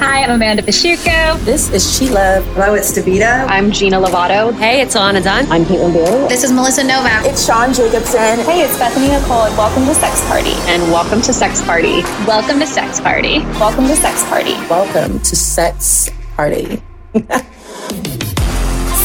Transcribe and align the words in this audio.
Hi, 0.00 0.24
I'm 0.24 0.30
Amanda 0.30 0.62
Pisciuco. 0.62 1.38
This 1.44 1.68
is 1.70 1.84
Sheila. 1.94 2.40
Hello, 2.54 2.72
it's 2.72 2.90
Davita. 2.90 3.46
I'm 3.48 3.70
Gina 3.70 3.98
Lovato. 4.00 4.50
Hey, 4.54 4.80
it's 4.80 4.94
Ilana 4.96 5.22
Dunn. 5.22 5.44
I'm 5.52 5.64
Caitlin 5.66 5.92
Berry. 5.92 6.26
This 6.26 6.42
is 6.42 6.50
Melissa 6.52 6.82
Novak. 6.82 7.26
It's 7.26 7.44
Sean 7.44 7.74
Jacobson. 7.74 8.40
Hey, 8.40 8.62
it's 8.62 8.78
Bethany 8.78 9.08
Nicole, 9.08 9.42
and 9.42 9.56
welcome 9.58 9.84
to 9.84 9.94
Sex 9.94 10.26
Party. 10.26 10.54
And 10.72 10.82
welcome 10.90 11.20
to 11.20 11.34
Sex 11.34 11.60
Party. 11.60 12.00
Welcome 12.26 12.58
to 12.60 12.66
Sex 12.66 12.98
Party. 12.98 13.40
Welcome 13.60 13.88
to 13.88 13.94
Sex 13.96 14.24
Party. 14.24 14.54
Welcome 14.70 15.20
to 15.20 15.36
Sex 15.36 16.10
Party. 16.34 16.82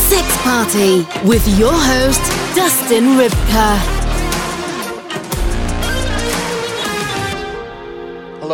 Sex 0.08 0.38
Party 0.44 1.06
with 1.28 1.46
your 1.60 1.74
host, 1.74 2.22
Dustin 2.56 3.18
Rybka. 3.20 4.05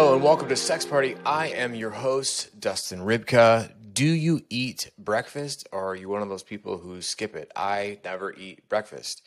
Hello 0.01 0.15
and 0.15 0.23
welcome 0.23 0.49
to 0.49 0.55
Sex 0.55 0.83
Party. 0.83 1.15
I 1.27 1.49
am 1.49 1.75
your 1.75 1.91
host, 1.91 2.59
Dustin 2.59 3.01
Rybka. 3.01 3.71
Do 3.93 4.07
you 4.07 4.41
eat 4.49 4.89
breakfast 4.97 5.67
or 5.71 5.91
are 5.91 5.95
you 5.95 6.09
one 6.09 6.23
of 6.23 6.27
those 6.27 6.41
people 6.41 6.79
who 6.79 7.03
skip 7.03 7.35
it? 7.35 7.51
I 7.55 7.99
never 8.03 8.33
eat 8.33 8.67
breakfast. 8.67 9.21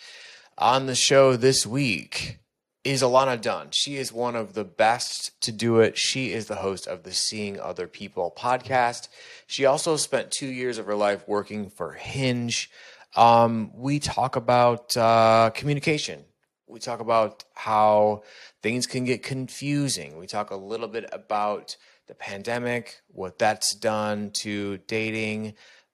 On 0.59 0.87
the 0.87 0.97
show 0.97 1.37
this 1.37 1.65
week 1.65 2.41
is 2.83 3.03
Ilana 3.03 3.41
Dunn. 3.41 3.69
She 3.71 3.99
is 3.99 4.13
one 4.13 4.35
of 4.35 4.55
the 4.55 4.65
best 4.65 5.41
to 5.43 5.53
do 5.53 5.79
it. 5.79 5.97
She 5.97 6.33
is 6.33 6.49
the 6.49 6.57
host 6.57 6.89
of 6.89 7.05
the 7.05 7.13
Seeing 7.13 7.61
Other 7.61 7.87
People 7.87 8.35
podcast. 8.37 9.07
She 9.47 9.67
also 9.67 9.97
spent 9.97 10.33
two 10.33 10.49
years 10.49 10.79
of 10.79 10.87
her 10.87 10.97
life 10.97 11.23
working 11.29 11.71
for 11.71 11.93
Hinge. 11.93 12.69
Um, 13.15 13.71
we 13.77 14.01
talk 14.01 14.35
about 14.35 14.97
uh, 14.97 15.51
communication. 15.55 16.25
We 16.67 16.81
talk 16.81 16.99
about 16.99 17.45
how 17.55 18.25
things 18.65 18.87
can 18.87 19.05
get 19.05 19.23
confusing. 19.23 20.17
We 20.17 20.27
talk 20.27 20.51
a 20.51 20.57
little 20.57 20.89
bit 20.89 21.05
about 21.13 21.77
the 22.07 22.15
pandemic, 22.15 23.03
what 23.09 23.39
that's 23.39 23.75
done 23.75 24.31
to 24.31 24.79
dating. 24.87 25.53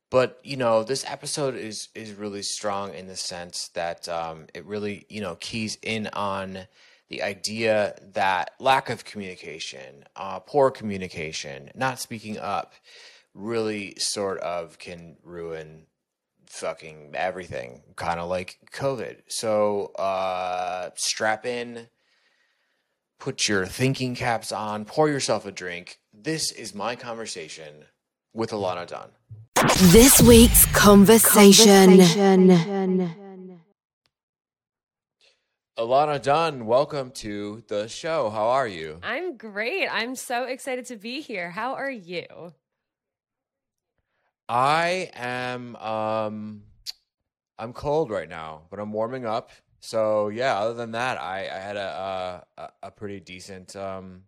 But 0.09 0.39
you 0.45 0.57
know, 0.57 0.85
this 0.85 1.05
episode 1.05 1.57
is 1.57 1.89
is 1.97 2.13
really 2.13 2.43
strong 2.43 2.95
in 2.95 3.09
the 3.09 3.17
sense 3.17 3.71
that 3.75 4.09
um, 4.09 4.47
it 4.55 4.65
really 4.65 5.05
you 5.09 5.21
know 5.21 5.35
keys 5.41 5.79
in 5.83 6.11
on 6.13 6.69
the 7.09 7.25
idea 7.25 7.97
that 8.13 8.53
lack 8.61 8.89
of 8.89 9.05
communication, 9.05 10.05
uh, 10.15 10.39
poor 10.39 10.71
communication, 10.71 11.73
not 11.75 11.99
speaking 11.99 12.39
up, 12.39 12.75
really 13.35 13.97
sort 13.99 14.39
of 14.39 14.79
can 14.79 15.17
ruin 15.25 15.87
fucking 16.47 17.11
everything, 17.15 17.83
kind 17.97 18.21
of 18.21 18.29
like 18.31 18.59
COVID. 18.73 19.23
So 19.27 19.87
uh, 19.99 20.91
strap 20.95 21.45
in 21.45 21.89
put 23.21 23.47
your 23.47 23.67
thinking 23.67 24.15
caps 24.15 24.51
on, 24.51 24.87
pour 24.87 25.09
yourself 25.09 25.45
a 25.45 25.53
drink. 25.53 26.01
This 26.13 26.51
is 26.51 26.75
my 26.75 26.97
conversation 26.97 27.85
with 28.33 28.51
Ilana 28.51 28.87
Dunn. 28.87 29.11
This 29.93 30.21
week's 30.23 30.65
conversation. 30.75 31.99
conversation. 31.99 33.15
Ilana 35.79 36.21
Dunn, 36.21 36.65
welcome 36.65 37.11
to 37.13 37.63
the 37.69 37.89
show. 37.89 38.31
How 38.31 38.49
are 38.49 38.67
you? 38.67 38.99
I'm 39.03 39.37
great. 39.37 39.87
I'm 39.89 40.15
so 40.15 40.45
excited 40.45 40.87
to 40.87 40.97
be 40.97 41.21
here. 41.21 41.51
How 41.51 41.75
are 41.75 41.91
you? 41.91 42.55
I 44.49 45.11
am 45.15 45.77
um 45.77 46.63
I'm 47.59 47.75
cold 47.75 48.11
right 48.11 48.29
now, 48.29 48.63
but 48.71 48.81
I'm 48.81 48.93
warming 48.93 49.27
up. 49.27 49.51
So 49.81 50.29
yeah, 50.29 50.59
other 50.59 50.75
than 50.75 50.93
that, 50.93 51.21
I, 51.21 51.41
I 51.41 51.59
had 51.59 51.77
a, 51.77 52.45
a 52.57 52.69
a 52.85 52.91
pretty 52.91 53.21
decent 53.21 53.75
um 53.75 54.25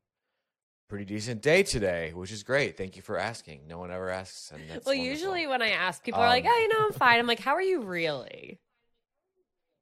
pretty 0.88 1.04
decent 1.06 1.40
day 1.40 1.62
today, 1.62 2.12
which 2.14 2.30
is 2.32 2.42
great. 2.42 2.76
Thank 2.76 2.96
you 2.96 3.02
for 3.02 3.18
asking. 3.18 3.66
No 3.66 3.78
one 3.78 3.90
ever 3.90 4.10
asks. 4.10 4.50
And 4.50 4.68
that's 4.68 4.84
well, 4.84 4.94
wonderful. 4.94 5.10
usually 5.10 5.46
when 5.46 5.62
I 5.62 5.70
ask, 5.70 6.02
people 6.02 6.20
um, 6.20 6.26
are 6.26 6.28
like, 6.28 6.44
"Oh, 6.46 6.58
you 6.58 6.68
know, 6.68 6.86
I'm 6.86 6.92
fine." 6.92 7.18
I'm 7.18 7.26
like, 7.34 7.40
"How 7.40 7.54
are 7.54 7.62
you 7.62 7.82
really?" 7.82 8.60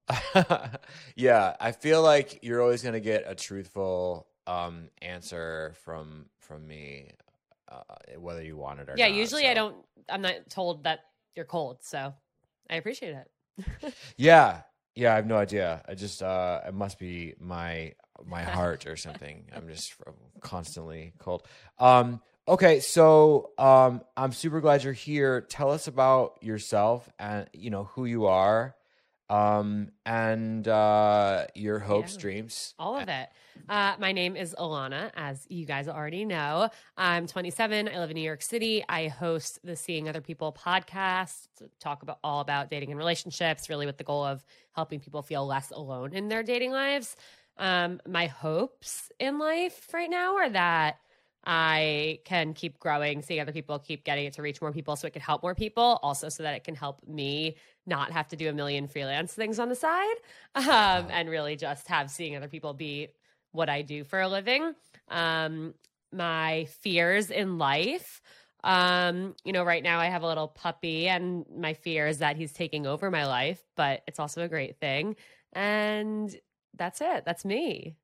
yeah, 1.16 1.56
I 1.60 1.72
feel 1.72 2.02
like 2.02 2.40
you're 2.42 2.60
always 2.60 2.82
gonna 2.82 3.00
get 3.00 3.24
a 3.26 3.34
truthful 3.34 4.26
um 4.46 4.88
answer 5.02 5.74
from 5.84 6.26
from 6.38 6.66
me, 6.66 7.12
uh, 7.70 7.82
whether 8.18 8.42
you 8.42 8.56
want 8.56 8.80
it 8.80 8.84
or 8.84 8.92
not. 8.92 8.98
yeah. 8.98 9.08
not. 9.08 9.16
usually 9.16 9.42
so. 9.42 9.48
I 9.48 9.54
don't. 9.54 9.76
I'm 10.08 10.22
not 10.22 10.48
told 10.48 10.84
that 10.84 11.00
you're 11.34 11.44
cold, 11.44 11.78
so 11.82 12.14
I 12.68 12.76
appreciate 12.76 13.14
it. 13.14 13.94
yeah, 14.16 14.62
yeah, 14.94 15.12
I 15.12 15.16
have 15.16 15.26
no 15.26 15.36
idea. 15.36 15.82
I 15.88 15.94
just 15.94 16.22
uh 16.22 16.60
it 16.66 16.74
must 16.74 16.98
be 16.98 17.34
my 17.40 17.94
my 18.24 18.42
heart 18.42 18.86
or 18.86 18.96
something. 18.96 19.46
I'm 19.54 19.68
just 19.68 19.94
constantly 20.40 21.12
cold. 21.18 21.46
Um 21.78 22.20
okay, 22.46 22.80
so 22.80 23.50
um 23.58 24.02
I'm 24.16 24.32
super 24.32 24.60
glad 24.60 24.84
you're 24.84 24.92
here. 24.92 25.42
Tell 25.42 25.70
us 25.70 25.86
about 25.86 26.42
yourself 26.42 27.08
and 27.18 27.48
you 27.52 27.70
know 27.70 27.84
who 27.84 28.04
you 28.04 28.26
are 28.26 28.74
um 29.30 29.88
and 30.04 30.66
uh 30.68 31.46
your 31.54 31.78
hopes, 31.78 32.14
Yeah. 32.14 32.20
dreams. 32.20 32.74
All 32.78 32.98
of 32.98 33.08
it. 33.08 33.28
Uh, 33.68 33.94
my 34.00 34.10
name 34.10 34.34
is 34.36 34.54
Ilana, 34.58 35.10
as 35.14 35.46
you 35.48 35.64
guys 35.64 35.86
already 35.86 36.24
know. 36.24 36.68
I'm 36.96 37.26
27. 37.28 37.88
I 37.88 37.98
live 38.00 38.10
in 38.10 38.16
New 38.16 38.22
York 38.22 38.42
City. 38.42 38.84
I 38.88 39.06
host 39.08 39.60
the 39.62 39.76
Seeing 39.76 40.08
Other 40.08 40.20
People 40.20 40.52
podcast, 40.52 41.46
talk 41.78 42.02
about 42.02 42.18
all 42.24 42.40
about 42.40 42.68
dating 42.70 42.90
and 42.90 42.98
relationships, 42.98 43.68
really 43.68 43.86
with 43.86 43.96
the 43.98 44.04
goal 44.04 44.24
of 44.24 44.44
helping 44.72 44.98
people 44.98 45.22
feel 45.22 45.46
less 45.46 45.70
alone 45.70 46.12
in 46.14 46.28
their 46.28 46.42
dating 46.42 46.72
lives. 46.72 47.14
Um, 47.58 48.00
my 48.08 48.26
hopes 48.26 49.12
in 49.20 49.38
life 49.38 49.88
right 49.92 50.10
now 50.10 50.36
are 50.36 50.50
that 50.50 50.96
I 51.44 52.20
can 52.24 52.52
keep 52.52 52.78
growing, 52.78 53.22
seeing 53.22 53.40
other 53.40 53.52
people, 53.52 53.78
keep 53.78 54.04
getting 54.04 54.26
it 54.26 54.34
to 54.34 54.42
reach 54.42 54.60
more 54.60 54.72
people 54.72 54.96
so 54.96 55.06
it 55.06 55.12
can 55.12 55.22
help 55.22 55.42
more 55.42 55.54
people. 55.54 55.98
Also, 56.02 56.28
so 56.28 56.42
that 56.42 56.54
it 56.54 56.64
can 56.64 56.74
help 56.74 57.06
me 57.06 57.56
not 57.86 58.12
have 58.12 58.28
to 58.28 58.36
do 58.36 58.48
a 58.48 58.52
million 58.52 58.86
freelance 58.88 59.32
things 59.32 59.58
on 59.58 59.68
the 59.68 59.74
side 59.74 60.16
um, 60.54 61.06
and 61.10 61.30
really 61.30 61.56
just 61.56 61.88
have 61.88 62.10
seeing 62.10 62.36
other 62.36 62.48
people 62.48 62.74
be 62.74 63.08
what 63.52 63.68
I 63.68 63.82
do 63.82 64.04
for 64.04 64.20
a 64.20 64.28
living. 64.28 64.74
Um, 65.08 65.74
my 66.12 66.66
fears 66.80 67.30
in 67.30 67.58
life. 67.58 68.20
Um, 68.62 69.34
you 69.44 69.52
know, 69.52 69.64
right 69.64 69.82
now 69.82 69.98
I 69.98 70.06
have 70.06 70.22
a 70.22 70.26
little 70.26 70.48
puppy, 70.48 71.08
and 71.08 71.46
my 71.56 71.72
fear 71.72 72.06
is 72.06 72.18
that 72.18 72.36
he's 72.36 72.52
taking 72.52 72.86
over 72.86 73.10
my 73.10 73.26
life, 73.26 73.62
but 73.74 74.02
it's 74.06 74.20
also 74.20 74.42
a 74.42 74.48
great 74.48 74.78
thing. 74.78 75.16
And 75.54 76.34
that's 76.76 77.00
it. 77.00 77.24
That's 77.24 77.44
me. 77.44 77.96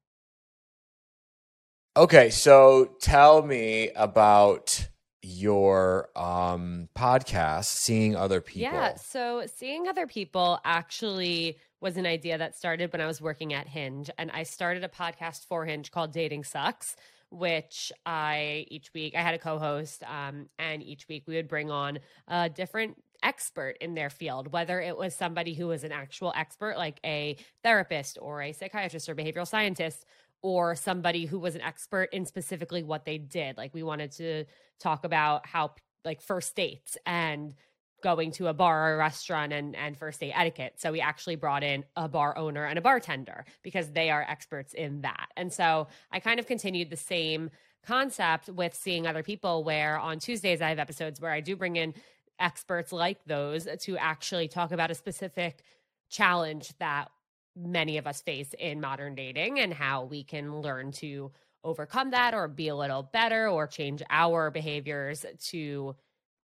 Okay, 1.96 2.28
so 2.28 2.90
tell 3.00 3.40
me 3.40 3.88
about 3.96 4.86
your 5.22 6.10
um 6.14 6.90
podcast, 6.94 7.64
Seeing 7.64 8.14
Other 8.14 8.42
People. 8.42 8.70
Yeah. 8.70 8.96
So 8.96 9.44
seeing 9.56 9.88
other 9.88 10.06
people 10.06 10.60
actually 10.62 11.56
was 11.80 11.96
an 11.96 12.04
idea 12.04 12.36
that 12.36 12.54
started 12.54 12.92
when 12.92 13.00
I 13.00 13.06
was 13.06 13.22
working 13.22 13.54
at 13.54 13.66
Hinge. 13.66 14.10
And 14.18 14.30
I 14.30 14.42
started 14.42 14.84
a 14.84 14.88
podcast 14.88 15.46
for 15.46 15.64
Hinge 15.64 15.90
called 15.90 16.12
Dating 16.12 16.44
Sucks, 16.44 16.96
which 17.30 17.90
I 18.04 18.66
each 18.68 18.92
week 18.92 19.14
I 19.16 19.22
had 19.22 19.34
a 19.34 19.38
co-host, 19.38 20.02
um, 20.04 20.50
and 20.58 20.82
each 20.82 21.08
week 21.08 21.24
we 21.26 21.36
would 21.36 21.48
bring 21.48 21.70
on 21.70 22.00
a 22.28 22.50
different 22.50 23.02
expert 23.22 23.76
in 23.80 23.94
their 23.94 24.10
field, 24.10 24.52
whether 24.52 24.80
it 24.80 24.96
was 24.96 25.14
somebody 25.14 25.54
who 25.54 25.66
was 25.66 25.82
an 25.82 25.92
actual 25.92 26.32
expert, 26.36 26.76
like 26.76 27.00
a 27.04 27.36
therapist 27.62 28.18
or 28.20 28.42
a 28.42 28.52
psychiatrist 28.52 29.08
or 29.08 29.14
behavioral 29.14 29.48
scientist, 29.48 30.04
or 30.42 30.74
somebody 30.76 31.26
who 31.26 31.38
was 31.38 31.54
an 31.54 31.60
expert 31.60 32.08
in 32.12 32.24
specifically 32.24 32.82
what 32.82 33.04
they 33.04 33.18
did. 33.18 33.56
Like 33.56 33.74
we 33.74 33.82
wanted 33.82 34.12
to 34.12 34.44
talk 34.78 35.04
about 35.04 35.46
how 35.46 35.72
like 36.04 36.20
first 36.20 36.54
dates 36.54 36.96
and 37.06 37.54
going 38.02 38.30
to 38.30 38.46
a 38.46 38.54
bar 38.54 38.90
or 38.90 38.94
a 38.94 38.98
restaurant 38.98 39.52
and, 39.52 39.74
and 39.74 39.96
first 39.96 40.20
date 40.20 40.32
etiquette. 40.32 40.74
So 40.76 40.92
we 40.92 41.00
actually 41.00 41.36
brought 41.36 41.64
in 41.64 41.84
a 41.96 42.08
bar 42.08 42.36
owner 42.36 42.64
and 42.64 42.78
a 42.78 42.82
bartender 42.82 43.44
because 43.62 43.90
they 43.90 44.10
are 44.10 44.22
experts 44.22 44.74
in 44.74 45.00
that. 45.00 45.28
And 45.36 45.52
so 45.52 45.88
I 46.12 46.20
kind 46.20 46.38
of 46.38 46.46
continued 46.46 46.90
the 46.90 46.96
same 46.96 47.50
concept 47.84 48.48
with 48.48 48.74
seeing 48.74 49.06
other 49.06 49.22
people 49.22 49.64
where 49.64 49.98
on 49.98 50.18
Tuesdays 50.18 50.60
I 50.60 50.68
have 50.68 50.78
episodes 50.78 51.20
where 51.20 51.32
I 51.32 51.40
do 51.40 51.56
bring 51.56 51.76
in 51.76 51.94
experts 52.38 52.92
like 52.92 53.24
those 53.24 53.66
to 53.80 53.96
actually 53.96 54.48
talk 54.48 54.72
about 54.72 54.90
a 54.90 54.94
specific 54.94 55.62
challenge 56.10 56.72
that 56.78 57.10
many 57.56 57.98
of 57.98 58.06
us 58.06 58.20
face 58.20 58.54
in 58.58 58.80
modern 58.80 59.14
dating 59.14 59.58
and 59.60 59.72
how 59.72 60.04
we 60.04 60.22
can 60.22 60.60
learn 60.60 60.92
to 60.92 61.32
overcome 61.64 62.10
that 62.10 62.34
or 62.34 62.46
be 62.46 62.68
a 62.68 62.76
little 62.76 63.02
better 63.02 63.48
or 63.48 63.66
change 63.66 64.02
our 64.10 64.50
behaviors 64.50 65.24
to 65.40 65.96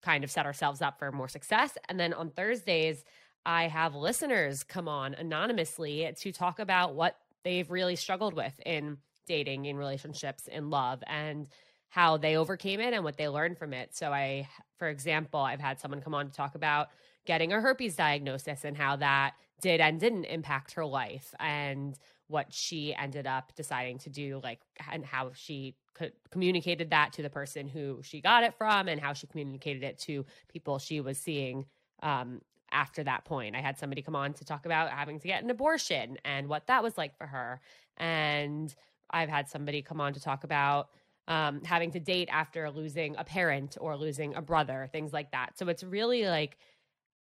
kind 0.01 0.23
of 0.23 0.31
set 0.31 0.45
ourselves 0.45 0.81
up 0.81 0.97
for 0.97 1.11
more 1.11 1.27
success. 1.27 1.77
And 1.89 1.99
then 1.99 2.13
on 2.13 2.31
Thursdays, 2.31 3.03
I 3.45 3.67
have 3.67 3.93
listeners 3.93 4.63
come 4.63 4.87
on 4.87 5.13
anonymously 5.13 6.11
to 6.17 6.31
talk 6.31 6.59
about 6.59 6.95
what 6.95 7.17
they've 7.43 7.69
really 7.69 7.95
struggled 7.95 8.33
with 8.33 8.53
in 8.65 8.97
dating, 9.27 9.65
in 9.65 9.77
relationships, 9.77 10.47
in 10.47 10.69
love, 10.69 11.03
and 11.07 11.47
how 11.89 12.17
they 12.17 12.37
overcame 12.37 12.79
it 12.79 12.93
and 12.93 13.03
what 13.03 13.17
they 13.17 13.27
learned 13.27 13.57
from 13.57 13.73
it. 13.73 13.95
So, 13.95 14.11
I, 14.11 14.47
for 14.77 14.89
example, 14.89 15.39
I've 15.39 15.59
had 15.59 15.79
someone 15.79 16.01
come 16.01 16.15
on 16.15 16.27
to 16.27 16.33
talk 16.33 16.55
about 16.55 16.89
getting 17.25 17.53
a 17.53 17.61
herpes 17.61 17.95
diagnosis 17.95 18.63
and 18.63 18.77
how 18.77 18.95
that 18.95 19.33
did 19.61 19.79
and 19.79 19.99
didn't 19.99 20.25
impact 20.25 20.73
her 20.73 20.85
life 20.85 21.33
and 21.39 21.97
what 22.27 22.53
she 22.53 22.95
ended 22.95 23.27
up 23.27 23.51
deciding 23.55 23.99
to 23.99 24.09
do, 24.09 24.39
like, 24.43 24.59
and 24.91 25.05
how 25.05 25.31
she 25.33 25.75
co- 25.93 26.09
communicated 26.31 26.89
that 26.91 27.13
to 27.13 27.21
the 27.21 27.29
person 27.29 27.67
who 27.67 27.99
she 28.01 28.21
got 28.21 28.43
it 28.43 28.53
from, 28.57 28.87
and 28.87 29.01
how 29.01 29.13
she 29.13 29.27
communicated 29.27 29.83
it 29.83 29.99
to 29.99 30.25
people 30.47 30.79
she 30.79 31.01
was 31.01 31.17
seeing 31.17 31.65
um, 32.01 32.41
after 32.71 33.03
that 33.03 33.25
point. 33.25 33.55
I 33.55 33.59
had 33.59 33.77
somebody 33.77 34.01
come 34.01 34.15
on 34.15 34.33
to 34.33 34.45
talk 34.45 34.65
about 34.65 34.89
having 34.91 35.19
to 35.19 35.27
get 35.27 35.43
an 35.43 35.49
abortion 35.49 36.17
and 36.23 36.47
what 36.47 36.67
that 36.67 36.81
was 36.81 36.97
like 36.97 37.17
for 37.17 37.27
her. 37.27 37.59
And 37.97 38.73
I've 39.11 39.29
had 39.29 39.49
somebody 39.49 39.81
come 39.81 39.99
on 39.99 40.13
to 40.13 40.21
talk 40.21 40.45
about 40.45 40.87
um, 41.27 41.61
having 41.65 41.91
to 41.91 41.99
date 41.99 42.29
after 42.31 42.71
losing 42.71 43.15
a 43.17 43.25
parent 43.25 43.77
or 43.79 43.97
losing 43.97 44.35
a 44.35 44.41
brother, 44.41 44.89
things 44.91 45.11
like 45.11 45.31
that. 45.31 45.57
So 45.57 45.67
it's 45.67 45.83
really 45.83 46.25
like, 46.25 46.57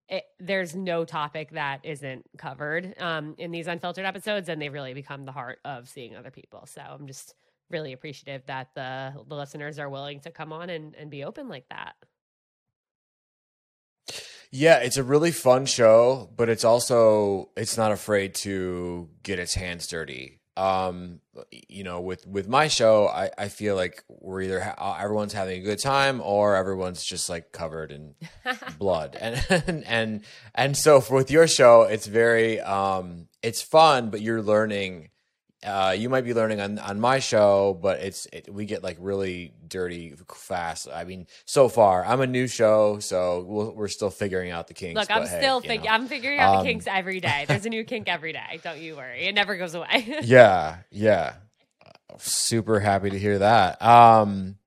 it, 0.07 0.23
there's 0.39 0.75
no 0.75 1.05
topic 1.05 1.51
that 1.51 1.79
isn't 1.83 2.25
covered 2.37 2.93
um, 2.99 3.35
in 3.37 3.51
these 3.51 3.67
unfiltered 3.67 4.05
episodes, 4.05 4.49
and 4.49 4.61
they 4.61 4.69
really 4.69 4.93
become 4.93 5.25
the 5.25 5.31
heart 5.31 5.59
of 5.65 5.89
seeing 5.89 6.15
other 6.15 6.31
people. 6.31 6.65
So 6.67 6.81
I'm 6.81 7.07
just 7.07 7.33
really 7.69 7.93
appreciative 7.93 8.45
that 8.45 8.69
the 8.75 9.13
the 9.27 9.35
listeners 9.35 9.79
are 9.79 9.89
willing 9.89 10.19
to 10.21 10.31
come 10.31 10.53
on 10.53 10.69
and, 10.69 10.95
and 10.95 11.09
be 11.09 11.23
open 11.23 11.49
like 11.49 11.67
that. 11.69 11.95
Yeah, 14.51 14.77
it's 14.77 14.97
a 14.97 15.03
really 15.03 15.31
fun 15.31 15.65
show, 15.65 16.29
but 16.35 16.49
it's 16.49 16.63
also 16.63 17.49
it's 17.57 17.77
not 17.77 17.91
afraid 17.91 18.35
to 18.35 19.09
get 19.23 19.39
its 19.39 19.55
hands 19.55 19.87
dirty. 19.87 20.39
Um, 20.57 21.19
you 21.67 21.83
know, 21.83 21.99
with 21.99 22.25
with 22.25 22.47
my 22.47 22.67
show, 22.67 23.07
I 23.07 23.29
I 23.37 23.47
feel 23.49 23.75
like 23.75 24.03
we're 24.07 24.41
either 24.41 24.61
ha- 24.61 24.97
everyone's 25.01 25.33
having 25.33 25.59
a 25.61 25.63
good 25.63 25.79
time 25.79 26.21
or 26.21 26.55
everyone's 26.55 27.03
just 27.03 27.29
like 27.29 27.51
covered 27.51 27.91
in 27.91 28.15
blood, 28.79 29.17
and 29.19 29.45
and 29.67 29.83
and 29.85 30.21
and 30.53 30.77
so 30.77 31.01
for, 31.01 31.15
with 31.15 31.29
your 31.29 31.47
show, 31.47 31.83
it's 31.83 32.07
very 32.07 32.61
um, 32.61 33.27
it's 33.41 33.61
fun, 33.61 34.09
but 34.09 34.21
you're 34.21 34.41
learning 34.41 35.09
uh, 35.65 35.95
you 35.97 36.09
might 36.09 36.23
be 36.23 36.33
learning 36.33 36.61
on, 36.61 36.77
on 36.79 36.99
my 36.99 37.19
show, 37.19 37.77
but 37.81 37.99
it's 37.99 38.27
it, 38.31 38.53
we 38.53 38.65
get 38.65 38.83
like 38.83 38.97
really 38.99 39.53
dirty 39.67 40.13
fast. 40.33 40.87
I 40.93 41.03
mean, 41.03 41.27
so 41.45 41.67
far 41.67 42.05
I'm 42.05 42.21
a 42.21 42.27
new 42.27 42.47
show, 42.47 42.99
so 42.99 43.73
we 43.75 43.83
are 43.83 43.87
still 43.87 44.09
figuring 44.09 44.51
out 44.51 44.67
the 44.67 44.73
kinks. 44.73 44.99
Look, 44.99 45.09
I'm 45.09 45.25
hey, 45.25 45.39
still 45.39 45.61
figuring. 45.61 45.89
I'm 45.89 46.07
figuring 46.07 46.39
out 46.39 46.55
um, 46.55 46.63
the 46.63 46.71
kinks 46.71 46.85
every 46.87 47.19
day. 47.19 47.45
There's 47.47 47.65
a 47.65 47.69
new 47.69 47.83
kink 47.83 48.07
every 48.07 48.33
day. 48.33 48.59
Don't 48.63 48.79
you 48.79 48.95
worry, 48.95 49.25
it 49.25 49.35
never 49.35 49.57
goes 49.57 49.73
away. 49.73 50.19
yeah, 50.23 50.77
yeah. 50.91 51.33
Super 52.17 52.79
happy 52.79 53.09
to 53.09 53.19
hear 53.19 53.39
that. 53.39 53.81
Um, 53.81 54.57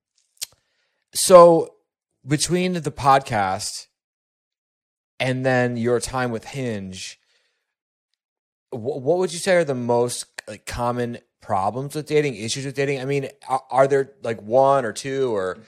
so 1.14 1.74
between 2.26 2.74
the 2.74 2.90
podcast 2.90 3.86
and 5.20 5.46
then 5.46 5.76
your 5.76 6.00
time 6.00 6.30
with 6.30 6.44
Hinge, 6.44 7.18
what 8.70 9.18
would 9.18 9.32
you 9.32 9.38
say 9.38 9.56
are 9.56 9.64
the 9.64 9.74
most 9.74 10.26
like 10.46 10.66
common 10.66 11.18
problems 11.40 11.94
with 11.94 12.06
dating, 12.06 12.34
issues 12.36 12.64
with 12.64 12.74
dating? 12.74 13.00
I 13.00 13.04
mean, 13.04 13.28
are, 13.48 13.62
are, 13.70 13.88
there 13.88 14.12
like 14.22 14.40
one 14.42 14.84
or 14.84 14.92
two 14.92 15.34
or 15.34 15.58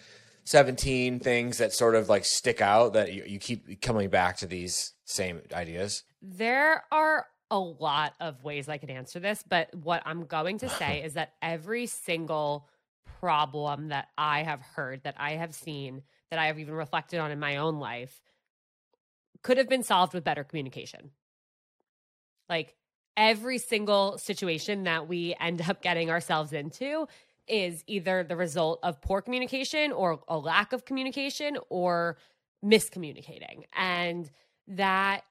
17 0.44 1.20
things 1.20 1.58
that 1.58 1.72
sort 1.72 1.94
of 1.94 2.08
like 2.08 2.24
stick 2.24 2.60
out 2.60 2.92
that 2.94 3.12
you, 3.12 3.24
you 3.26 3.38
keep 3.38 3.80
coming 3.80 4.10
back 4.10 4.36
to 4.38 4.46
these 4.46 4.92
same 5.04 5.40
ideas? 5.52 6.04
There 6.20 6.84
are 6.90 7.26
a 7.50 7.58
lot 7.58 8.14
of 8.20 8.42
ways 8.44 8.68
I 8.68 8.78
could 8.78 8.90
answer 8.90 9.18
this, 9.18 9.42
but 9.46 9.74
what 9.74 10.02
I'm 10.04 10.26
going 10.26 10.58
to 10.58 10.68
say 10.68 11.02
is 11.04 11.14
that 11.14 11.32
every 11.42 11.86
single 11.86 12.68
problem 13.20 13.88
that 13.88 14.08
I 14.16 14.42
have 14.42 14.60
heard, 14.60 15.02
that 15.04 15.16
I 15.18 15.32
have 15.32 15.54
seen, 15.54 16.02
that 16.30 16.38
I 16.38 16.46
have 16.46 16.58
even 16.58 16.74
reflected 16.74 17.18
on 17.18 17.30
in 17.30 17.40
my 17.40 17.56
own 17.56 17.78
life 17.78 18.20
could 19.42 19.58
have 19.58 19.68
been 19.68 19.82
solved 19.82 20.14
with 20.14 20.24
better 20.24 20.44
communication. 20.44 21.10
Like 22.48 22.76
every 23.16 23.58
single 23.58 24.18
situation 24.18 24.84
that 24.84 25.08
we 25.08 25.34
end 25.40 25.62
up 25.68 25.82
getting 25.82 26.10
ourselves 26.10 26.52
into 26.52 27.06
is 27.48 27.82
either 27.86 28.22
the 28.22 28.36
result 28.36 28.78
of 28.82 29.00
poor 29.00 29.20
communication 29.20 29.92
or 29.92 30.20
a 30.28 30.38
lack 30.38 30.72
of 30.72 30.84
communication 30.84 31.58
or 31.68 32.16
miscommunicating. 32.64 33.64
And 33.76 34.30
that 34.68 35.22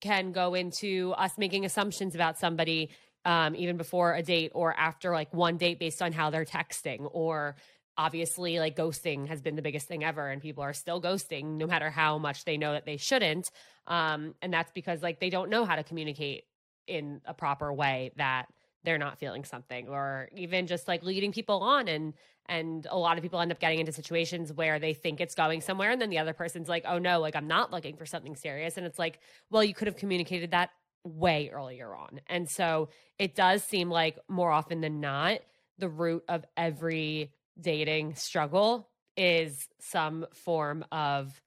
can 0.00 0.32
go 0.32 0.54
into 0.54 1.14
us 1.16 1.38
making 1.38 1.64
assumptions 1.64 2.14
about 2.14 2.38
somebody 2.38 2.90
um, 3.24 3.56
even 3.56 3.76
before 3.76 4.14
a 4.14 4.22
date 4.22 4.52
or 4.54 4.74
after 4.78 5.12
like 5.12 5.32
one 5.32 5.56
date 5.56 5.78
based 5.78 6.02
on 6.02 6.12
how 6.12 6.30
they're 6.30 6.44
texting 6.44 7.08
or 7.12 7.56
obviously 7.98 8.58
like 8.58 8.76
ghosting 8.76 9.26
has 9.26 9.40
been 9.40 9.56
the 9.56 9.62
biggest 9.62 9.88
thing 9.88 10.04
ever 10.04 10.28
and 10.28 10.42
people 10.42 10.62
are 10.62 10.74
still 10.74 11.00
ghosting 11.00 11.56
no 11.56 11.66
matter 11.66 11.90
how 11.90 12.18
much 12.18 12.44
they 12.44 12.56
know 12.56 12.72
that 12.72 12.84
they 12.84 12.96
shouldn't 12.96 13.50
um, 13.86 14.34
and 14.42 14.52
that's 14.52 14.70
because 14.72 15.02
like 15.02 15.18
they 15.18 15.30
don't 15.30 15.50
know 15.50 15.64
how 15.64 15.74
to 15.74 15.82
communicate 15.82 16.44
in 16.86 17.20
a 17.24 17.34
proper 17.34 17.72
way 17.72 18.12
that 18.16 18.46
they're 18.84 18.98
not 18.98 19.18
feeling 19.18 19.44
something 19.44 19.88
or 19.88 20.28
even 20.36 20.66
just 20.66 20.86
like 20.86 21.02
leading 21.02 21.32
people 21.32 21.60
on 21.60 21.88
and 21.88 22.14
and 22.48 22.86
a 22.90 22.96
lot 22.96 23.16
of 23.16 23.22
people 23.22 23.40
end 23.40 23.50
up 23.50 23.58
getting 23.58 23.80
into 23.80 23.90
situations 23.90 24.52
where 24.52 24.78
they 24.78 24.94
think 24.94 25.20
it's 25.20 25.34
going 25.34 25.60
somewhere 25.60 25.90
and 25.90 26.00
then 26.00 26.10
the 26.10 26.18
other 26.18 26.32
person's 26.32 26.68
like 26.68 26.84
oh 26.86 26.98
no 26.98 27.20
like 27.20 27.34
i'm 27.34 27.48
not 27.48 27.72
looking 27.72 27.96
for 27.96 28.06
something 28.06 28.36
serious. 28.36 28.76
And 28.76 28.86
it's 28.86 28.98
like 28.98 29.18
well 29.50 29.64
you 29.64 29.74
could 29.74 29.88
have 29.88 29.96
communicated 29.96 30.52
that 30.52 30.70
way 31.06 31.50
earlier 31.52 31.94
on. 31.94 32.20
And 32.26 32.48
so 32.48 32.88
it 33.18 33.34
does 33.34 33.62
seem 33.62 33.90
like 33.90 34.18
more 34.28 34.50
often 34.50 34.80
than 34.80 35.00
not 35.00 35.38
the 35.78 35.88
root 35.88 36.24
of 36.28 36.44
every 36.56 37.32
dating 37.60 38.16
struggle 38.16 38.88
is 39.16 39.68
some 39.78 40.26
form 40.32 40.84
of 40.90 41.40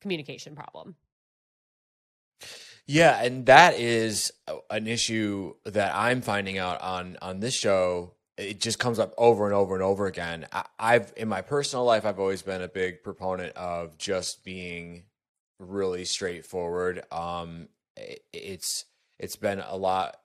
communication 0.00 0.54
problem 0.54 0.96
yeah, 2.92 3.22
and 3.22 3.46
that 3.46 3.78
is 3.78 4.32
an 4.68 4.88
issue 4.88 5.54
that 5.64 5.94
I'm 5.94 6.22
finding 6.22 6.58
out 6.58 6.82
on 6.82 7.16
on 7.22 7.38
this 7.38 7.54
show. 7.54 8.14
It 8.36 8.60
just 8.60 8.80
comes 8.80 8.98
up 8.98 9.14
over 9.16 9.44
and 9.44 9.54
over 9.54 9.74
and 9.74 9.82
over 9.84 10.06
again. 10.06 10.46
I, 10.52 10.94
have 10.94 11.12
in 11.16 11.28
my 11.28 11.40
personal 11.40 11.84
life, 11.84 12.04
I've 12.04 12.18
always 12.18 12.42
been 12.42 12.62
a 12.62 12.68
big 12.68 13.04
proponent 13.04 13.54
of 13.54 13.96
just 13.96 14.44
being 14.44 15.04
really 15.60 16.04
straightforward. 16.04 17.04
Um, 17.12 17.68
it, 17.96 18.24
it's 18.32 18.86
it's 19.20 19.36
been 19.36 19.60
a 19.60 19.76
lot 19.76 20.16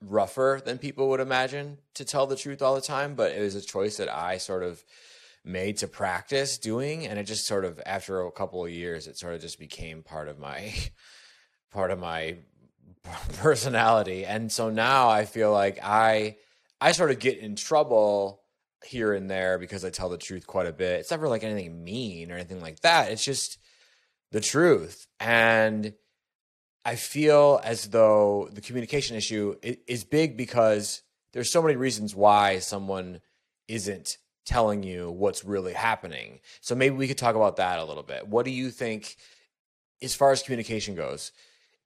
rougher 0.00 0.62
than 0.64 0.78
people 0.78 1.10
would 1.10 1.20
imagine 1.20 1.76
to 1.96 2.06
tell 2.06 2.26
the 2.26 2.36
truth 2.36 2.62
all 2.62 2.74
the 2.74 2.80
time, 2.80 3.14
but 3.14 3.32
it 3.32 3.42
was 3.42 3.56
a 3.56 3.60
choice 3.60 3.98
that 3.98 4.08
I 4.08 4.38
sort 4.38 4.62
of 4.62 4.82
made 5.44 5.76
to 5.78 5.86
practice 5.86 6.56
doing, 6.56 7.06
and 7.06 7.18
it 7.18 7.24
just 7.24 7.46
sort 7.46 7.66
of 7.66 7.78
after 7.84 8.22
a 8.22 8.32
couple 8.32 8.64
of 8.64 8.70
years, 8.70 9.06
it 9.06 9.18
sort 9.18 9.34
of 9.34 9.42
just 9.42 9.58
became 9.58 10.02
part 10.02 10.28
of 10.28 10.38
my 10.38 10.72
part 11.74 11.90
of 11.90 11.98
my 11.98 12.36
personality. 13.38 14.24
And 14.24 14.50
so 14.50 14.70
now 14.70 15.10
I 15.10 15.26
feel 15.26 15.52
like 15.52 15.78
I 15.82 16.36
I 16.80 16.92
sort 16.92 17.10
of 17.10 17.18
get 17.18 17.38
in 17.38 17.56
trouble 17.56 18.40
here 18.84 19.12
and 19.12 19.30
there 19.30 19.58
because 19.58 19.84
I 19.84 19.90
tell 19.90 20.08
the 20.08 20.18
truth 20.18 20.46
quite 20.46 20.66
a 20.66 20.72
bit. 20.72 21.00
It's 21.00 21.10
never 21.10 21.28
like 21.28 21.44
anything 21.44 21.84
mean 21.84 22.30
or 22.30 22.34
anything 22.34 22.60
like 22.60 22.80
that. 22.80 23.10
It's 23.10 23.24
just 23.24 23.58
the 24.32 24.40
truth. 24.40 25.06
And 25.20 25.94
I 26.84 26.96
feel 26.96 27.60
as 27.64 27.88
though 27.88 28.48
the 28.52 28.60
communication 28.60 29.16
issue 29.16 29.56
is 29.62 30.04
big 30.04 30.36
because 30.36 31.02
there's 31.32 31.50
so 31.50 31.62
many 31.62 31.76
reasons 31.76 32.14
why 32.14 32.58
someone 32.58 33.20
isn't 33.68 34.18
telling 34.44 34.82
you 34.82 35.10
what's 35.10 35.44
really 35.44 35.72
happening. 35.72 36.40
So 36.60 36.74
maybe 36.74 36.94
we 36.94 37.08
could 37.08 37.16
talk 37.16 37.36
about 37.36 37.56
that 37.56 37.78
a 37.78 37.84
little 37.84 38.02
bit. 38.02 38.28
What 38.28 38.44
do 38.44 38.50
you 38.50 38.70
think 38.70 39.16
as 40.02 40.14
far 40.14 40.32
as 40.32 40.42
communication 40.42 40.94
goes? 40.94 41.32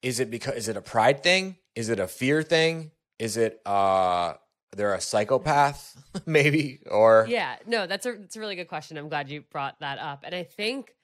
Is 0.02 0.20
it 0.20 0.30
because 0.30 0.54
is 0.54 0.68
it 0.68 0.76
a 0.76 0.80
pride 0.80 1.22
thing? 1.22 1.56
Is 1.74 1.88
it 1.88 1.98
a 1.98 2.06
fear 2.06 2.42
thing? 2.42 2.90
Is 3.18 3.36
it 3.36 3.60
uh 3.66 4.34
they're 4.76 4.94
a 4.94 5.00
psychopath 5.00 5.96
maybe 6.26 6.80
or 6.90 7.26
Yeah, 7.28 7.56
no, 7.66 7.86
that's 7.86 8.06
a 8.06 8.12
that's 8.12 8.36
a 8.36 8.40
really 8.40 8.56
good 8.56 8.68
question. 8.68 8.96
I'm 8.96 9.08
glad 9.08 9.28
you 9.28 9.42
brought 9.50 9.80
that 9.80 9.98
up. 9.98 10.22
And 10.24 10.34
I 10.34 10.44
think 10.44 10.94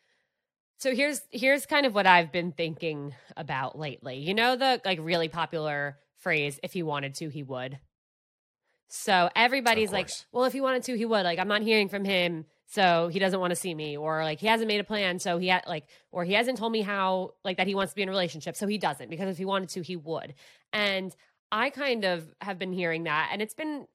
so 0.79 0.95
here's 0.95 1.21
here's 1.31 1.67
kind 1.67 1.87
of 1.87 1.95
what 1.95 2.07
I've 2.07 2.33
been 2.33 2.53
thinking 2.53 3.15
about 3.37 3.79
lately. 3.79 4.19
You 4.19 4.35
know 4.35 4.57
the 4.57 4.81
like 4.85 4.99
really 5.01 5.29
popular 5.29 5.99
phrase 6.19 6.61
if 6.63 6.73
he 6.73 6.83
wanted 6.83 7.15
to 7.17 7.29
he 7.29 7.43
would. 7.43 7.79
So 8.89 9.29
everybody's 9.35 9.91
like, 9.91 10.11
well 10.31 10.45
if 10.45 10.53
he 10.53 10.61
wanted 10.61 10.85
to 10.85 10.97
he 10.97 11.05
would. 11.05 11.25
Like 11.25 11.39
I'm 11.39 11.49
not 11.49 11.63
hearing 11.63 11.89
from 11.89 12.05
him 12.05 12.47
so 12.67 13.09
he 13.09 13.19
doesn't 13.19 13.41
want 13.41 13.51
to 13.51 13.57
see 13.57 13.75
me 13.75 13.97
or 13.97 14.25
like 14.25 14.41
he 14.41 14.47
hasn't 14.47 14.69
made 14.69 14.81
a 14.81 14.85
plan 14.85 15.19
so 15.19 15.39
he 15.39 15.49
had 15.49 15.63
like 15.67 15.85
or 16.11 16.25
he 16.25 16.33
hasn't 16.33 16.59
told 16.59 16.73
me 16.73 16.83
how 16.83 17.35
like 17.45 17.57
that 17.57 17.67
he 17.67 17.75
wants 17.75 17.93
to 17.93 17.97
be 17.97 18.03
in 18.03 18.09
a 18.09 18.13
relationship 18.13 18.57
so 18.57 18.67
he 18.67 18.79
doesn't 18.79 19.11
because 19.11 19.29
if 19.29 19.39
he 19.39 19.45
wanted 19.45 19.69
to 19.69 19.83
he 19.83 19.97
would. 19.97 20.35
And 20.73 21.15
i 21.53 21.71
kind 21.71 22.05
of 22.05 22.27
have 22.41 22.59
been 22.59 22.73
hearing 22.73 23.05
that 23.05 23.31
and 23.33 23.43
it's 23.43 23.55
been 23.55 23.87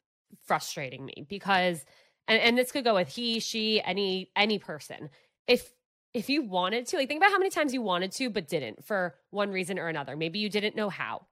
frustrating 0.45 1.05
me 1.05 1.25
because 1.27 1.83
and, 2.27 2.39
and 2.41 2.57
this 2.57 2.71
could 2.71 2.83
go 2.83 2.93
with 2.93 3.09
he 3.09 3.39
she 3.39 3.81
any 3.83 4.31
any 4.35 4.59
person. 4.59 5.09
If 5.47 5.71
if 6.13 6.29
you 6.29 6.43
wanted 6.43 6.85
to 6.87 6.97
like 6.97 7.07
think 7.07 7.19
about 7.19 7.31
how 7.31 7.37
many 7.37 7.49
times 7.49 7.73
you 7.73 7.81
wanted 7.81 8.11
to 8.13 8.29
but 8.29 8.47
didn't 8.47 8.85
for 8.85 9.15
one 9.31 9.51
reason 9.51 9.77
or 9.77 9.87
another. 9.87 10.15
Maybe 10.15 10.39
you 10.39 10.49
didn't 10.49 10.75
know 10.75 10.89
how. 10.89 11.25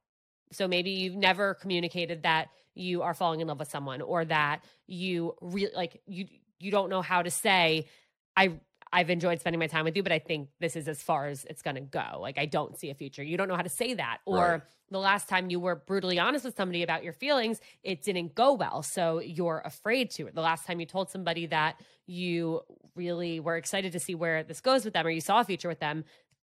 So 0.51 0.67
maybe 0.67 0.91
you've 0.91 1.15
never 1.15 1.53
communicated 1.53 2.23
that 2.23 2.49
you 2.73 3.01
are 3.01 3.13
falling 3.13 3.41
in 3.41 3.47
love 3.47 3.59
with 3.59 3.69
someone 3.69 4.01
or 4.01 4.25
that 4.25 4.63
you 4.87 5.35
really 5.41 5.73
like 5.75 6.01
you 6.07 6.25
you 6.59 6.71
don't 6.71 6.89
know 6.89 7.01
how 7.01 7.21
to 7.21 7.31
say 7.31 7.87
i 8.35 8.53
I've 8.91 9.09
enjoyed 9.09 9.39
spending 9.41 9.59
my 9.59 9.67
time 9.67 9.83
with 9.83 9.97
you, 9.97 10.03
but 10.03 10.13
I 10.13 10.19
think 10.19 10.47
this 10.61 10.77
is 10.77 10.87
as 10.87 11.01
far 11.03 11.27
as 11.27 11.43
it's 11.49 11.61
going 11.61 11.75
to 11.75 11.81
go. 11.81 12.19
Like, 12.21 12.37
I 12.37 12.45
don't 12.45 12.77
see 12.79 12.89
a 12.89 12.93
future. 12.93 13.21
You 13.21 13.35
don't 13.35 13.49
know 13.49 13.55
how 13.57 13.61
to 13.61 13.69
say 13.69 13.93
that. 13.95 14.19
Or 14.25 14.37
Right. 14.37 14.61
the 14.91 14.99
last 14.99 15.27
time 15.27 15.49
you 15.49 15.59
were 15.59 15.75
brutally 15.75 16.19
honest 16.19 16.45
with 16.45 16.55
somebody 16.55 16.83
about 16.83 17.03
your 17.03 17.11
feelings, 17.11 17.59
it 17.83 18.01
didn't 18.01 18.33
go 18.33 18.53
well. 18.53 18.83
So 18.83 19.19
you're 19.19 19.61
afraid 19.65 20.11
to. 20.11 20.29
The 20.33 20.39
last 20.41 20.65
time 20.65 20.79
you 20.79 20.85
told 20.85 21.09
somebody 21.09 21.47
that 21.47 21.81
you 22.05 22.61
really 22.95 23.41
were 23.41 23.57
excited 23.57 23.91
to 23.91 23.99
see 23.99 24.15
where 24.15 24.43
this 24.43 24.61
goes 24.61 24.85
with 24.85 24.93
them 24.93 25.05
or 25.05 25.09
you 25.09 25.19
saw 25.21 25.41
a 25.41 25.43
future 25.43 25.67
with 25.67 25.81
them, 25.81 26.05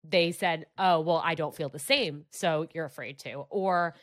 they 0.09 0.31
said, 0.31 0.65
Oh, 0.77 1.01
well, 1.01 1.21
I 1.23 1.35
don't 1.35 1.53
feel 1.53 1.67
the 1.67 1.77
same. 1.77 2.23
So 2.29 2.69
you're 2.73 2.85
afraid 2.85 3.19
to. 3.19 3.45
Or 3.49 3.95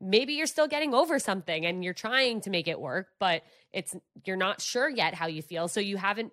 maybe 0.00 0.34
you're 0.34 0.46
still 0.46 0.68
getting 0.68 0.94
over 0.94 1.18
something 1.18 1.66
and 1.66 1.82
you're 1.82 1.94
trying 1.94 2.40
to 2.42 2.50
make 2.50 2.68
it 2.68 2.80
work, 2.80 3.08
but 3.18 3.42
it's 3.72 3.96
you're 4.24 4.36
not 4.36 4.60
sure 4.60 4.88
yet 4.88 5.14
how 5.14 5.26
you 5.26 5.42
feel. 5.42 5.68
So 5.68 5.80
you 5.80 5.96
haven't 5.96 6.32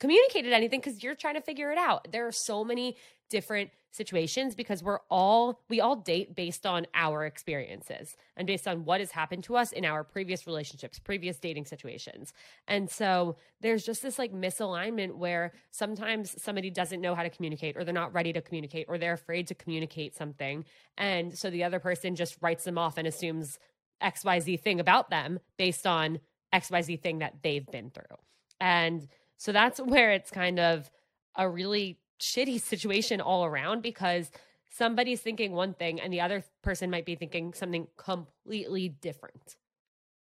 communicated 0.00 0.52
anything 0.52 0.80
because 0.80 1.02
you're 1.02 1.14
trying 1.14 1.34
to 1.34 1.40
figure 1.40 1.70
it 1.70 1.78
out. 1.78 2.08
There 2.10 2.26
are 2.26 2.32
so 2.32 2.64
many 2.64 2.96
different 3.30 3.70
situations 3.94 4.54
because 4.54 4.82
we're 4.82 4.98
all 5.08 5.62
we 5.68 5.80
all 5.80 5.96
date 5.96 6.34
based 6.34 6.66
on 6.66 6.86
our 6.94 7.24
experiences 7.24 8.16
and 8.36 8.46
based 8.46 8.66
on 8.66 8.84
what 8.84 9.00
has 9.00 9.12
happened 9.12 9.44
to 9.44 9.56
us 9.56 9.70
in 9.70 9.84
our 9.84 10.02
previous 10.02 10.46
relationships, 10.46 10.98
previous 10.98 11.38
dating 11.38 11.64
situations. 11.64 12.32
And 12.66 12.90
so 12.90 13.36
there's 13.60 13.84
just 13.84 14.02
this 14.02 14.18
like 14.18 14.32
misalignment 14.32 15.14
where 15.16 15.52
sometimes 15.70 16.34
somebody 16.42 16.70
doesn't 16.70 17.00
know 17.00 17.14
how 17.14 17.22
to 17.22 17.30
communicate 17.30 17.76
or 17.76 17.84
they're 17.84 17.94
not 17.94 18.12
ready 18.12 18.32
to 18.32 18.42
communicate 18.42 18.86
or 18.88 18.98
they're 18.98 19.12
afraid 19.12 19.46
to 19.46 19.54
communicate 19.54 20.16
something 20.16 20.64
and 20.96 21.36
so 21.36 21.50
the 21.50 21.64
other 21.64 21.78
person 21.78 22.16
just 22.16 22.36
writes 22.40 22.64
them 22.64 22.78
off 22.78 22.98
and 22.98 23.06
assumes 23.06 23.58
XYZ 24.02 24.60
thing 24.60 24.80
about 24.80 25.10
them 25.10 25.38
based 25.56 25.86
on 25.86 26.18
XYZ 26.54 27.00
thing 27.00 27.18
that 27.18 27.34
they've 27.42 27.66
been 27.66 27.90
through. 27.90 28.16
And 28.60 29.08
so 29.36 29.52
that's 29.52 29.80
where 29.84 30.12
it's 30.12 30.30
kind 30.30 30.58
of 30.58 30.90
a 31.36 31.48
really 31.48 31.98
shitty 32.20 32.60
situation 32.60 33.20
all 33.20 33.44
around 33.44 33.82
because 33.82 34.30
somebody's 34.70 35.20
thinking 35.20 35.52
one 35.52 35.74
thing 35.74 36.00
and 36.00 36.12
the 36.12 36.20
other 36.20 36.44
person 36.62 36.90
might 36.90 37.04
be 37.06 37.14
thinking 37.14 37.52
something 37.54 37.86
completely 37.96 38.88
different. 38.88 39.56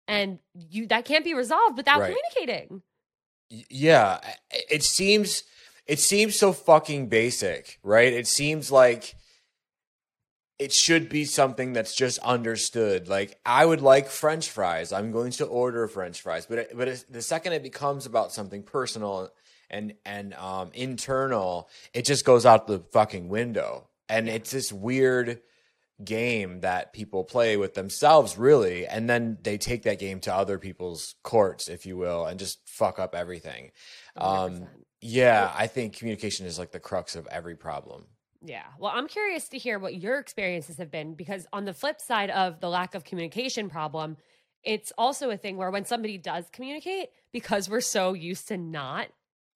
And 0.08 0.40
you 0.54 0.88
that 0.88 1.06
can't 1.06 1.26
be 1.26 1.34
resolved 1.34 1.78
without 1.78 2.00
Right. 2.00 2.16
communicating. 2.16 2.82
Yeah 3.50 4.20
it 4.52 4.84
seems 4.84 5.44
it 5.86 6.00
seems 6.00 6.38
so 6.38 6.52
fucking 6.54 7.08
basic 7.08 7.80
right 7.84 8.12
it 8.12 8.28
seems 8.28 8.72
like 8.72 9.16
it 10.60 10.74
should 10.74 11.08
be 11.08 11.24
something 11.24 11.72
that's 11.74 11.96
just 11.96 12.20
understood 12.20 13.08
like 13.08 13.40
i 13.46 13.66
would 13.66 13.82
like 13.82 14.10
french 14.10 14.50
fries 14.50 14.92
i'm 14.92 15.12
going 15.12 15.32
to 15.32 15.46
order 15.46 15.88
french 15.88 16.22
fries 16.22 16.46
but 16.46 16.58
it, 16.58 16.72
but 16.78 16.88
it, 16.90 17.06
the 17.10 17.22
second 17.22 17.54
it 17.54 17.64
becomes 17.64 18.06
about 18.06 18.34
something 18.34 18.64
personal 18.64 19.32
and 19.70 19.94
and 20.06 20.34
um 20.36 20.72
internal 20.74 21.70
it 21.94 22.06
just 22.06 22.26
goes 22.26 22.46
out 22.46 22.68
the 22.68 22.80
fucking 22.92 23.30
window. 23.30 23.90
And 24.10 24.30
it's 24.30 24.52
this 24.52 24.72
weird 24.72 25.42
game 26.04 26.62
that 26.62 26.94
people 26.94 27.24
play 27.24 27.58
with 27.58 27.74
themselves 27.74 28.38
really. 28.38 28.86
And 28.86 29.10
then 29.10 29.38
they 29.42 29.58
take 29.58 29.84
that 29.84 30.00
game 30.00 30.20
to 30.22 30.34
other 30.34 30.60
people's 30.60 31.16
courts 31.24 31.68
if 31.68 31.86
you 31.86 31.98
will 31.98 32.26
and 32.26 32.40
just 32.40 32.60
fuck 32.68 33.00
up 33.00 33.16
everything. 33.16 33.72
Um 34.16 34.62
100%. 34.62 34.68
yeah 35.02 35.52
i 35.56 35.68
think 35.68 35.96
communication 35.96 36.46
is 36.48 36.58
like 36.58 36.72
the 36.72 36.80
crux 36.80 37.16
of 37.16 37.28
every 37.28 37.56
problem. 37.56 38.06
Yeah. 38.44 38.64
Well, 38.80 38.92
I'm 38.94 39.08
curious 39.08 39.50
to 39.50 39.58
hear 39.58 39.80
what 39.80 39.96
your 39.96 40.20
experiences 40.20 40.78
have 40.78 40.92
been 40.92 41.16
because 41.16 41.48
on 41.52 41.66
the 41.66 41.74
flip 41.74 42.00
side 42.00 42.30
of 42.30 42.60
the 42.60 42.70
lack 42.70 42.96
of 42.96 43.04
communication 43.04 43.70
problem, 43.70 44.18
it's 44.64 44.92
also 44.98 45.30
a 45.30 45.38
thing 45.38 45.58
where 45.58 45.72
when 45.72 45.86
somebody 45.86 46.18
does 46.18 46.46
communicate, 46.52 47.10
because 47.32 47.70
we're 47.70 47.82
so 47.82 48.14
used 48.14 48.48
to 48.50 48.58
not 48.58 49.08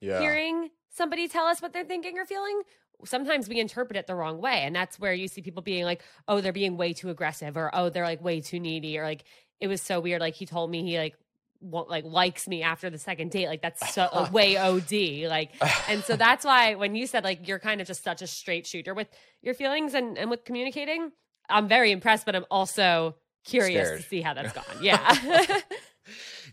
yeah 0.01 0.20
hearing 0.20 0.70
somebody 0.91 1.27
tell 1.27 1.46
us 1.46 1.62
what 1.62 1.74
they're 1.74 1.86
thinking 1.86 2.17
or 2.17 2.25
feeling, 2.25 2.62
sometimes 3.05 3.50
we 3.50 3.60
interpret 3.60 3.98
it 3.98 4.08
the 4.08 4.15
wrong 4.15 4.39
way. 4.41 4.62
And 4.63 4.75
that's 4.75 5.00
where 5.00 5.13
you 5.13 5.27
see 5.27 5.41
people 5.41 5.62
being 5.62 5.86
like, 5.86 6.03
oh, 6.27 6.41
they're 6.41 6.51
being 6.51 6.77
way 6.77 6.93
too 6.93 7.10
aggressive 7.10 7.58
or 7.58 7.72
oh, 7.74 7.89
they're 7.89 8.03
like 8.03 8.24
way 8.24 8.41
too 8.41 8.60
needy 8.60 8.98
or 9.00 9.03
like 9.03 9.24
it 9.60 9.67
was 9.67 9.81
so 9.81 10.00
weird. 10.00 10.22
Like 10.22 10.36
he 10.36 10.46
told 10.46 10.70
me 10.70 10.84
he 10.84 10.98
like 10.98 11.15
won't 11.62 11.89
like 11.89 12.03
likes 12.03 12.48
me 12.48 12.63
after 12.63 12.89
the 12.89 12.98
second 12.98 13.31
date. 13.31 13.48
Like 13.48 13.62
that's 13.62 13.93
so 13.93 14.27
way 14.31 14.58
OD. 14.58 15.29
Like 15.29 15.51
and 15.88 16.03
so 16.03 16.15
that's 16.17 16.46
why 16.46 16.75
when 16.75 16.96
you 16.96 17.08
said 17.08 17.24
like 17.24 17.48
you're 17.48 17.60
kind 17.60 17.81
of 17.81 17.88
just 17.88 18.03
such 18.03 18.22
a 18.22 18.27
straight 18.27 18.67
shooter 18.67 18.93
with 18.93 19.08
your 19.41 19.53
feelings 19.53 19.93
and, 19.93 20.17
and 20.17 20.29
with 20.29 20.43
communicating, 20.43 21.12
I'm 21.50 21.67
very 21.67 21.91
impressed, 21.91 22.25
but 22.25 22.36
I'm 22.36 22.46
also 22.51 23.15
curious 23.46 23.88
Scared. 23.88 24.01
to 24.01 24.08
see 24.08 24.22
how 24.22 24.34
that's 24.34 24.53
gone. 24.53 24.65
Yeah. 24.81 25.62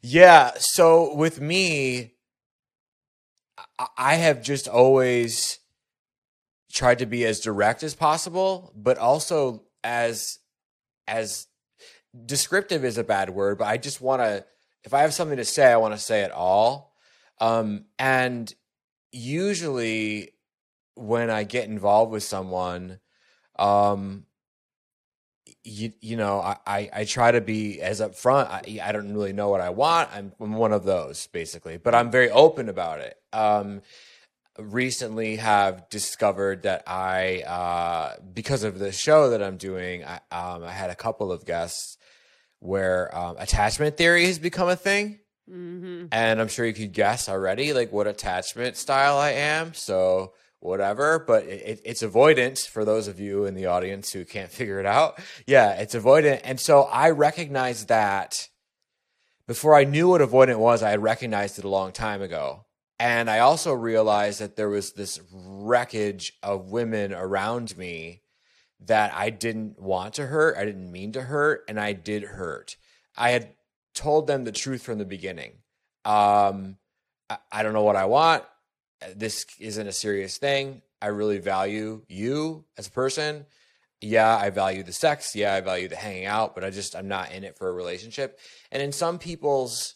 Yeah. 0.03 0.53
So 0.59 1.15
with 1.15 1.41
me, 1.41 2.15
I- 3.97 4.15
have 4.17 4.43
just 4.43 4.69
always 4.69 5.59
tried 6.73 6.99
to 6.99 7.07
be 7.07 7.25
as 7.25 7.41
direct 7.41 7.83
as 7.83 7.95
possible, 7.95 8.73
but 8.77 8.99
also 8.99 9.65
as 9.85 10.39
as 11.07 11.47
descriptive 12.27 12.85
is 12.85 12.99
a 12.99 13.05
bad 13.05 13.31
word, 13.31 13.59
but 13.59 13.69
I 13.69 13.77
just 13.77 14.01
want 14.01 14.23
to 14.23 14.45
if 14.85 14.95
I 14.95 15.01
have 15.01 15.15
something 15.15 15.37
to 15.37 15.45
say, 15.45 15.73
I 15.73 15.77
want 15.77 15.95
to 15.95 16.01
say 16.01 16.23
it 16.23 16.31
all. 16.33 16.95
Um 17.41 17.87
and 17.99 18.53
usually 19.13 20.33
when 20.95 21.31
I 21.31 21.45
get 21.45 21.69
involved 21.69 22.13
with 22.13 22.23
someone, 22.23 23.01
um 23.59 24.27
you, 25.69 25.93
you 26.01 26.17
know, 26.17 26.41
I, 26.41 26.57
I, 26.67 26.91
I 26.93 27.05
try 27.05 27.31
to 27.31 27.41
be 27.41 27.81
as 27.81 28.01
upfront. 28.01 28.49
I, 28.49 28.81
I 28.83 28.93
don't 28.93 29.13
really 29.13 29.33
know 29.33 29.49
what 29.49 29.61
I 29.61 29.71
want. 29.71 30.11
I'm, 30.13 30.33
I'm 30.41 30.55
one 30.55 30.73
of 30.73 30.85
those 30.85 31.27
basically, 31.29 31.77
but 31.77 31.95
I'm 31.95 32.11
very 32.11 32.31
open 32.31 32.69
about 32.69 33.01
it. 33.01 33.17
Um, 33.33 33.83
recently 34.59 35.37
have 35.37 35.89
discovered 35.89 36.63
that 36.63 36.83
I, 36.87 37.43
uh, 37.43 38.17
because 38.33 38.65
of 38.65 38.79
the 38.79 38.91
show 38.93 39.31
that 39.31 39.43
I'm 39.43 39.57
doing, 39.57 40.05
I, 40.05 40.17
um, 40.33 40.65
I 40.65 40.73
had 40.73 40.91
a 40.91 40.97
couple 40.97 41.31
of 41.31 41.45
guests 41.45 41.97
where 42.61 43.17
um, 43.17 43.37
attachment 43.39 43.97
theory 43.97 44.27
has 44.27 44.39
become 44.39 44.69
a 44.69 44.77
thing. 44.77 45.21
hmm 45.49 46.07
And 46.11 46.41
I'm 46.41 46.49
sure 46.49 46.67
you 46.67 46.75
could 46.75 46.93
guess 46.93 47.29
already, 47.29 47.73
like 47.73 47.93
what 47.93 48.07
attachment 48.07 48.77
style 48.77 49.17
I 49.17 49.31
am. 49.31 49.75
So 49.75 50.33
whatever, 50.61 51.19
but 51.19 51.45
it, 51.45 51.63
it, 51.65 51.81
it's 51.85 52.03
avoidant 52.03 52.69
for 52.69 52.85
those 52.85 53.09
of 53.09 53.21
you 53.21 53.45
in 53.45 53.55
the 53.55 53.67
audience 53.67 54.13
who 54.13 54.25
can't 54.25 54.51
figure 54.59 54.81
it 54.81 54.87
out. 54.87 55.21
Yeah, 55.47 55.73
it's 55.73 55.95
avoidant. 55.95 56.41
And 56.45 56.59
so 56.59 56.83
I 56.83 57.11
recognized 57.11 57.89
that 57.89 58.49
before 59.47 59.75
I 59.75 59.85
knew 59.85 60.09
what 60.09 60.21
avoidant 60.21 60.59
was, 60.59 60.83
I 60.83 60.91
had 60.91 61.03
recognized 61.03 61.59
it 61.59 61.65
a 61.65 61.69
long 61.69 61.93
time 61.93 62.21
ago. 62.21 62.67
And 63.01 63.31
I 63.31 63.39
also 63.39 63.73
realized 63.73 64.41
that 64.41 64.57
there 64.57 64.69
was 64.69 64.93
this 64.93 65.21
wreckage 65.33 66.33
of 66.43 66.71
women 66.71 67.13
around 67.13 67.77
me 67.79 68.23
that 68.81 69.13
I 69.15 69.31
didn't 69.31 69.81
want 69.81 70.15
to 70.15 70.27
hurt. 70.27 70.57
I 70.57 70.65
didn't 70.65 70.91
mean 70.91 71.13
to 71.13 71.23
hurt, 71.23 71.65
and 71.69 71.79
I 71.79 71.93
did 71.93 72.23
hurt. 72.25 72.77
I 73.17 73.31
had 73.31 73.55
told 73.95 74.27
them 74.27 74.45
the 74.45 74.53
truth 74.53 74.83
from 74.83 74.99
the 74.99 75.05
beginning. 75.05 75.53
Um, 76.05 76.77
I, 77.31 77.39
I 77.51 77.63
don't 77.63 77.73
know 77.73 77.83
what 77.83 77.97
I 77.97 78.07
want. 78.07 78.45
This 79.15 79.47
isn't 79.61 79.87
a 79.87 79.93
serious 79.93 80.39
thing. 80.39 80.83
I 81.01 81.07
really 81.09 81.39
value 81.39 82.03
you 82.09 82.65
as 82.77 82.89
a 82.89 82.91
person. 82.91 83.47
Yeah, 84.01 84.37
I 84.37 84.51
value 84.51 84.83
the 84.83 84.93
sex. 84.93 85.35
Yeah, 85.35 85.55
I 85.55 85.61
value 85.61 85.89
the 85.89 85.97
hanging 85.97 86.27
out, 86.27 86.55
but 86.55 86.65
I 86.65 86.71
just, 86.71 86.95
I'm 86.95 87.09
not 87.09 87.33
in 87.33 87.45
it 87.45 87.57
for 87.57 87.69
a 87.69 87.73
relationship. 87.73 88.39
And 88.71 88.83
in 88.83 88.93
some 88.93 89.19
people's 89.19 89.95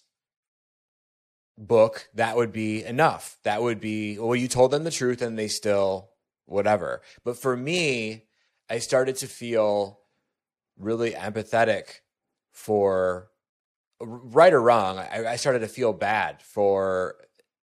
book, 1.58 2.08
that 2.14 2.36
would 2.36 2.52
be 2.52 2.84
enough. 2.84 3.38
That 3.44 3.62
would 3.62 3.80
be, 3.80 4.18
well, 4.18 4.36
you 4.36 4.48
told 4.48 4.70
them 4.70 4.84
the 4.84 4.90
truth 4.90 5.22
and 5.22 5.38
they 5.38 5.48
still, 5.48 6.10
whatever. 6.46 7.02
But 7.24 7.36
for 7.36 7.56
me, 7.56 8.24
I 8.68 8.78
started 8.78 9.16
to 9.16 9.26
feel 9.26 10.00
really 10.78 11.12
empathetic 11.12 12.00
for 12.50 13.28
right 14.00 14.52
or 14.52 14.60
wrong. 14.60 14.98
I, 14.98 15.26
I 15.26 15.36
started 15.36 15.60
to 15.60 15.68
feel 15.68 15.92
bad 15.92 16.42
for 16.42 17.16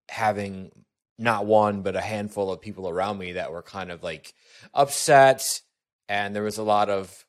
having 0.08 0.70
not 1.22 1.46
one, 1.46 1.82
but 1.82 1.96
a 1.96 2.00
handful 2.00 2.52
of 2.52 2.60
people 2.60 2.88
around 2.88 3.18
me 3.18 3.32
that 3.32 3.52
were 3.52 3.62
kind 3.62 3.90
of 3.90 4.02
like 4.02 4.34
upset. 4.74 5.60
And 6.08 6.34
there 6.34 6.42
was 6.42 6.58
a 6.58 6.62
lot 6.62 6.90
of 6.90 7.24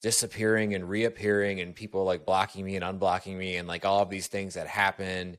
disappearing 0.00 0.74
and 0.74 0.88
reappearing 0.88 1.60
and 1.60 1.74
people 1.74 2.04
like 2.04 2.24
blocking 2.24 2.64
me 2.64 2.76
and 2.76 2.84
unblocking 2.84 3.36
me 3.36 3.56
and 3.56 3.66
like 3.66 3.84
all 3.84 4.02
of 4.02 4.10
these 4.10 4.28
things 4.28 4.54
that 4.54 4.66
happened. 4.66 5.38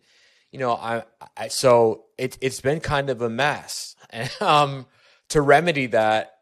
You 0.51 0.59
know, 0.59 0.73
I, 0.73 1.03
I 1.37 1.47
so 1.47 2.05
it, 2.17 2.37
it's 2.41 2.61
been 2.61 2.79
kind 2.79 3.09
of 3.09 3.21
a 3.21 3.29
mess. 3.29 3.95
And 4.11 4.31
um, 4.41 4.87
to 5.29 5.39
remedy 5.39 5.85
that, 5.87 6.39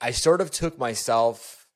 I 0.00 0.10
sort 0.10 0.40
of 0.40 0.50
took 0.50 0.76
myself 0.78 1.68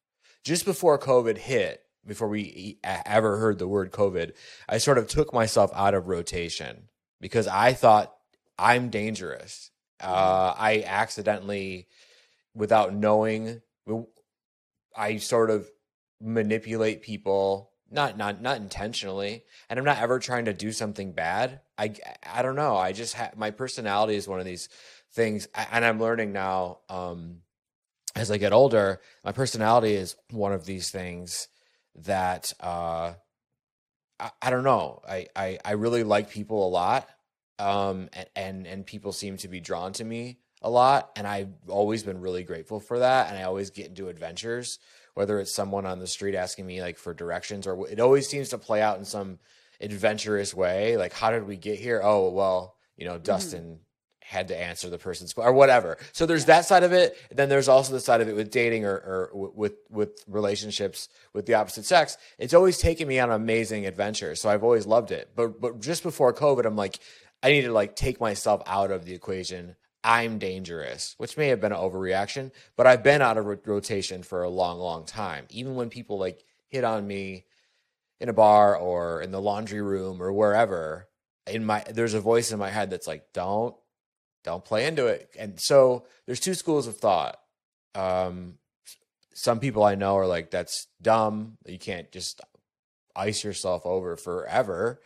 just 0.42 0.64
before 0.64 0.98
COVID 0.98 1.38
hit, 1.38 1.80
before 2.04 2.26
we 2.26 2.80
ever 2.82 3.36
heard 3.38 3.60
the 3.60 3.68
word 3.68 3.92
COVID, 3.92 4.32
I 4.68 4.78
sort 4.78 4.98
of 4.98 5.06
took 5.06 5.32
myself 5.32 5.70
out 5.74 5.94
of 5.94 6.08
rotation 6.08 6.88
because 7.20 7.46
I 7.46 7.72
thought 7.72 8.17
I'm 8.58 8.90
dangerous. 8.90 9.70
Uh, 10.00 10.54
I 10.56 10.84
accidentally, 10.86 11.88
without 12.54 12.94
knowing, 12.94 13.62
I 14.96 15.16
sort 15.18 15.50
of 15.50 15.68
manipulate 16.20 17.02
people 17.02 17.70
not 17.90 18.16
not 18.18 18.42
not 18.42 18.58
intentionally, 18.58 19.44
and 19.68 19.78
I'm 19.78 19.84
not 19.84 19.98
ever 19.98 20.18
trying 20.18 20.44
to 20.46 20.52
do 20.52 20.72
something 20.72 21.12
bad. 21.12 21.60
I 21.78 21.94
I 22.22 22.42
don't 22.42 22.56
know. 22.56 22.76
I 22.76 22.92
just 22.92 23.14
ha- 23.14 23.30
my 23.36 23.50
personality 23.50 24.14
is 24.14 24.28
one 24.28 24.40
of 24.40 24.44
these 24.44 24.68
things, 25.12 25.48
and 25.54 25.84
I'm 25.84 26.00
learning 26.00 26.32
now. 26.32 26.80
Um, 26.88 27.38
as 28.14 28.30
I 28.30 28.36
get 28.36 28.52
older, 28.52 29.00
my 29.24 29.32
personality 29.32 29.94
is 29.94 30.16
one 30.30 30.52
of 30.52 30.64
these 30.66 30.90
things 30.90 31.48
that 31.94 32.52
uh, 32.60 33.14
I, 34.20 34.30
I 34.42 34.50
don't 34.50 34.64
know. 34.64 35.00
I, 35.08 35.26
I 35.34 35.58
I 35.64 35.72
really 35.72 36.04
like 36.04 36.30
people 36.30 36.66
a 36.66 36.68
lot, 36.68 37.08
um, 37.58 38.08
and, 38.12 38.28
and 38.36 38.66
and 38.66 38.86
people 38.86 39.12
seem 39.12 39.36
to 39.38 39.48
be 39.48 39.60
drawn 39.60 39.92
to 39.94 40.04
me 40.04 40.38
a 40.62 40.70
lot, 40.70 41.10
and 41.16 41.26
I've 41.26 41.52
always 41.68 42.02
been 42.02 42.20
really 42.20 42.42
grateful 42.42 42.80
for 42.80 42.98
that. 43.00 43.28
And 43.28 43.38
I 43.38 43.44
always 43.44 43.70
get 43.70 43.86
into 43.86 44.08
adventures, 44.08 44.78
whether 45.14 45.38
it's 45.38 45.54
someone 45.54 45.86
on 45.86 45.98
the 45.98 46.06
street 46.06 46.34
asking 46.34 46.66
me 46.66 46.80
like 46.80 46.98
for 46.98 47.14
directions, 47.14 47.66
or 47.66 47.88
it 47.88 48.00
always 48.00 48.28
seems 48.28 48.48
to 48.50 48.58
play 48.58 48.82
out 48.82 48.98
in 48.98 49.04
some 49.04 49.38
adventurous 49.80 50.54
way. 50.54 50.96
Like, 50.96 51.12
how 51.12 51.30
did 51.30 51.46
we 51.46 51.56
get 51.56 51.78
here? 51.78 52.00
Oh, 52.02 52.30
well, 52.30 52.76
you 52.96 53.06
know, 53.06 53.18
Dustin 53.18 53.80
had 54.28 54.48
to 54.48 54.56
answer 54.56 54.90
the 54.90 54.98
person's 54.98 55.32
or 55.38 55.54
whatever. 55.54 55.96
So 56.12 56.26
there's 56.26 56.44
that 56.46 56.66
side 56.66 56.82
of 56.82 56.92
it. 56.92 57.16
Then 57.30 57.48
there's 57.48 57.66
also 57.66 57.94
the 57.94 58.00
side 58.00 58.20
of 58.20 58.28
it 58.28 58.36
with 58.36 58.50
dating 58.50 58.84
or, 58.84 58.92
or 58.94 59.30
with 59.32 59.76
with 59.88 60.22
relationships 60.26 61.08
with 61.32 61.46
the 61.46 61.54
opposite 61.54 61.86
sex. 61.86 62.18
It's 62.36 62.52
always 62.52 62.76
taken 62.76 63.08
me 63.08 63.18
on 63.20 63.30
amazing 63.30 63.86
adventures. 63.86 64.42
So 64.42 64.50
I've 64.50 64.62
always 64.62 64.86
loved 64.86 65.12
it. 65.12 65.30
But 65.34 65.62
but 65.62 65.80
just 65.80 66.02
before 66.02 66.34
COVID, 66.34 66.66
I'm 66.66 66.76
like, 66.76 66.98
I 67.42 67.52
need 67.52 67.62
to 67.62 67.72
like 67.72 67.96
take 67.96 68.20
myself 68.20 68.62
out 68.66 68.90
of 68.90 69.04
the 69.04 69.14
equation. 69.14 69.76
I'm 70.02 70.38
dangerous, 70.38 71.14
which 71.18 71.36
may 71.36 71.48
have 71.48 71.60
been 71.60 71.72
an 71.72 71.78
overreaction, 71.78 72.52
but 72.76 72.86
I've 72.86 73.02
been 73.02 73.20
out 73.20 73.36
of 73.36 73.46
ro- 73.46 73.58
rotation 73.64 74.22
for 74.22 74.42
a 74.42 74.48
long, 74.48 74.78
long 74.78 75.04
time. 75.04 75.46
Even 75.50 75.74
when 75.74 75.90
people 75.90 76.18
like 76.18 76.42
hit 76.68 76.84
on 76.84 77.06
me 77.06 77.44
in 78.20 78.28
a 78.28 78.32
bar 78.32 78.76
or 78.76 79.20
in 79.22 79.30
the 79.32 79.40
laundry 79.40 79.82
room 79.82 80.22
or 80.22 80.32
wherever, 80.32 81.08
in 81.46 81.64
my 81.64 81.84
there's 81.90 82.14
a 82.14 82.20
voice 82.20 82.52
in 82.52 82.58
my 82.58 82.70
head 82.70 82.90
that's 82.90 83.06
like, 83.06 83.32
don't 83.32 83.74
don't 84.44 84.64
play 84.64 84.86
into 84.86 85.06
it. 85.06 85.34
And 85.38 85.60
so 85.60 86.06
there's 86.26 86.40
two 86.40 86.54
schools 86.54 86.86
of 86.86 86.96
thought. 86.96 87.38
Um, 87.94 88.58
some 89.34 89.60
people 89.60 89.84
I 89.84 89.94
know 89.94 90.16
are 90.16 90.26
like, 90.26 90.50
that's 90.50 90.86
dumb. 91.00 91.58
You 91.66 91.78
can't 91.78 92.10
just 92.10 92.40
ice 93.14 93.44
yourself 93.44 93.84
over 93.84 94.16
forever. 94.16 95.00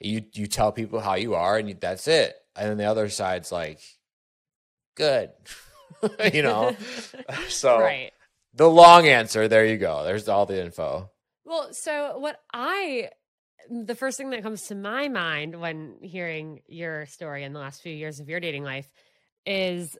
You 0.00 0.22
you 0.32 0.46
tell 0.46 0.72
people 0.72 1.00
how 1.00 1.14
you 1.14 1.34
are, 1.34 1.56
and 1.56 1.68
you, 1.68 1.76
that's 1.80 2.08
it. 2.08 2.34
And 2.56 2.70
then 2.70 2.76
the 2.78 2.84
other 2.84 3.08
side's 3.08 3.50
like, 3.50 3.80
good, 4.94 5.30
you 6.32 6.42
know. 6.42 6.76
so 7.48 7.80
right. 7.80 8.12
the 8.54 8.68
long 8.68 9.06
answer, 9.06 9.48
there 9.48 9.66
you 9.66 9.76
go. 9.76 10.04
There's 10.04 10.28
all 10.28 10.46
the 10.46 10.62
info. 10.62 11.10
Well, 11.44 11.72
so 11.72 12.18
what 12.18 12.40
I 12.52 13.10
the 13.70 13.94
first 13.94 14.18
thing 14.18 14.30
that 14.30 14.42
comes 14.42 14.62
to 14.62 14.74
my 14.74 15.08
mind 15.08 15.58
when 15.58 15.96
hearing 16.02 16.60
your 16.66 17.06
story 17.06 17.44
in 17.44 17.52
the 17.52 17.58
last 17.58 17.82
few 17.82 17.94
years 17.94 18.20
of 18.20 18.28
your 18.28 18.40
dating 18.40 18.62
life 18.62 18.90
is 19.46 19.96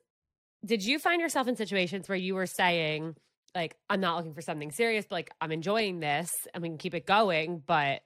did 0.64 0.84
you 0.84 0.98
find 0.98 1.20
yourself 1.20 1.48
in 1.48 1.56
situations 1.56 2.08
where 2.08 2.18
you 2.18 2.34
were 2.34 2.46
saying 2.46 3.16
like 3.54 3.76
I'm 3.88 4.00
not 4.00 4.16
looking 4.16 4.34
for 4.34 4.42
something 4.42 4.70
serious, 4.70 5.06
but 5.08 5.16
like 5.16 5.30
I'm 5.40 5.52
enjoying 5.52 6.00
this 6.00 6.30
and 6.52 6.62
we 6.62 6.68
can 6.68 6.78
keep 6.78 6.94
it 6.94 7.06
going, 7.06 7.62
but 7.64 8.02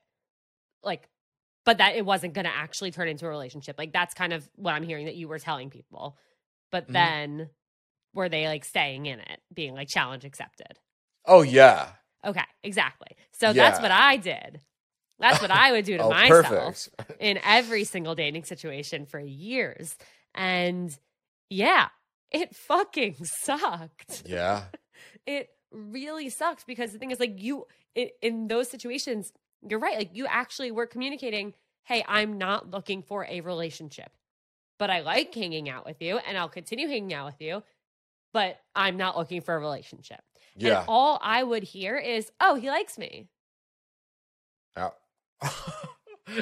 like 0.82 1.08
but 1.68 1.76
that 1.78 1.96
it 1.96 2.06
wasn't 2.06 2.32
going 2.32 2.46
to 2.46 2.54
actually 2.54 2.90
turn 2.90 3.08
into 3.08 3.26
a 3.26 3.28
relationship. 3.28 3.76
Like 3.76 3.92
that's 3.92 4.14
kind 4.14 4.32
of 4.32 4.48
what 4.56 4.72
I'm 4.72 4.82
hearing 4.82 5.04
that 5.04 5.16
you 5.16 5.28
were 5.28 5.38
telling 5.38 5.68
people. 5.68 6.16
But 6.72 6.88
Mhm. 6.88 6.92
then 6.94 7.50
were 8.14 8.30
they 8.30 8.46
like 8.48 8.64
staying 8.64 9.04
in 9.04 9.20
it, 9.20 9.40
being 9.52 9.74
like 9.74 9.86
challenge 9.88 10.24
accepted? 10.24 10.78
Oh 11.26 11.42
yeah, 11.42 11.90
Okay, 12.24 12.44
exactly. 12.62 13.08
So 13.32 13.52
that's 13.52 13.80
what 13.82 13.90
I 13.90 14.16
did. 14.16 14.62
That's 15.18 15.42
what 15.42 15.50
I 15.50 15.72
would 15.72 15.84
do 15.84 15.98
to 15.98 16.04
oh 16.04 16.10
myself 16.10 16.88
perfect. 16.96 17.16
in 17.20 17.38
every 17.44 17.84
single 17.84 18.14
dating 18.14 18.44
situation 18.44 19.04
for 19.04 19.20
years. 19.20 19.94
And 20.34 20.96
yeah, 21.50 21.88
it 22.30 22.56
fucking 22.56 23.16
sucked. 23.24 24.22
yeah, 24.26 24.64
It 25.26 25.50
really 25.70 26.30
sucked 26.30 26.66
because 26.66 26.92
the 26.92 26.98
thing 26.98 27.10
is, 27.10 27.20
like, 27.20 27.42
you, 27.42 27.66
it, 27.94 28.12
in 28.22 28.48
those 28.48 28.70
situations, 28.70 29.32
you're 29.66 29.78
right. 29.78 29.96
Like, 29.96 30.10
you 30.14 30.26
actually 30.26 30.70
were 30.70 30.86
communicating, 30.86 31.54
hey, 31.84 32.04
I'm 32.06 32.38
not 32.38 32.70
looking 32.70 33.02
for 33.02 33.26
a 33.28 33.40
relationship, 33.40 34.10
but 34.78 34.90
I 34.90 35.00
like 35.00 35.34
hanging 35.34 35.68
out 35.68 35.86
with 35.86 36.00
you 36.00 36.18
and 36.18 36.36
I'll 36.36 36.48
continue 36.48 36.88
hanging 36.88 37.14
out 37.14 37.26
with 37.26 37.40
you, 37.40 37.62
but 38.32 38.58
I'm 38.74 38.96
not 38.96 39.16
looking 39.16 39.40
for 39.40 39.54
a 39.54 39.58
relationship. 39.58 40.20
yeah. 40.56 40.80
And 40.80 40.84
all 40.88 41.18
I 41.22 41.42
would 41.42 41.62
hear 41.62 41.96
is, 41.96 42.30
oh, 42.40 42.56
he 42.56 42.68
likes 42.68 42.98
me. 42.98 43.28
Yeah. 44.76 44.90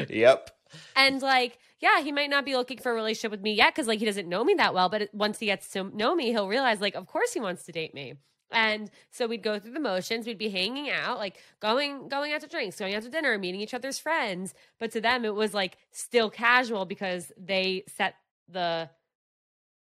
yep. 0.09 0.51
And 0.95 1.23
like, 1.23 1.59
yeah, 1.81 2.01
he 2.01 2.13
might 2.13 2.31
not 2.31 2.45
be 2.45 2.57
looking 2.57 2.79
for 2.79 2.91
a 2.91 2.95
relationship 2.95 3.31
with 3.31 3.43
me 3.43 3.55
yet 3.55 3.75
because 3.75 3.87
like 3.87 3.99
he 3.99 4.05
doesn't 4.05 4.29
know 4.29 4.45
me 4.45 4.55
that 4.55 4.75
well. 4.75 4.89
But 4.89 5.11
once 5.13 5.39
he 5.39 5.47
gets 5.47 5.69
to 5.71 5.85
know 5.85 6.15
me, 6.15 6.33
he'll 6.33 6.49
realize 6.49 6.81
like, 6.81 6.95
of 6.95 7.07
course 7.07 7.33
he 7.33 7.41
wants 7.41 7.65
to 7.65 7.73
date 7.73 7.95
me. 7.95 8.15
And 8.53 8.91
so 9.11 9.27
we'd 9.27 9.43
go 9.43 9.59
through 9.59 9.73
the 9.73 9.81
motions. 9.81 10.27
We'd 10.27 10.39
be 10.39 10.51
hanging 10.51 10.91
out, 10.91 11.19
like 11.19 11.43
going 11.61 12.09
going 12.09 12.33
out 12.33 12.43
to 12.43 12.47
drinks, 12.47 12.77
going 12.79 12.95
out 12.95 13.03
to 13.03 13.09
dinner, 13.09 13.37
meeting 13.39 13.61
each 13.61 13.75
other's 13.75 13.99
friends. 13.99 14.55
But 14.79 14.93
to 14.93 15.01
them, 15.01 15.25
it 15.25 15.35
was 15.35 15.53
like 15.53 15.79
still 15.91 16.31
casual 16.31 16.85
because 16.85 17.33
they 17.37 17.85
set 17.89 18.15
the 18.49 18.91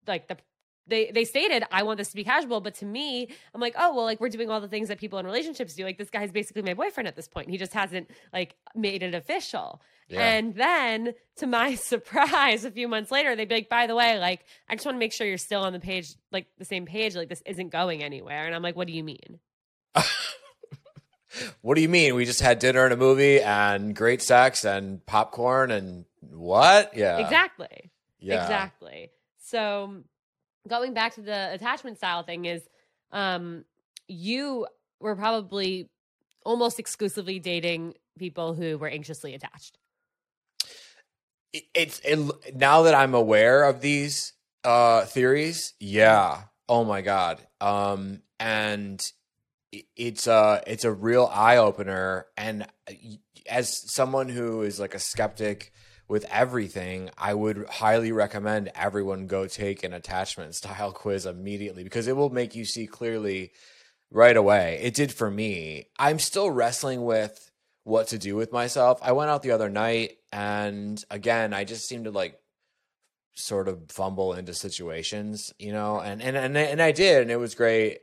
like 0.06 0.28
the 0.28 0.38
they 0.86 1.10
they 1.10 1.24
stated 1.24 1.64
I 1.70 1.82
want 1.82 1.98
this 1.98 2.08
to 2.08 2.16
be 2.16 2.24
casual, 2.24 2.60
but 2.60 2.74
to 2.76 2.86
me, 2.86 3.28
I'm 3.54 3.60
like, 3.60 3.74
oh 3.78 3.94
well, 3.94 4.04
like 4.04 4.20
we're 4.20 4.28
doing 4.28 4.50
all 4.50 4.60
the 4.60 4.68
things 4.68 4.88
that 4.88 4.98
people 4.98 5.18
in 5.18 5.26
relationships 5.26 5.74
do. 5.74 5.84
Like 5.84 5.98
this 5.98 6.10
guy's 6.10 6.32
basically 6.32 6.62
my 6.62 6.74
boyfriend 6.74 7.08
at 7.08 7.16
this 7.16 7.28
point. 7.28 7.50
He 7.50 7.58
just 7.58 7.72
hasn't 7.72 8.10
like 8.32 8.56
made 8.74 9.02
it 9.02 9.14
official. 9.14 9.80
Yeah. 10.08 10.20
And 10.20 10.54
then, 10.54 11.14
to 11.36 11.46
my 11.46 11.74
surprise, 11.76 12.64
a 12.64 12.70
few 12.70 12.88
months 12.88 13.10
later, 13.10 13.34
they'd 13.34 13.48
be 13.48 13.54
like, 13.54 13.70
by 13.70 13.86
the 13.86 13.94
way, 13.94 14.18
like, 14.18 14.44
I 14.68 14.74
just 14.74 14.84
want 14.84 14.96
to 14.96 14.98
make 14.98 15.14
sure 15.14 15.26
you're 15.26 15.38
still 15.38 15.62
on 15.62 15.72
the 15.72 15.80
page, 15.80 16.14
like 16.30 16.46
the 16.58 16.66
same 16.66 16.84
page. 16.84 17.16
Like, 17.16 17.30
this 17.30 17.42
isn't 17.46 17.70
going 17.70 18.02
anywhere. 18.02 18.44
And 18.44 18.54
I'm 18.54 18.62
like, 18.62 18.76
what 18.76 18.86
do 18.86 18.92
you 18.92 19.02
mean? 19.02 19.38
What 21.62 21.74
do 21.74 21.80
you 21.80 21.88
mean? 21.88 22.14
We 22.14 22.24
just 22.24 22.40
had 22.40 22.58
dinner 22.58 22.84
and 22.84 22.92
a 22.92 22.96
movie 22.96 23.40
and 23.40 23.94
great 23.94 24.22
sex 24.22 24.64
and 24.64 25.04
popcorn 25.06 25.70
and 25.70 26.04
what? 26.20 26.96
Yeah. 26.96 27.18
exactly. 27.18 27.90
Yeah. 28.20 28.42
Exactly. 28.42 29.10
So, 29.42 30.02
going 30.68 30.94
back 30.94 31.14
to 31.14 31.22
the 31.22 31.52
attachment 31.52 31.98
style 31.98 32.22
thing, 32.22 32.44
is 32.44 32.62
um, 33.12 33.64
you 34.08 34.66
were 35.00 35.16
probably 35.16 35.88
almost 36.44 36.78
exclusively 36.78 37.38
dating 37.38 37.94
people 38.18 38.54
who 38.54 38.78
were 38.78 38.88
anxiously 38.88 39.34
attached. 39.34 39.78
It's 41.52 42.00
it, 42.04 42.18
now 42.56 42.82
that 42.82 42.94
I'm 42.94 43.14
aware 43.14 43.64
of 43.64 43.80
these 43.80 44.32
uh 44.64 45.04
theories, 45.04 45.74
yeah. 45.78 46.42
Oh 46.68 46.84
my 46.84 47.00
god. 47.00 47.38
Um 47.60 48.22
and 48.40 49.00
it's 49.96 50.26
a 50.26 50.62
it's 50.66 50.84
a 50.84 50.92
real 50.92 51.30
eye 51.32 51.56
opener 51.56 52.26
and 52.36 52.66
as 53.48 53.90
someone 53.90 54.28
who 54.28 54.62
is 54.62 54.80
like 54.80 54.94
a 54.94 54.98
skeptic 54.98 55.72
with 56.08 56.24
everything, 56.30 57.10
I 57.16 57.34
would 57.34 57.66
highly 57.68 58.12
recommend 58.12 58.70
everyone 58.74 59.26
go 59.26 59.46
take 59.46 59.84
an 59.84 59.92
attachment 59.92 60.54
style 60.56 60.92
quiz 60.92 61.26
immediately 61.26 61.84
because 61.84 62.06
it 62.06 62.16
will 62.16 62.30
make 62.30 62.54
you 62.54 62.64
see 62.64 62.86
clearly 62.86 63.52
right 64.10 64.36
away. 64.36 64.80
It 64.82 64.94
did 64.94 65.12
for 65.12 65.30
me. 65.30 65.88
I'm 65.98 66.18
still 66.18 66.50
wrestling 66.50 67.04
with 67.04 67.50
what 67.84 68.08
to 68.08 68.18
do 68.18 68.36
with 68.36 68.52
myself. 68.52 68.98
I 69.02 69.12
went 69.12 69.30
out 69.30 69.42
the 69.42 69.50
other 69.50 69.68
night 69.68 70.16
and 70.32 71.02
again, 71.10 71.52
I 71.52 71.64
just 71.64 71.86
seemed 71.86 72.04
to 72.04 72.10
like 72.10 72.38
sort 73.34 73.68
of 73.68 73.90
fumble 73.90 74.32
into 74.34 74.54
situations, 74.54 75.52
you 75.58 75.72
know, 75.72 76.00
and 76.00 76.22
and 76.22 76.36
and, 76.36 76.56
and 76.56 76.80
I 76.80 76.92
did 76.92 77.22
and 77.22 77.30
it 77.30 77.36
was 77.36 77.54
great. 77.54 77.98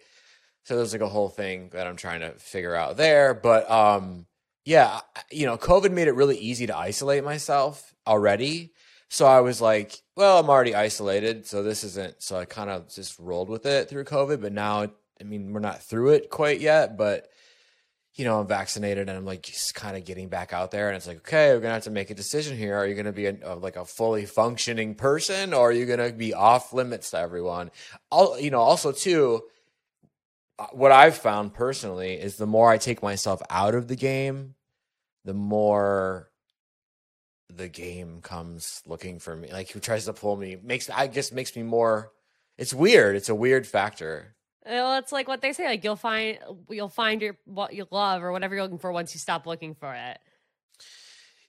So 0.63 0.75
there's 0.75 0.93
like 0.93 1.01
a 1.01 1.09
whole 1.09 1.29
thing 1.29 1.69
that 1.73 1.87
I'm 1.87 1.95
trying 1.95 2.19
to 2.19 2.31
figure 2.33 2.75
out 2.75 2.97
there, 2.97 3.33
but 3.33 3.69
um 3.69 4.27
yeah, 4.63 4.99
you 5.31 5.47
know, 5.47 5.57
COVID 5.57 5.91
made 5.91 6.07
it 6.07 6.15
really 6.15 6.37
easy 6.37 6.67
to 6.67 6.77
isolate 6.77 7.23
myself 7.23 7.90
already. 8.05 8.73
So 9.09 9.25
I 9.25 9.41
was 9.41 9.59
like, 9.59 10.01
well, 10.15 10.39
I'm 10.39 10.49
already 10.49 10.73
isolated, 10.73 11.45
so 11.45 11.63
this 11.63 11.83
isn't. 11.83 12.21
So 12.21 12.37
I 12.37 12.45
kind 12.45 12.69
of 12.69 12.87
just 12.89 13.19
rolled 13.19 13.49
with 13.49 13.65
it 13.65 13.89
through 13.89 14.05
COVID. 14.05 14.41
But 14.41 14.53
now, 14.53 14.87
I 15.19 15.23
mean, 15.23 15.51
we're 15.51 15.59
not 15.59 15.83
through 15.83 16.09
it 16.09 16.29
quite 16.29 16.61
yet, 16.61 16.97
but 16.97 17.27
you 18.15 18.25
know, 18.25 18.39
I'm 18.39 18.47
vaccinated 18.47 19.07
and 19.07 19.17
I'm 19.17 19.25
like 19.25 19.43
just 19.43 19.73
kind 19.73 19.95
of 19.95 20.03
getting 20.03 20.27
back 20.27 20.53
out 20.53 20.71
there. 20.71 20.87
And 20.87 20.97
it's 20.97 21.07
like, 21.07 21.17
okay, 21.17 21.53
we're 21.53 21.61
gonna 21.61 21.75
have 21.75 21.83
to 21.83 21.91
make 21.91 22.09
a 22.09 22.15
decision 22.15 22.57
here. 22.57 22.75
Are 22.75 22.85
you 22.85 22.95
gonna 22.95 23.13
be 23.13 23.27
a, 23.27 23.37
a, 23.43 23.55
like 23.55 23.77
a 23.77 23.85
fully 23.85 24.25
functioning 24.25 24.95
person, 24.95 25.53
or 25.53 25.69
are 25.69 25.71
you 25.71 25.85
gonna 25.85 26.11
be 26.11 26.33
off 26.33 26.73
limits 26.73 27.11
to 27.11 27.19
everyone? 27.19 27.71
All 28.09 28.39
you 28.39 28.51
know, 28.51 28.59
also 28.59 28.91
too, 28.91 29.43
uh, 30.59 30.67
what 30.73 30.91
I've 30.91 31.17
found 31.17 31.53
personally 31.53 32.13
is 32.13 32.35
the 32.35 32.47
more 32.47 32.69
I 32.69 32.77
take 32.77 33.01
myself 33.01 33.41
out 33.49 33.75
of 33.75 33.87
the 33.87 33.95
game, 33.95 34.55
the 35.23 35.33
more 35.33 36.30
the 37.55 37.67
game 37.67 38.21
comes 38.21 38.81
looking 38.85 39.19
for 39.19 39.35
me. 39.35 39.51
Like 39.51 39.71
who 39.71 39.79
tries 39.79 40.05
to 40.05 40.13
pull 40.13 40.37
me 40.37 40.57
makes 40.61 40.89
I 40.89 41.07
guess 41.07 41.31
makes 41.31 41.55
me 41.55 41.63
more. 41.63 42.11
It's 42.57 42.73
weird. 42.73 43.15
It's 43.15 43.29
a 43.29 43.35
weird 43.35 43.65
factor. 43.65 44.35
Well, 44.65 44.99
it's 44.99 45.11
like 45.11 45.27
what 45.27 45.41
they 45.41 45.53
say, 45.53 45.65
like 45.65 45.83
you'll 45.83 45.95
find 45.95 46.37
you'll 46.69 46.89
find 46.89 47.21
your 47.21 47.37
what 47.45 47.73
you 47.73 47.87
love 47.89 48.23
or 48.23 48.31
whatever 48.31 48.55
you're 48.55 48.63
looking 48.63 48.77
for 48.77 48.91
once 48.91 49.13
you 49.13 49.19
stop 49.19 49.47
looking 49.47 49.73
for 49.73 49.93
it. 49.93 50.19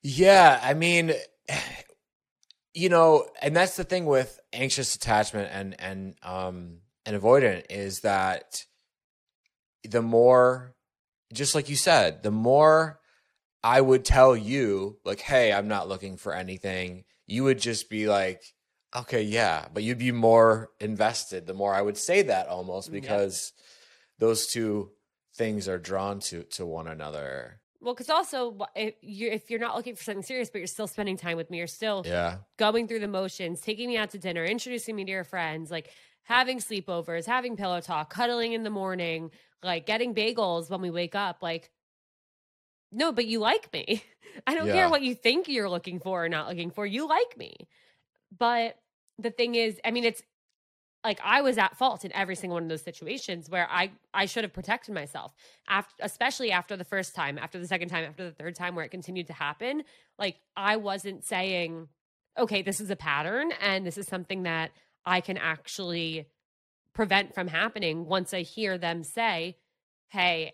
Yeah, 0.03 0.59
I 0.63 0.75
mean, 0.75 1.13
you 2.75 2.89
know, 2.89 3.27
and 3.41 3.55
that's 3.55 3.77
the 3.77 3.85
thing 3.85 4.07
with 4.07 4.41
anxious 4.53 4.95
attachment 4.95 5.51
and 5.53 5.81
and 5.81 6.15
um 6.23 6.79
and 7.05 7.21
avoidant 7.21 7.67
is 7.69 8.01
that 8.01 8.65
the 9.85 10.03
more 10.03 10.75
just 11.33 11.55
like 11.55 11.69
you 11.69 11.77
said, 11.77 12.23
the 12.23 12.31
more 12.31 13.01
I 13.65 13.81
would 13.81 14.05
tell 14.05 14.37
you 14.37 14.99
like, 15.05 15.21
"Hey, 15.21 15.53
I'm 15.53 15.69
not 15.69 15.89
looking 15.89 16.17
for 16.17 16.35
anything." 16.35 17.05
You 17.27 17.45
would 17.45 17.59
just 17.61 17.89
be 17.91 18.09
like, 18.09 18.43
"Okay, 18.95 19.23
yeah," 19.23 19.69
but 19.73 19.83
you'd 19.83 19.99
be 19.99 20.13
more 20.13 20.73
invested 20.81 21.47
the 21.47 21.55
more 21.55 21.75
I 21.75 21.83
would 21.83 21.97
say 21.99 22.23
that 22.23 22.49
almost 22.49 22.91
mm, 22.91 22.93
because 22.93 23.53
those 24.19 24.47
two 24.49 24.93
things 25.35 25.69
are 25.69 25.79
drawn 25.79 26.21
to 26.21 26.45
to 26.45 26.67
one 26.67 26.89
another. 26.89 27.63
Well, 27.81 27.95
because 27.95 28.11
also 28.11 28.59
if 28.77 28.95
you're 29.03 29.33
if 29.33 29.51
you're 29.51 29.59
not 29.61 29.77
looking 29.77 29.97
for 29.97 30.05
something 30.05 30.23
serious, 30.23 30.51
but 30.51 30.59
you're 30.59 30.67
still 30.67 30.87
spending 30.87 31.17
time 31.17 31.37
with 31.37 31.51
me, 31.51 31.59
you're 31.59 31.67
still 31.67 32.05
Yeah. 32.05 32.41
going 32.59 32.87
through 32.87 33.01
the 33.01 33.09
motions, 33.09 33.61
taking 33.61 33.89
me 33.89 33.97
out 33.97 34.11
to 34.11 34.19
dinner, 34.19 34.45
introducing 34.45 34.95
me 34.95 35.05
to 35.05 35.11
your 35.11 35.25
friends, 35.25 35.71
like 35.71 35.91
having 36.23 36.59
sleepovers, 36.59 37.27
having 37.27 37.57
pillow 37.57 37.81
talk, 37.81 38.11
cuddling 38.11 38.53
in 38.53 38.63
the 38.63 38.71
morning, 38.71 39.33
like 39.63 39.87
getting 39.87 40.15
bagels 40.15 40.71
when 40.71 40.81
we 40.81 40.91
wake 40.91 41.15
up. 41.17 41.43
Like, 41.43 41.71
no, 42.93 43.13
but 43.13 43.27
you 43.27 43.39
like 43.41 43.73
me. 43.73 44.03
I 44.47 44.55
don't 44.55 44.67
Yeah. 44.67 44.75
care 44.75 44.91
what 44.91 45.03
you 45.03 45.15
think 45.15 45.49
you're 45.49 45.69
looking 45.69 45.99
for 46.01 46.25
or 46.25 46.29
not 46.29 46.49
looking 46.49 46.71
for. 46.71 46.87
You 46.87 47.09
like 47.09 47.37
me. 47.37 47.55
But 48.37 48.77
the 49.19 49.31
thing 49.31 49.55
is, 49.55 49.79
I 49.85 49.91
mean, 49.91 50.05
it's 50.05 50.23
like 51.05 51.21
I 51.25 51.43
was 51.43 51.59
at 51.59 51.77
fault 51.77 52.05
in 52.05 52.15
every 52.15 52.37
single 52.37 52.55
one 52.55 52.65
of 52.65 52.69
those 52.69 52.83
situations 52.83 53.51
where 53.51 53.69
I 53.71 53.93
I 54.15 54.27
should 54.27 54.45
have 54.45 54.53
protected 54.53 54.95
myself. 54.95 55.35
After 55.69 55.95
especially 56.01 56.53
after 56.53 56.77
the 56.77 56.85
first 56.85 57.15
time, 57.15 57.39
after 57.39 57.59
the 57.59 57.67
second 57.67 57.89
time, 57.89 58.05
after 58.05 58.25
the 58.25 58.33
third 58.33 58.55
time 58.55 58.75
where 58.75 58.85
it 58.85 58.91
continued 58.91 59.27
to 59.27 59.33
happen, 59.33 59.83
like 60.19 60.37
I 60.57 60.77
wasn't 60.77 61.25
saying, 61.25 61.89
okay, 62.39 62.63
this 62.63 62.81
is 62.81 62.91
a 62.91 62.97
pattern 62.97 63.53
and 63.61 63.85
this 63.87 63.99
is 63.99 64.07
something 64.07 64.45
that 64.45 64.71
I 65.05 65.21
can 65.21 65.37
actually 65.39 66.27
prevent 66.95 67.35
from 67.35 67.49
happening 67.49 68.07
once 68.07 68.33
I 68.33 68.43
hear 68.43 68.79
them 68.79 69.03
say, 69.03 69.57
hey, 70.09 70.53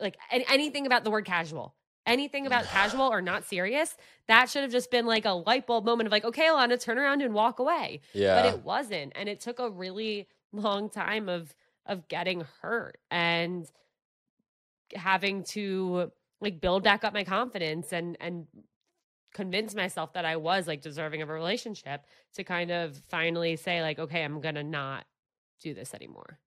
like 0.00 0.16
anything 0.30 0.86
about 0.86 1.04
the 1.04 1.10
word 1.10 1.26
casual. 1.26 1.74
Anything 2.06 2.46
about 2.46 2.64
casual 2.78 3.02
or 3.02 3.20
not 3.22 3.44
serious, 3.44 3.96
that 4.26 4.48
should 4.50 4.62
have 4.62 4.72
just 4.72 4.90
been 4.90 5.06
like 5.06 5.24
a 5.24 5.30
light 5.32 5.66
bulb 5.66 5.84
moment 5.84 6.06
of 6.06 6.12
like, 6.12 6.24
okay, 6.24 6.46
Ilana, 6.46 6.80
turn 6.80 6.98
around 6.98 7.22
and 7.22 7.34
walk 7.34 7.58
away 7.58 8.00
Yeah. 8.12 8.42
but 8.42 8.54
it 8.54 8.64
wasn't 8.64 9.12
and 9.16 9.28
it 9.28 9.40
took 9.40 9.58
a 9.58 9.68
really 9.70 10.26
long 10.52 10.90
time 10.90 11.28
of 11.28 11.54
of 11.86 12.08
getting 12.08 12.44
hurt 12.62 12.98
and 13.10 13.66
having 14.94 15.44
to 15.44 16.10
like 16.40 16.60
build 16.60 16.82
back 16.82 17.04
up 17.04 17.12
my 17.12 17.24
confidence 17.24 17.92
and 17.92 18.16
and 18.20 18.46
convince 19.32 19.74
myself 19.74 20.12
that 20.14 20.24
I 20.24 20.36
was 20.36 20.66
like 20.66 20.82
deserving 20.82 21.22
of 21.22 21.30
a 21.30 21.32
relationship 21.32 22.04
to 22.34 22.42
kind 22.44 22.70
of 22.70 23.00
finally 23.08 23.56
say 23.56 23.82
like 23.82 23.98
okay 23.98 24.24
I'm 24.24 24.40
going 24.40 24.56
to 24.56 24.64
not 24.64 25.04
do 25.60 25.74
this 25.74 25.94
anymore. 25.94 26.38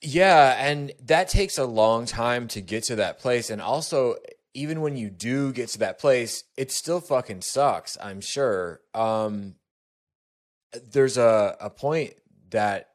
Yeah, 0.00 0.56
and 0.58 0.92
that 1.04 1.28
takes 1.28 1.58
a 1.58 1.64
long 1.66 2.06
time 2.06 2.48
to 2.48 2.60
get 2.60 2.84
to 2.84 2.96
that 2.96 3.18
place. 3.18 3.50
And 3.50 3.60
also, 3.60 4.16
even 4.54 4.80
when 4.80 4.96
you 4.96 5.10
do 5.10 5.52
get 5.52 5.68
to 5.70 5.78
that 5.80 5.98
place, 5.98 6.44
it 6.56 6.72
still 6.72 7.00
fucking 7.00 7.42
sucks, 7.42 7.96
I'm 8.00 8.20
sure. 8.20 8.80
Um 8.94 9.56
there's 10.92 11.16
a, 11.16 11.56
a 11.60 11.70
point 11.70 12.14
that 12.50 12.90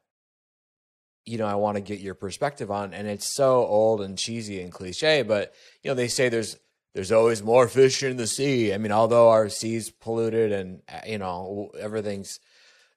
you 1.26 1.38
know 1.38 1.46
I 1.46 1.54
want 1.54 1.76
to 1.76 1.80
get 1.80 2.00
your 2.00 2.14
perspective 2.14 2.70
on, 2.70 2.92
and 2.94 3.08
it's 3.08 3.34
so 3.34 3.64
old 3.64 4.00
and 4.00 4.18
cheesy 4.18 4.60
and 4.60 4.72
cliche, 4.72 5.22
but 5.22 5.54
you 5.82 5.90
know, 5.90 5.94
they 5.94 6.08
say 6.08 6.28
there's 6.28 6.56
there's 6.94 7.12
always 7.12 7.42
more 7.42 7.66
fish 7.68 8.02
in 8.02 8.16
the 8.16 8.26
sea. 8.26 8.72
I 8.72 8.78
mean, 8.78 8.92
although 8.92 9.30
our 9.30 9.48
sea's 9.48 9.90
polluted 9.90 10.52
and 10.52 10.82
uh, 10.88 11.00
you 11.06 11.18
know 11.18 11.70
everything's 11.78 12.40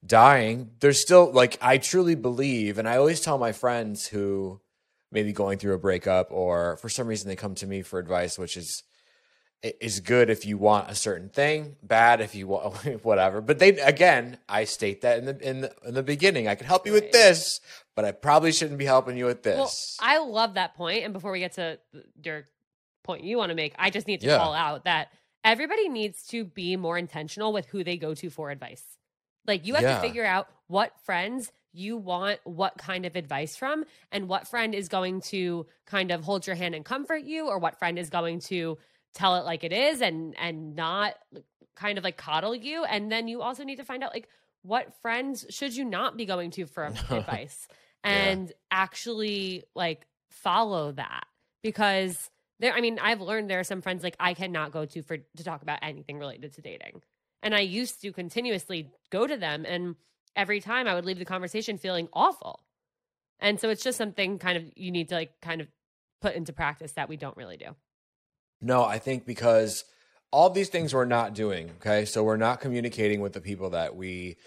dying, 0.05 0.71
there's 0.79 1.01
still 1.01 1.31
like 1.31 1.57
I 1.61 1.77
truly 1.77 2.15
believe, 2.15 2.77
and 2.77 2.87
I 2.87 2.97
always 2.97 3.21
tell 3.21 3.37
my 3.37 3.51
friends 3.51 4.07
who 4.07 4.61
maybe 5.11 5.31
going 5.31 5.57
through 5.57 5.73
a 5.73 5.79
breakup 5.79 6.27
or 6.31 6.77
for 6.77 6.89
some 6.89 7.07
reason 7.07 7.29
they 7.29 7.35
come 7.35 7.55
to 7.55 7.67
me 7.67 7.81
for 7.81 7.99
advice, 7.99 8.37
which 8.37 8.57
is 8.57 8.83
is 9.63 9.99
good 10.01 10.29
if 10.29 10.45
you 10.45 10.57
want 10.57 10.89
a 10.89 10.95
certain 10.95 11.29
thing, 11.29 11.75
bad 11.81 12.21
if 12.21 12.35
you 12.35 12.47
want 12.47 12.75
whatever. 13.03 13.41
But 13.41 13.59
they 13.59 13.69
again, 13.79 14.37
I 14.47 14.65
state 14.65 15.01
that 15.01 15.17
in 15.17 15.25
the 15.25 15.49
in 15.49 15.61
the, 15.61 15.75
in 15.85 15.93
the 15.93 16.03
beginning, 16.03 16.47
I 16.47 16.55
can 16.55 16.67
help 16.67 16.85
you 16.85 16.93
with 16.93 17.11
this, 17.11 17.59
but 17.95 18.05
I 18.05 18.11
probably 18.11 18.51
shouldn't 18.51 18.77
be 18.77 18.85
helping 18.85 19.17
you 19.17 19.25
with 19.25 19.45
Well, 19.45 19.63
this. 19.65 19.97
I 19.99 20.19
love 20.19 20.53
that 20.55 20.75
point 20.75 21.03
and 21.03 21.13
before 21.13 21.31
we 21.31 21.39
get 21.39 21.53
to 21.53 21.79
your 22.23 22.45
point 23.03 23.23
you 23.23 23.37
want 23.37 23.49
to 23.49 23.55
make, 23.55 23.73
I 23.79 23.89
just 23.89 24.05
need 24.07 24.21
to 24.21 24.27
Yeah. 24.27 24.37
call 24.37 24.53
out 24.53 24.83
that 24.85 25.07
everybody 25.43 25.89
needs 25.89 26.27
to 26.27 26.45
be 26.45 26.75
more 26.75 26.97
intentional 26.97 27.51
with 27.51 27.65
who 27.67 27.83
they 27.83 27.97
go 27.97 28.13
to 28.13 28.29
for 28.29 28.51
advice. 28.51 28.96
Like 29.47 29.65
you 29.65 29.75
have 29.75 29.83
Yeah. 29.83 29.95
to 29.95 30.01
figure 30.01 30.25
out 30.25 30.49
what 30.67 30.99
friends 31.05 31.51
you 31.73 31.95
want 31.95 32.39
what 32.43 32.77
kind 32.77 33.05
of 33.05 33.15
advice 33.15 33.55
from 33.55 33.85
and 34.11 34.27
what 34.27 34.47
friend 34.47 34.73
is 34.73 34.87
going 34.89 35.21
to 35.21 35.65
kind 35.85 36.11
of 36.11 36.23
hold 36.23 36.47
your 36.47 36.55
hand 36.55 36.73
and 36.73 36.83
comfort 36.83 37.21
you 37.23 37.47
or 37.47 37.59
what 37.59 37.77
friend 37.77 37.99
is 37.99 38.09
going 38.09 38.39
to 38.39 38.77
tell 39.13 39.35
it 39.35 39.45
like 39.45 39.63
it 39.63 39.71
is 39.71 40.01
and 40.01 40.35
and 40.39 40.75
not 40.75 41.13
kind 41.75 41.99
of 41.99 42.03
like 42.03 42.17
coddle 42.17 42.55
you 42.55 42.83
and 42.85 43.11
then 43.11 43.27
you 43.27 43.41
also 43.43 43.63
need 43.63 43.75
to 43.75 43.83
find 43.85 44.03
out 44.03 44.11
like 44.11 44.27
what 44.63 44.91
friends 45.03 45.45
should 45.49 45.75
you 45.75 45.85
not 45.85 46.17
be 46.17 46.25
going 46.25 46.49
to 46.49 46.65
for 46.65 46.85
advice 47.11 47.67
Yeah. 48.03 48.11
and 48.11 48.51
actually 48.71 49.63
like 49.75 50.07
follow 50.31 50.93
that 50.93 51.25
because 51.61 52.31
there 52.59 52.73
i 52.73 52.81
mean 52.81 52.97
i've 52.99 53.21
learned 53.21 53.49
there 53.51 53.59
are 53.59 53.63
some 53.63 53.81
friends 53.81 54.03
like 54.03 54.15
i 54.19 54.33
cannot 54.33 54.71
go 54.71 54.85
to 54.85 55.03
for 55.03 55.17
to 55.17 55.43
talk 55.43 55.61
about 55.61 55.79
anything 55.83 56.17
related 56.17 56.53
to 56.53 56.61
dating 56.61 57.01
and 57.43 57.55
i 57.55 57.59
used 57.59 58.01
to 58.01 58.11
continuously 58.11 58.91
go 59.09 59.27
to 59.27 59.37
them 59.37 59.65
and 59.65 59.95
every 60.35 60.59
time 60.59 60.87
i 60.87 60.93
would 60.93 61.05
leave 61.05 61.19
the 61.19 61.25
conversation 61.25 61.77
feeling 61.77 62.07
awful 62.13 62.63
and 63.39 63.59
so 63.59 63.69
it's 63.69 63.83
just 63.83 63.97
something 63.97 64.39
kind 64.39 64.57
of 64.57 64.63
you 64.75 64.91
need 64.91 65.09
to 65.09 65.15
like 65.15 65.31
kind 65.41 65.61
of 65.61 65.67
put 66.21 66.35
into 66.35 66.53
practice 66.53 66.93
that 66.93 67.09
we 67.09 67.17
don't 67.17 67.37
really 67.37 67.57
do 67.57 67.75
No, 68.59 68.83
I 68.83 68.97
think 68.97 69.25
because 69.25 69.83
all 70.31 70.49
these 70.49 70.69
things 70.69 70.93
we're 70.93 71.05
not 71.05 71.33
doing. 71.33 71.71
Okay. 71.77 72.05
So 72.05 72.23
we're 72.23 72.37
not 72.37 72.59
communicating 72.59 73.21
with 73.21 73.33
the 73.33 73.41
people 73.41 73.71
that 73.71 73.95
we 73.95 74.37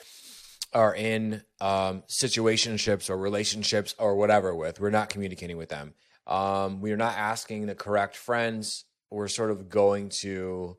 are 0.72 0.94
in 0.94 1.42
um, 1.61 2.03
situationships 2.09 3.11
or 3.11 3.16
relationships 3.16 3.94
or 3.98 4.16
whatever 4.16 4.55
with. 4.55 4.81
We're 4.81 4.90
not 4.90 5.09
communicating 5.09 5.57
with 5.57 5.68
them. 5.68 5.94
Um, 6.26 6.81
we're 6.81 6.96
not 6.96 7.16
asking 7.16 7.66
the 7.66 7.74
correct 7.74 8.16
friends. 8.16 8.85
We're 9.11 9.29
sort 9.29 9.50
of 9.50 9.68
going 9.68 10.11
to 10.20 10.76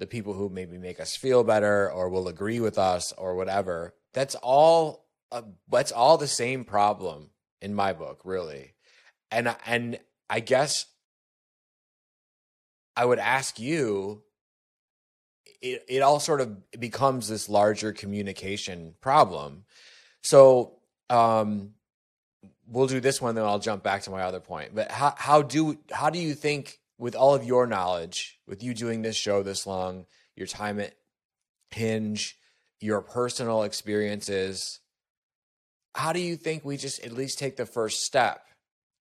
the 0.00 0.06
people 0.06 0.34
who 0.34 0.48
maybe 0.48 0.78
make 0.78 0.98
us 0.98 1.14
feel 1.14 1.44
better 1.44 1.88
or 1.88 2.08
will 2.08 2.26
agree 2.26 2.58
with 2.58 2.76
us 2.76 3.12
or 3.16 3.36
whatever. 3.36 3.94
That's 4.12 4.34
all. 4.34 5.06
That's 5.70 5.92
all 5.92 6.18
the 6.18 6.26
same 6.26 6.64
problem 6.64 7.30
in 7.62 7.72
my 7.72 7.92
book, 7.92 8.22
really. 8.24 8.74
And 9.30 9.54
and 9.64 10.00
I 10.28 10.40
guess 10.40 10.86
I 12.96 13.04
would 13.04 13.20
ask 13.20 13.60
you, 13.60 14.24
it, 15.62 15.84
it 15.88 16.02
all 16.02 16.18
sort 16.18 16.40
of 16.40 16.70
becomes 16.80 17.28
this 17.28 17.48
larger 17.48 17.92
communication 17.92 18.94
problem. 19.00 19.64
So 20.22 20.80
um, 21.08 21.74
we'll 22.66 22.88
do 22.88 23.00
this 23.00 23.22
one, 23.22 23.34
then 23.34 23.44
I'll 23.44 23.58
jump 23.58 23.82
back 23.82 24.02
to 24.02 24.10
my 24.10 24.22
other 24.22 24.40
point. 24.40 24.74
But 24.74 24.90
how, 24.90 25.14
how 25.16 25.42
do 25.42 25.78
how 25.92 26.10
do 26.10 26.18
you 26.18 26.34
think, 26.34 26.78
with 27.00 27.16
all 27.16 27.34
of 27.34 27.44
your 27.44 27.66
knowledge, 27.66 28.38
with 28.46 28.62
you 28.62 28.74
doing 28.74 29.00
this 29.00 29.16
show 29.16 29.42
this 29.42 29.66
long, 29.66 30.04
your 30.36 30.46
time 30.46 30.78
at 30.78 30.92
Hinge, 31.70 32.36
your 32.78 33.00
personal 33.00 33.62
experiences, 33.62 34.80
how 35.94 36.12
do 36.12 36.20
you 36.20 36.36
think 36.36 36.64
we 36.64 36.76
just 36.76 37.02
at 37.04 37.12
least 37.12 37.38
take 37.38 37.56
the 37.56 37.66
first 37.66 38.04
step 38.04 38.42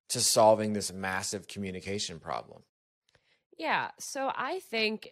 to 0.10 0.22
solving 0.22 0.74
this 0.74 0.94
massive 0.94 1.48
communication 1.48 2.20
problem? 2.20 2.64
Yeah. 3.58 3.90
So 4.00 4.32
I 4.34 4.60
think, 4.60 5.10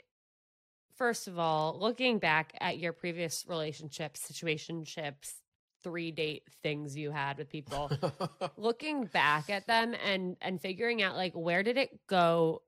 first 0.95 1.27
of 1.27 1.37
all, 1.37 1.77
looking 1.79 2.19
back 2.19 2.53
at 2.61 2.79
your 2.79 2.93
previous 2.93 3.45
relationships, 3.47 4.25
situationships, 4.31 5.33
three 5.83 6.11
date 6.11 6.43
things 6.63 6.95
you 6.95 7.11
had 7.11 7.37
with 7.37 7.49
people, 7.49 7.91
looking 8.57 9.05
back 9.05 9.49
at 9.49 9.67
them 9.67 9.93
and 10.05 10.37
and 10.41 10.61
figuring 10.61 11.01
out 11.01 11.15
like 11.15 11.33
where 11.33 11.63
did 11.63 11.77
it 11.77 11.99
go, 12.07 12.61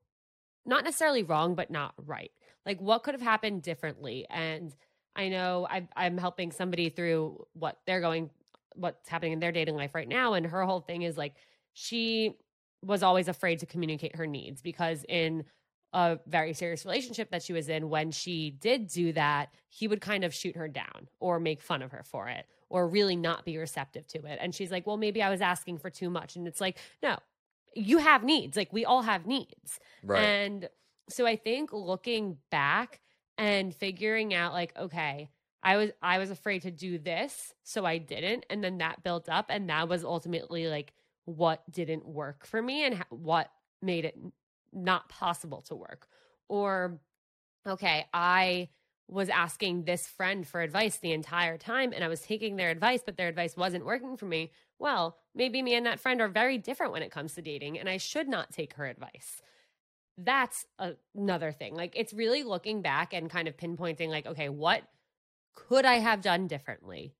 not 0.70 0.84
necessarily 0.84 1.24
wrong, 1.24 1.56
but 1.56 1.70
not 1.70 1.94
right. 1.98 2.32
Like 2.66 2.80
what 2.80 3.04
could 3.04 3.14
have 3.14 3.22
happened 3.22 3.64
differently. 3.64 4.26
And 4.30 4.74
I 5.16 5.30
know 5.30 5.68
I, 5.70 5.88
I'm 5.96 6.18
helping 6.18 6.52
somebody 6.52 6.90
through 6.90 7.46
what 7.54 7.80
they're 7.86 8.02
going, 8.02 8.30
what's 8.76 9.10
happening 9.10 9.34
in 9.34 9.40
their 9.40 9.52
dating 9.52 9.76
life 9.76 9.96
right 9.96 10.08
now, 10.08 10.34
and 10.34 10.46
her 10.46 10.64
whole 10.64 10.82
thing 10.82 11.02
is 11.02 11.18
like 11.18 11.36
she 11.74 12.38
was 12.82 13.04
always 13.04 13.28
afraid 13.28 13.60
to 13.60 13.66
communicate 13.66 14.16
her 14.16 14.26
needs 14.26 14.62
because 14.62 15.04
in 15.10 15.44
a 15.92 16.20
very 16.28 16.54
serious 16.54 16.86
relationship 16.86 17.32
that 17.32 17.42
she 17.42 17.52
was 17.52 17.68
in 17.68 17.90
when 17.90 18.12
she 18.12 18.52
did 18.52 18.88
do 18.88 19.12
that 19.12 19.50
he 19.70 19.88
would 19.88 20.00
kind 20.00 20.24
of 20.24 20.34
shoot 20.34 20.56
her 20.56 20.68
down 20.68 21.08
or 21.20 21.40
make 21.40 21.62
fun 21.62 21.82
of 21.82 21.92
her 21.92 22.04
for 22.04 22.28
it 22.30 22.46
or 22.70 22.88
really 22.88 23.16
not 23.16 23.44
be 23.44 23.58
receptive 23.58 24.08
to 24.08 24.24
it. 24.26 24.38
And 24.40 24.54
she's 24.54 24.72
like, 24.72 24.86
well, 24.86 24.98
maybe 24.98 25.24
I 25.24 25.30
was 25.30 25.42
asking 25.42 25.80
for 25.80 25.90
too 25.90 26.10
much. 26.10 26.36
And 26.36 26.48
it's 26.48 26.62
like, 26.62 26.78
no, 27.02 27.18
you 27.76 27.98
have 28.00 28.24
needs. 28.24 28.58
Like 28.58 28.74
we 28.74 28.86
all 28.86 29.02
have 29.02 29.26
needs. 29.26 29.80
Right. 30.04 30.22
And 30.22 30.70
so 31.10 31.26
I 31.26 31.36
think 31.36 31.72
looking 31.74 32.38
back 32.52 33.02
and 33.38 33.74
figuring 33.74 34.34
out 34.34 34.54
like, 34.54 34.78
okay, 34.78 35.30
I 35.62 35.78
was 35.78 35.92
I 36.02 36.18
was 36.20 36.32
afraid 36.32 36.62
to 36.64 36.72
do 36.72 36.98
this, 36.98 37.54
so 37.64 37.86
I 37.86 37.98
didn't, 37.98 38.46
and 38.50 38.64
then 38.64 38.78
that 38.78 39.04
built 39.04 39.28
up, 39.28 39.48
and 39.50 39.70
that 39.70 39.90
was 39.90 40.06
ultimately 40.06 40.68
like 40.68 40.94
what 41.26 41.64
didn't 41.70 42.08
work 42.08 42.46
for 42.46 42.62
me 42.62 42.86
and 42.86 43.04
what 43.10 43.52
made 43.82 44.06
it 44.06 44.18
not 44.74 45.10
possible 45.10 45.62
to 45.64 45.76
work. 45.76 46.08
Or, 46.48 47.00
okay, 47.68 48.06
I 48.14 48.70
was 49.08 49.30
asking 49.30 49.84
this 49.84 50.08
friend 50.08 50.48
for 50.48 50.62
advice 50.62 50.98
the 50.98 51.14
entire 51.14 51.58
time 51.58 51.94
and 51.94 52.04
I 52.04 52.08
was 52.08 52.22
taking 52.22 52.56
their 52.56 52.70
advice, 52.70 53.02
but 53.04 53.18
their 53.18 53.28
advice 53.28 53.58
wasn't 53.58 53.86
working 53.86 54.18
for 54.18 54.26
me. 54.26 54.52
Well, 54.80 55.18
maybe 55.36 55.62
me 55.62 55.76
and 55.76 55.86
that 55.86 56.00
friend 56.00 56.22
are 56.22 56.30
very 56.30 56.58
different 56.58 56.94
when 56.94 57.04
it 57.04 57.12
comes 57.12 57.34
to 57.34 57.42
dating, 57.42 57.78
and 57.78 57.89
I 57.89 57.98
should 57.98 58.28
not 58.28 58.52
take 58.52 58.74
her 58.74 58.86
advice. 58.86 59.42
That's 60.18 60.65
a, 60.80 60.94
another 61.15 61.52
thing. 61.52 61.76
Like, 61.76 61.94
it's 61.96 62.13
really 62.13 62.44
looking 62.44 62.82
back 62.82 63.13
and 63.13 63.30
kind 63.30 63.48
of 63.48 63.58
pinpointing, 63.58 64.10
like, 64.10 64.26
okay, 64.26 64.50
what 64.50 64.84
could 65.54 65.86
I 65.86 65.96
have 65.96 66.22
done 66.22 66.48
differently 66.48 67.13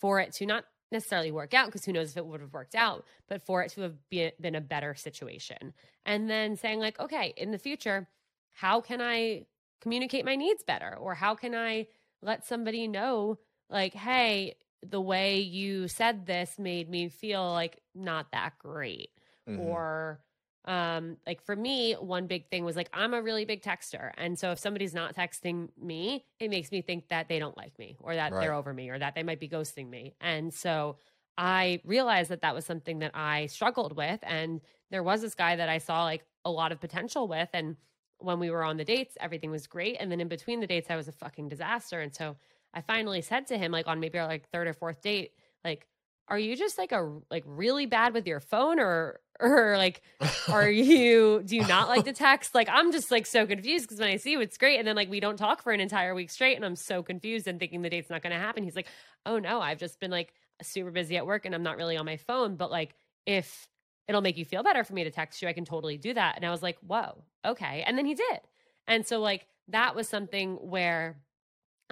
for 0.00 0.20
it 0.20 0.32
to 0.34 0.46
not 0.46 0.64
necessarily 0.90 1.30
work 1.30 1.54
out 1.54 1.66
because 1.66 1.84
who 1.84 1.92
knows 1.92 2.10
if 2.10 2.16
it 2.16 2.26
would 2.26 2.40
have 2.40 2.52
worked 2.52 2.74
out, 2.74 3.04
but 3.28 3.42
for 3.42 3.62
it 3.62 3.70
to 3.72 3.82
have 3.82 3.94
be, 4.08 4.30
been 4.40 4.54
a 4.54 4.60
better 4.60 4.94
situation. 4.94 5.74
And 6.06 6.30
then 6.30 6.56
saying, 6.56 6.80
like, 6.80 6.98
okay, 6.98 7.34
in 7.36 7.50
the 7.50 7.58
future, 7.58 8.08
how 8.52 8.80
can 8.80 9.02
I 9.02 9.46
communicate 9.80 10.24
my 10.24 10.36
needs 10.36 10.62
better? 10.62 10.96
Or 10.98 11.14
how 11.14 11.34
can 11.34 11.54
I 11.54 11.88
let 12.22 12.46
somebody 12.46 12.88
know, 12.88 13.38
like, 13.68 13.92
hey, 13.92 14.54
the 14.88 15.00
way 15.00 15.40
you 15.40 15.88
said 15.88 16.26
this 16.26 16.58
made 16.58 16.88
me 16.88 17.08
feel 17.08 17.52
like 17.52 17.80
not 17.94 18.30
that 18.32 18.52
great. 18.58 19.10
Mm-hmm. 19.48 19.60
Or, 19.60 20.20
um 20.66 21.18
like 21.26 21.42
for 21.42 21.54
me 21.54 21.92
one 21.94 22.26
big 22.26 22.48
thing 22.48 22.64
was 22.64 22.76
like 22.76 22.88
i'm 22.94 23.12
a 23.12 23.20
really 23.20 23.44
big 23.44 23.62
texter 23.62 24.12
and 24.16 24.38
so 24.38 24.50
if 24.50 24.58
somebody's 24.58 24.94
not 24.94 25.14
texting 25.14 25.68
me 25.80 26.24
it 26.40 26.48
makes 26.48 26.72
me 26.72 26.80
think 26.80 27.06
that 27.08 27.28
they 27.28 27.38
don't 27.38 27.56
like 27.56 27.78
me 27.78 27.96
or 28.00 28.14
that 28.14 28.32
right. 28.32 28.40
they're 28.40 28.54
over 28.54 28.72
me 28.72 28.88
or 28.88 28.98
that 28.98 29.14
they 29.14 29.22
might 29.22 29.40
be 29.40 29.48
ghosting 29.48 29.90
me 29.90 30.14
and 30.20 30.54
so 30.54 30.96
i 31.36 31.80
realized 31.84 32.30
that 32.30 32.40
that 32.40 32.54
was 32.54 32.64
something 32.64 33.00
that 33.00 33.10
i 33.14 33.44
struggled 33.46 33.94
with 33.94 34.18
and 34.22 34.60
there 34.90 35.02
was 35.02 35.20
this 35.20 35.34
guy 35.34 35.54
that 35.54 35.68
i 35.68 35.76
saw 35.76 36.04
like 36.04 36.24
a 36.46 36.50
lot 36.50 36.72
of 36.72 36.80
potential 36.80 37.28
with 37.28 37.48
and 37.52 37.76
when 38.18 38.38
we 38.38 38.50
were 38.50 38.64
on 38.64 38.78
the 38.78 38.84
dates 38.84 39.18
everything 39.20 39.50
was 39.50 39.66
great 39.66 39.96
and 40.00 40.10
then 40.10 40.20
in 40.20 40.28
between 40.28 40.60
the 40.60 40.66
dates 40.66 40.88
i 40.88 40.96
was 40.96 41.08
a 41.08 41.12
fucking 41.12 41.46
disaster 41.46 42.00
and 42.00 42.14
so 42.14 42.36
i 42.74 42.80
finally 42.80 43.22
said 43.22 43.46
to 43.46 43.56
him 43.58 43.72
like 43.72 43.86
on 43.86 44.00
maybe 44.00 44.18
our 44.18 44.26
like 44.26 44.48
third 44.50 44.66
or 44.66 44.72
fourth 44.72 45.00
date 45.02 45.32
like 45.64 45.86
are 46.28 46.38
you 46.38 46.56
just 46.56 46.78
like 46.78 46.92
a 46.92 47.18
like 47.30 47.44
really 47.46 47.86
bad 47.86 48.14
with 48.14 48.26
your 48.26 48.40
phone 48.40 48.78
or 48.78 49.20
or 49.40 49.76
like 49.76 50.00
are 50.48 50.70
you 50.70 51.42
do 51.44 51.56
you 51.56 51.66
not 51.66 51.88
like 51.88 52.04
to 52.04 52.12
text? 52.12 52.54
Like 52.54 52.68
i'm 52.70 52.92
just 52.92 53.10
like 53.10 53.26
so 53.26 53.46
confused 53.46 53.86
because 53.86 53.98
when 53.98 54.08
i 54.08 54.16
see 54.16 54.32
you 54.32 54.40
it's 54.40 54.56
great 54.56 54.78
and 54.78 54.86
then 54.86 54.96
like 54.96 55.10
we 55.10 55.20
don't 55.20 55.36
talk 55.36 55.62
for 55.62 55.72
an 55.72 55.80
entire 55.80 56.14
week 56.14 56.30
straight 56.30 56.54
and 56.54 56.64
i'm 56.64 56.76
so 56.76 57.02
confused 57.02 57.48
and 57.48 57.58
thinking 57.58 57.82
the 57.82 57.90
date's 57.90 58.10
not 58.10 58.22
going 58.22 58.32
to 58.32 58.38
happen. 58.38 58.62
He's 58.62 58.76
like 58.76 58.86
oh 59.26 59.38
no 59.38 59.60
i've 59.60 59.78
just 59.78 59.98
been 60.00 60.10
like 60.10 60.32
super 60.62 60.90
busy 60.90 61.16
at 61.16 61.26
work 61.26 61.46
and 61.46 61.54
i'm 61.54 61.64
not 61.64 61.76
really 61.76 61.96
on 61.96 62.06
my 62.06 62.16
phone 62.16 62.54
but 62.56 62.70
like 62.70 62.94
if 63.26 63.66
it'll 64.06 64.20
make 64.20 64.36
you 64.36 64.44
feel 64.44 64.62
better 64.62 64.84
for 64.84 64.92
me 64.92 65.02
to 65.02 65.10
text 65.10 65.42
you 65.42 65.48
i 65.48 65.52
can 65.52 65.64
totally 65.64 65.98
do 65.98 66.14
that. 66.14 66.36
And 66.36 66.46
i 66.46 66.50
was 66.50 66.62
like 66.62 66.78
whoa 66.86 67.24
okay. 67.44 67.84
And 67.86 67.96
then 67.96 68.06
he 68.06 68.14
did. 68.14 68.40
And 68.86 69.06
so 69.06 69.20
like 69.20 69.46
that 69.68 69.94
was 69.94 70.08
something 70.08 70.54
where 70.54 71.16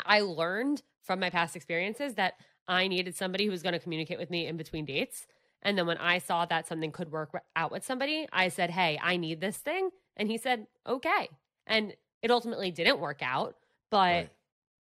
i 0.04 0.20
learned 0.20 0.82
from 1.02 1.20
my 1.20 1.30
past 1.30 1.56
experiences 1.56 2.14
that 2.14 2.34
i 2.68 2.88
needed 2.88 3.14
somebody 3.14 3.44
who 3.44 3.50
was 3.50 3.62
going 3.62 3.72
to 3.72 3.78
communicate 3.78 4.18
with 4.18 4.30
me 4.30 4.46
in 4.46 4.56
between 4.56 4.84
dates 4.84 5.26
and 5.62 5.78
then 5.78 5.86
when 5.86 5.98
I 5.98 6.18
saw 6.18 6.44
that 6.46 6.66
something 6.66 6.90
could 6.90 7.12
work 7.12 7.30
out 7.54 7.70
with 7.70 7.84
somebody, 7.84 8.26
I 8.32 8.48
said, 8.48 8.70
Hey, 8.70 8.98
I 9.02 9.16
need 9.16 9.40
this 9.40 9.56
thing. 9.56 9.90
And 10.16 10.28
he 10.28 10.36
said, 10.36 10.66
Okay. 10.86 11.28
And 11.66 11.94
it 12.20 12.30
ultimately 12.30 12.70
didn't 12.70 13.00
work 13.00 13.22
out. 13.22 13.56
But 13.90 13.98
right. 13.98 14.30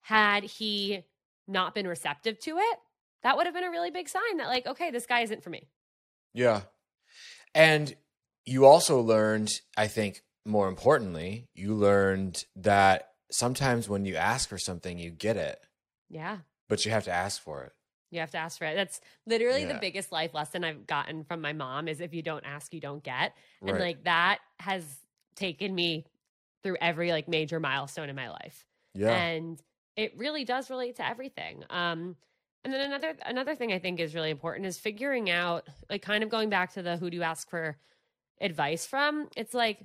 had 0.03 0.45
he 0.45 1.05
not 1.47 1.75
been 1.75 1.87
receptive 1.87 2.39
to 2.41 2.59
it, 2.59 2.79
that 3.23 3.37
would 3.37 3.47
have 3.47 3.55
been 3.55 3.65
a 3.65 3.71
really 3.71 3.91
big 3.91 4.09
sign 4.09 4.37
that, 4.37 4.47
like, 4.47 4.67
okay, 4.67 4.91
this 4.91 5.07
guy 5.07 5.21
isn't 5.21 5.43
for 5.43 5.51
me. 5.51 5.69
Yeah. 6.35 6.63
And 7.55 7.95
you 8.45 8.65
also 8.65 9.01
learned, 9.01 9.61
I 9.77 9.89
think, 9.89 10.23
more 10.45 10.69
importantly, 10.69 11.49
you 11.55 11.75
learned 11.75 12.45
that 12.57 13.09
sometimes 13.31 13.89
when 13.89 14.05
you 14.05 14.17
ask 14.17 14.49
for 14.49 14.59
something, 14.59 14.99
you 14.99 15.11
get 15.11 15.37
it. 15.37 15.61
Yeah. 16.09 16.39
But 16.69 16.85
you 16.85 16.91
have 16.91 17.05
to 17.05 17.13
ask 17.13 17.43
for 17.43 17.65
it. 17.65 17.73
You 18.11 18.21
have 18.21 18.31
to 18.31 18.39
ask 18.39 18.59
for 18.59 18.65
it. 18.65 18.75
That's 18.75 19.01
literally 19.27 19.63
yeah. 19.63 19.75
the 19.75 19.79
biggest 19.79 20.13
life 20.13 20.33
lesson 20.33 20.65
I've 20.65 20.87
gotten 20.87 21.25
from 21.25 21.41
my 21.41 21.53
mom 21.53 21.89
is 21.89 22.01
if 22.01 22.15
you 22.15 22.23
don't 22.23 22.45
ask, 22.45 22.73
you 22.73 22.81
don't 22.81 23.03
get. 23.03 23.35
Right. 23.61 23.73
And 23.73 23.81
like 23.81 24.05
that 24.05 24.39
has 24.61 24.85
taken 25.37 25.75
me 25.75 26.07
through 26.63 26.77
every 26.81 27.13
like 27.13 27.29
major 27.29 27.61
milestone 27.61 28.09
in 28.09 28.17
my 28.17 28.31
life. 28.31 28.65
Yeah. 28.95 29.11
And 29.11 29.61
it 29.97 30.15
really 30.17 30.45
does 30.45 30.71
relate 30.71 30.97
to 30.97 31.07
everything. 31.07 31.65
Um 31.71 32.17
and 32.65 32.73
then 32.73 32.81
another 32.81 33.15
another 33.25 33.55
thing 33.55 33.73
I 33.73 33.79
think 33.79 34.01
is 34.01 34.15
really 34.15 34.31
important 34.31 34.67
is 34.67 34.79
figuring 34.79 35.31
out 35.31 35.67
like 35.91 36.03
kind 36.03 36.25
of 36.25 36.31
going 36.31 36.49
back 36.49 36.73
to 36.75 36.83
the 36.83 36.97
who 36.97 37.11
do 37.11 37.17
you 37.17 37.23
ask 37.23 37.49
for 37.49 37.77
advice 38.41 38.87
from? 38.87 39.29
It's 39.37 39.55
like 39.55 39.85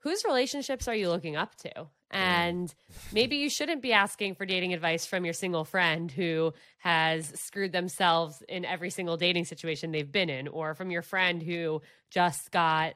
whose 0.00 0.24
relationships 0.24 0.86
are 0.86 0.94
you 0.94 1.08
looking 1.08 1.36
up 1.36 1.56
to? 1.56 1.86
And 2.10 2.72
maybe 3.12 3.36
you 3.36 3.50
shouldn't 3.50 3.82
be 3.82 3.92
asking 3.92 4.36
for 4.36 4.46
dating 4.46 4.72
advice 4.72 5.04
from 5.04 5.24
your 5.24 5.34
single 5.34 5.64
friend 5.64 6.10
who 6.12 6.52
has 6.78 7.32
screwed 7.40 7.72
themselves 7.72 8.42
in 8.48 8.64
every 8.64 8.90
single 8.90 9.16
dating 9.16 9.46
situation 9.46 9.90
they've 9.90 10.10
been 10.10 10.30
in, 10.30 10.46
or 10.48 10.74
from 10.74 10.90
your 10.90 11.02
friend 11.02 11.42
who 11.42 11.82
just 12.10 12.50
got 12.52 12.94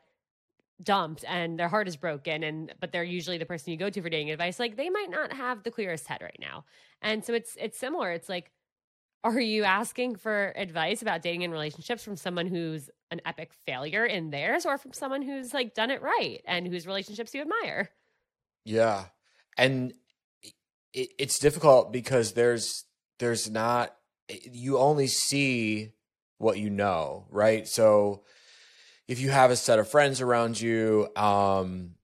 dumped 0.83 1.25
and 1.27 1.59
their 1.59 1.69
heart 1.69 1.89
is 1.89 1.97
broken 1.97 2.45
and 2.45 2.73
but 2.79 2.93
they're 2.93 3.03
usually 3.03 3.39
the 3.39 3.45
person 3.45 3.73
you 3.73 3.77
go 3.77 3.91
to 3.91 4.01
for 4.01 4.09
dating 4.09 4.31
advice. 4.31 4.61
Like 4.61 4.77
they 4.77 4.91
might 4.91 5.11
not 5.11 5.33
have 5.33 5.65
the 5.65 5.71
clearest 5.71 6.07
head 6.07 6.23
right 6.23 6.39
now. 6.41 6.65
And 7.03 7.25
so 7.25 7.35
it's 7.35 7.57
it's 7.61 7.79
similar. 7.79 8.13
It's 8.13 8.29
like 8.29 8.53
are 9.25 9.41
you 9.41 9.65
asking 9.65 10.15
for 10.17 10.53
advice 10.57 11.03
about 11.03 11.23
dating 11.23 11.43
and 11.43 11.53
relationships 11.53 12.05
from 12.05 12.17
someone 12.17 12.47
who's 12.47 12.89
an 13.11 13.21
epic 13.27 13.51
failure 13.67 14.07
in 14.07 14.31
theirs 14.31 14.65
or 14.65 14.79
from 14.79 14.93
someone 14.93 15.23
who's 15.23 15.53
like 15.53 15.75
done 15.75 15.91
it 15.91 16.01
right 16.03 16.41
and 16.47 16.69
whose 16.69 16.87
relationships 16.87 17.35
you 17.35 17.41
admire 17.41 17.91
yeah. 18.69 19.07
And 19.57 19.95
it, 20.93 21.09
it's 21.19 21.39
difficult 21.39 21.93
because 21.93 22.33
there's 22.33 22.85
there's 23.19 23.51
not 23.51 23.95
you 24.29 24.79
only 24.79 25.07
see 25.07 25.93
what 26.37 26.59
you 26.59 26.71
know, 26.71 27.27
right? 27.31 27.67
So 27.67 28.25
if 29.09 29.21
you 29.21 29.31
have 29.31 29.51
a 29.51 29.57
set 29.57 29.79
of 29.79 29.89
friends 29.89 30.21
around 30.21 30.61
you, 30.61 31.09
um, 31.17 31.95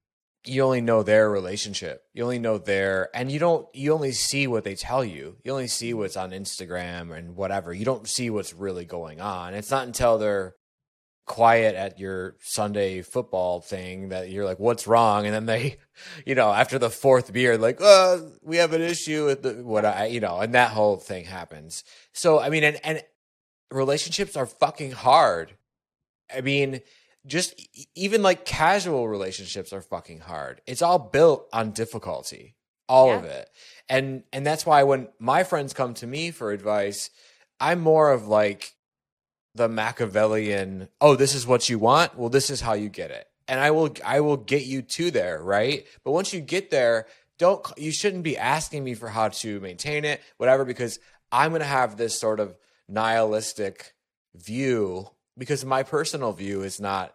you 0.47 0.63
only 0.63 0.81
know 0.81 1.03
their 1.03 1.31
relationship. 1.31 2.03
You 2.13 2.25
only 2.25 2.39
know 2.39 2.59
their, 2.59 3.15
and 3.15 3.31
you 3.31 3.39
don't, 3.39 3.67
you 3.75 3.93
only 3.93 4.13
see 4.13 4.47
what 4.47 4.65
they 4.65 4.75
tell 4.75 5.05
you. 5.05 5.37
You 5.45 5.53
only 5.53 5.69
see 5.69 5.95
what's 5.95 6.17
on 6.17 6.33
Instagram 6.33 7.17
and 7.17 7.37
whatever. 7.37 7.73
You 7.73 7.85
don't 7.85 8.09
see 8.09 8.31
what's 8.31 8.53
really 8.53 8.85
going 8.85 9.21
on. 9.21 9.55
It's 9.55 9.71
not 9.71 9.87
until 9.87 10.19
they're 10.19 10.55
quiet 11.27 11.75
at 11.75 11.99
your 11.99 12.37
Sunday 12.41 13.01
football 13.03 13.61
thing 13.61 14.11
that 14.11 14.31
you're 14.31 14.45
like, 14.45 14.59
what's 14.59 14.87
wrong? 14.87 15.25
And 15.25 15.35
then 15.35 15.47
they, 15.47 15.79
you 16.27 16.35
know, 16.35 16.53
after 16.53 16.79
the 16.79 16.91
fourth 16.91 17.33
beer, 17.33 17.57
like, 17.57 17.79
oh, 17.81 18.33
we 18.43 18.59
have 18.59 18.73
an 18.73 18.83
issue 18.83 19.27
with 19.27 19.43
the, 19.43 19.55
what 19.55 19.85
I, 19.85 20.07
you 20.07 20.21
know, 20.21 20.41
and 20.41 20.55
that 20.55 20.71
whole 20.71 20.97
thing 20.97 21.25
happens. 21.25 21.85
So, 22.13 22.41
I 22.41 22.51
mean, 22.51 22.65
and, 22.65 22.81
and 22.85 23.03
relationships 23.71 24.37
are 24.37 24.47
fucking 24.47 24.93
hard. 24.93 25.57
I 26.35 26.43
mean, 26.43 26.81
just 27.27 27.55
even 27.95 28.23
like 28.23 28.45
casual 28.45 29.09
relationships 29.09 29.73
are 29.73 29.81
fucking 29.81 30.21
hard. 30.21 30.61
It's 30.67 30.83
all 30.83 30.99
built 30.99 31.49
on 31.53 31.71
difficulty, 31.71 32.55
all 32.87 33.09
yeah. 33.09 33.17
of 33.17 33.25
it. 33.25 33.49
And, 33.89 34.25
and 34.33 34.47
that's 34.47 34.67
why 34.67 34.83
when 34.83 35.09
my 35.19 35.43
friends 35.43 35.73
come 35.73 35.95
to 35.95 36.07
me 36.07 36.31
for 36.31 36.53
advice, 36.53 37.09
I'm 37.61 37.81
more 37.81 38.13
of 38.13 38.29
like, 38.29 38.74
the 39.55 39.69
Machiavellian, 39.69 40.89
oh, 41.01 41.17
this 41.17 41.35
is 41.35 41.47
what 41.47 41.69
you 41.69 41.79
want. 41.79 42.17
Well, 42.19 42.29
this 42.29 42.51
is 42.51 42.61
how 42.61 42.73
you 42.73 42.89
get 42.89 43.11
it. 43.11 43.27
And 43.47 43.61
I 43.61 43.71
will, 43.71 43.95
I 44.05 44.21
will 44.21 44.37
get 44.37 44.65
you 44.65 44.83
to 44.83 45.11
there. 45.11 45.43
Right. 45.43 45.87
But 46.03 46.13
once 46.13 46.33
you 46.33 46.41
get 46.41 46.71
there, 46.71 47.07
don't, 47.39 47.67
you 47.77 47.93
shouldn't 47.93 48.23
be 48.23 48.39
asking 48.39 48.85
me 48.85 48.95
for 48.95 49.09
how 49.09 49.29
to 49.29 49.61
maintain 49.61 50.05
it, 50.05 50.23
whatever, 50.37 50.65
because 50.65 50.99
I'm 51.31 51.51
going 51.51 51.61
to 51.61 51.67
have 51.67 51.97
this 51.97 52.19
sort 52.19 52.41
of 52.41 52.57
nihilistic 52.89 53.95
view 54.35 55.09
because 55.37 55.65
my 55.65 55.83
personal 55.83 56.33
view 56.33 56.63
is 56.63 56.81
not, 56.81 57.15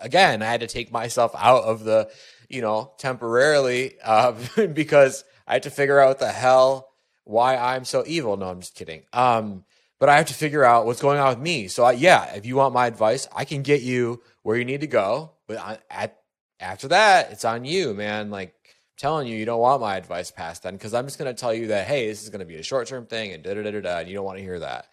again, 0.00 0.42
I 0.42 0.46
had 0.46 0.60
to 0.60 0.66
take 0.66 0.92
myself 0.92 1.34
out 1.36 1.64
of 1.64 1.84
the, 1.84 2.10
you 2.48 2.60
know, 2.60 2.92
temporarily, 2.98 3.96
uh, 4.02 4.32
because 4.72 5.24
I 5.46 5.54
had 5.54 5.62
to 5.64 5.70
figure 5.70 5.98
out 5.98 6.08
what 6.08 6.18
the 6.18 6.32
hell, 6.32 6.90
why 7.24 7.56
I'm 7.56 7.84
so 7.84 8.04
evil. 8.06 8.36
No, 8.36 8.46
I'm 8.46 8.60
just 8.60 8.74
kidding. 8.74 9.02
Um, 9.12 9.64
but 10.00 10.08
I 10.08 10.16
have 10.16 10.26
to 10.26 10.34
figure 10.34 10.64
out 10.64 10.86
what's 10.86 11.00
going 11.00 11.18
on 11.18 11.28
with 11.30 11.38
me. 11.38 11.68
So 11.68 11.84
I, 11.84 11.92
yeah, 11.92 12.34
if 12.34 12.46
you 12.46 12.56
want 12.56 12.74
my 12.74 12.86
advice, 12.86 13.28
I 13.34 13.44
can 13.44 13.62
get 13.62 13.82
you 13.82 14.22
where 14.42 14.56
you 14.56 14.64
need 14.64 14.80
to 14.82 14.86
go. 14.86 15.32
But 15.46 15.58
I, 15.58 15.78
at 15.90 16.18
after 16.60 16.88
that, 16.88 17.32
it's 17.32 17.44
on 17.44 17.64
you, 17.64 17.94
man. 17.94 18.30
Like 18.30 18.54
telling 18.96 19.26
you 19.26 19.36
you 19.36 19.44
don't 19.44 19.60
want 19.60 19.80
my 19.80 19.96
advice 19.96 20.30
past 20.30 20.62
then 20.62 20.74
because 20.74 20.94
I'm 20.94 21.04
just 21.04 21.18
going 21.18 21.32
to 21.34 21.38
tell 21.38 21.52
you 21.52 21.68
that 21.68 21.86
hey, 21.86 22.06
this 22.06 22.22
is 22.22 22.30
going 22.30 22.40
to 22.40 22.46
be 22.46 22.56
a 22.56 22.62
short 22.62 22.86
term 22.86 23.06
thing 23.06 23.32
and 23.32 23.42
da 23.42 23.54
da 23.54 23.62
da 23.62 23.70
da 23.70 23.80
da, 23.80 23.98
and 23.98 24.08
you 24.08 24.14
don't 24.14 24.24
want 24.24 24.38
to 24.38 24.44
hear 24.44 24.58
that. 24.60 24.88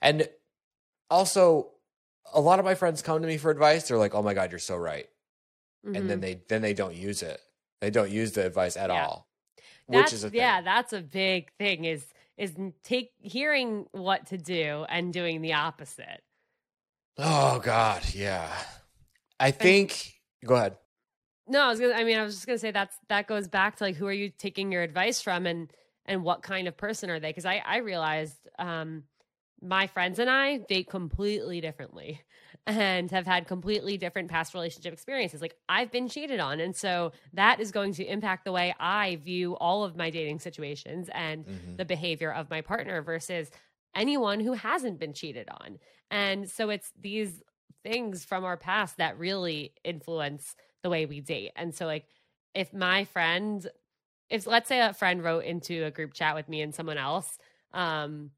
And 0.00 0.28
also, 1.10 1.70
a 2.32 2.40
lot 2.40 2.58
of 2.58 2.64
my 2.64 2.74
friends 2.74 3.02
come 3.02 3.20
to 3.22 3.26
me 3.28 3.38
for 3.38 3.50
advice. 3.50 3.88
They're 3.88 3.98
like, 3.98 4.14
"Oh 4.14 4.22
my 4.22 4.34
god, 4.34 4.50
you're 4.50 4.58
so 4.58 4.76
right," 4.76 5.08
and 5.84 6.08
then 6.08 6.18
Mhm. 6.18 6.22
they 6.22 6.40
then 6.48 6.62
they 6.62 6.74
don't 6.74 6.94
use 6.94 7.22
it. 7.22 7.40
They 7.80 7.90
don't 7.90 8.10
use 8.10 8.32
the 8.32 8.44
advice 8.44 8.76
at 8.76 8.90
Yeah. 8.90 9.06
all, 9.06 9.28
That's, 9.88 10.12
which 10.12 10.12
is 10.12 10.24
a 10.24 10.30
thing. 10.30 10.40
yeah, 10.40 10.60
that's 10.60 10.92
a 10.92 11.00
big 11.00 11.50
thing. 11.58 11.84
Is 11.84 12.04
is 12.38 12.54
take 12.84 13.10
hearing 13.20 13.86
what 13.92 14.26
to 14.26 14.38
do 14.38 14.86
and 14.88 15.12
doing 15.12 15.42
the 15.42 15.54
opposite. 15.54 16.22
Oh 17.18 17.58
God, 17.58 18.02
yeah. 18.14 18.50
I 19.40 19.50
think. 19.50 20.14
Go 20.44 20.54
ahead. 20.54 20.76
No, 21.48 21.62
I 21.62 21.68
was 21.68 21.80
gonna. 21.80 21.94
I 21.94 22.04
mean, 22.04 22.18
I 22.18 22.22
was 22.22 22.34
just 22.34 22.46
gonna 22.46 22.58
say 22.58 22.70
that's 22.70 22.96
that 23.08 23.26
goes 23.26 23.48
back 23.48 23.76
to 23.76 23.84
like 23.84 23.96
who 23.96 24.06
are 24.06 24.12
you 24.12 24.30
taking 24.30 24.70
your 24.70 24.82
advice 24.82 25.20
from, 25.20 25.46
and 25.46 25.70
and 26.06 26.22
what 26.22 26.42
kind 26.42 26.68
of 26.68 26.76
person 26.76 27.10
are 27.10 27.18
they? 27.18 27.30
Because 27.30 27.44
I 27.44 27.62
I 27.66 27.78
realized 27.78 28.36
um, 28.58 29.02
my 29.60 29.88
friends 29.88 30.18
and 30.20 30.30
I 30.30 30.58
date 30.58 30.88
completely 30.88 31.60
differently, 31.60 32.20
and 32.68 33.10
have 33.10 33.26
had 33.26 33.46
completely 33.46 33.96
different 33.96 34.28
past 34.28 34.52
relationship 34.52 34.92
experiences. 34.92 35.40
Like 35.40 35.56
I've 35.68 35.90
been 35.90 36.08
cheated 36.08 36.38
on, 36.38 36.60
and 36.60 36.76
so 36.76 37.12
that 37.32 37.60
is 37.60 37.72
going 37.72 37.94
to 37.94 38.04
impact 38.04 38.44
the 38.44 38.52
way 38.52 38.74
I 38.78 39.16
view 39.16 39.56
all 39.56 39.84
of 39.84 39.96
my 39.96 40.10
dating 40.10 40.40
situations 40.40 41.08
and 41.12 41.46
Mhm. 41.46 41.76
the 41.78 41.84
behavior 41.84 42.32
of 42.32 42.50
my 42.50 42.60
partner 42.60 43.00
versus 43.02 43.50
anyone 43.94 44.40
who 44.40 44.52
hasn't 44.52 44.98
been 44.98 45.14
cheated 45.14 45.48
on. 45.48 45.78
And 46.10 46.48
so 46.50 46.68
it's 46.70 46.92
these 47.00 47.42
things 47.82 48.24
from 48.24 48.44
our 48.44 48.56
past 48.56 48.98
that 48.98 49.18
really 49.18 49.72
influence 49.82 50.54
the 50.82 50.90
way 50.90 51.06
we 51.06 51.20
date. 51.20 51.52
And 51.56 51.74
so 51.74 51.86
like 51.86 52.06
if 52.54 52.72
my 52.74 53.04
friend 53.04 53.66
if 54.28 54.46
let's 54.46 54.68
say 54.68 54.80
a 54.80 54.92
friend 54.92 55.24
wrote 55.24 55.44
into 55.44 55.84
a 55.84 55.90
group 55.90 56.12
chat 56.12 56.34
with 56.34 56.50
me 56.50 56.60
and 56.60 56.74
someone 56.74 56.98
else 56.98 57.38
um 57.72 58.30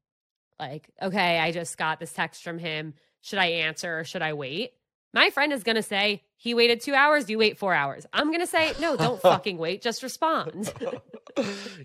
like 0.59 0.89
okay, 1.01 1.39
I 1.39 1.51
just 1.51 1.77
got 1.77 1.99
this 1.99 2.13
text 2.13 2.43
from 2.43 2.59
him, 2.59 2.93
should 3.21 3.39
I 3.39 3.47
answer 3.47 3.99
or 3.99 4.03
should 4.03 4.21
I 4.21 4.33
wait? 4.33 4.73
My 5.13 5.29
friend 5.29 5.51
is 5.51 5.63
going 5.63 5.75
to 5.75 5.83
say 5.83 6.23
he 6.37 6.53
waited 6.53 6.81
2 6.81 6.93
hours, 6.93 7.29
you 7.29 7.37
wait 7.37 7.57
4 7.57 7.73
hours. 7.73 8.05
I'm 8.13 8.27
going 8.27 8.39
to 8.39 8.47
say 8.47 8.73
no, 8.79 8.95
don't 8.97 9.21
fucking 9.21 9.57
wait, 9.57 9.81
just 9.81 10.03
respond. 10.03 10.73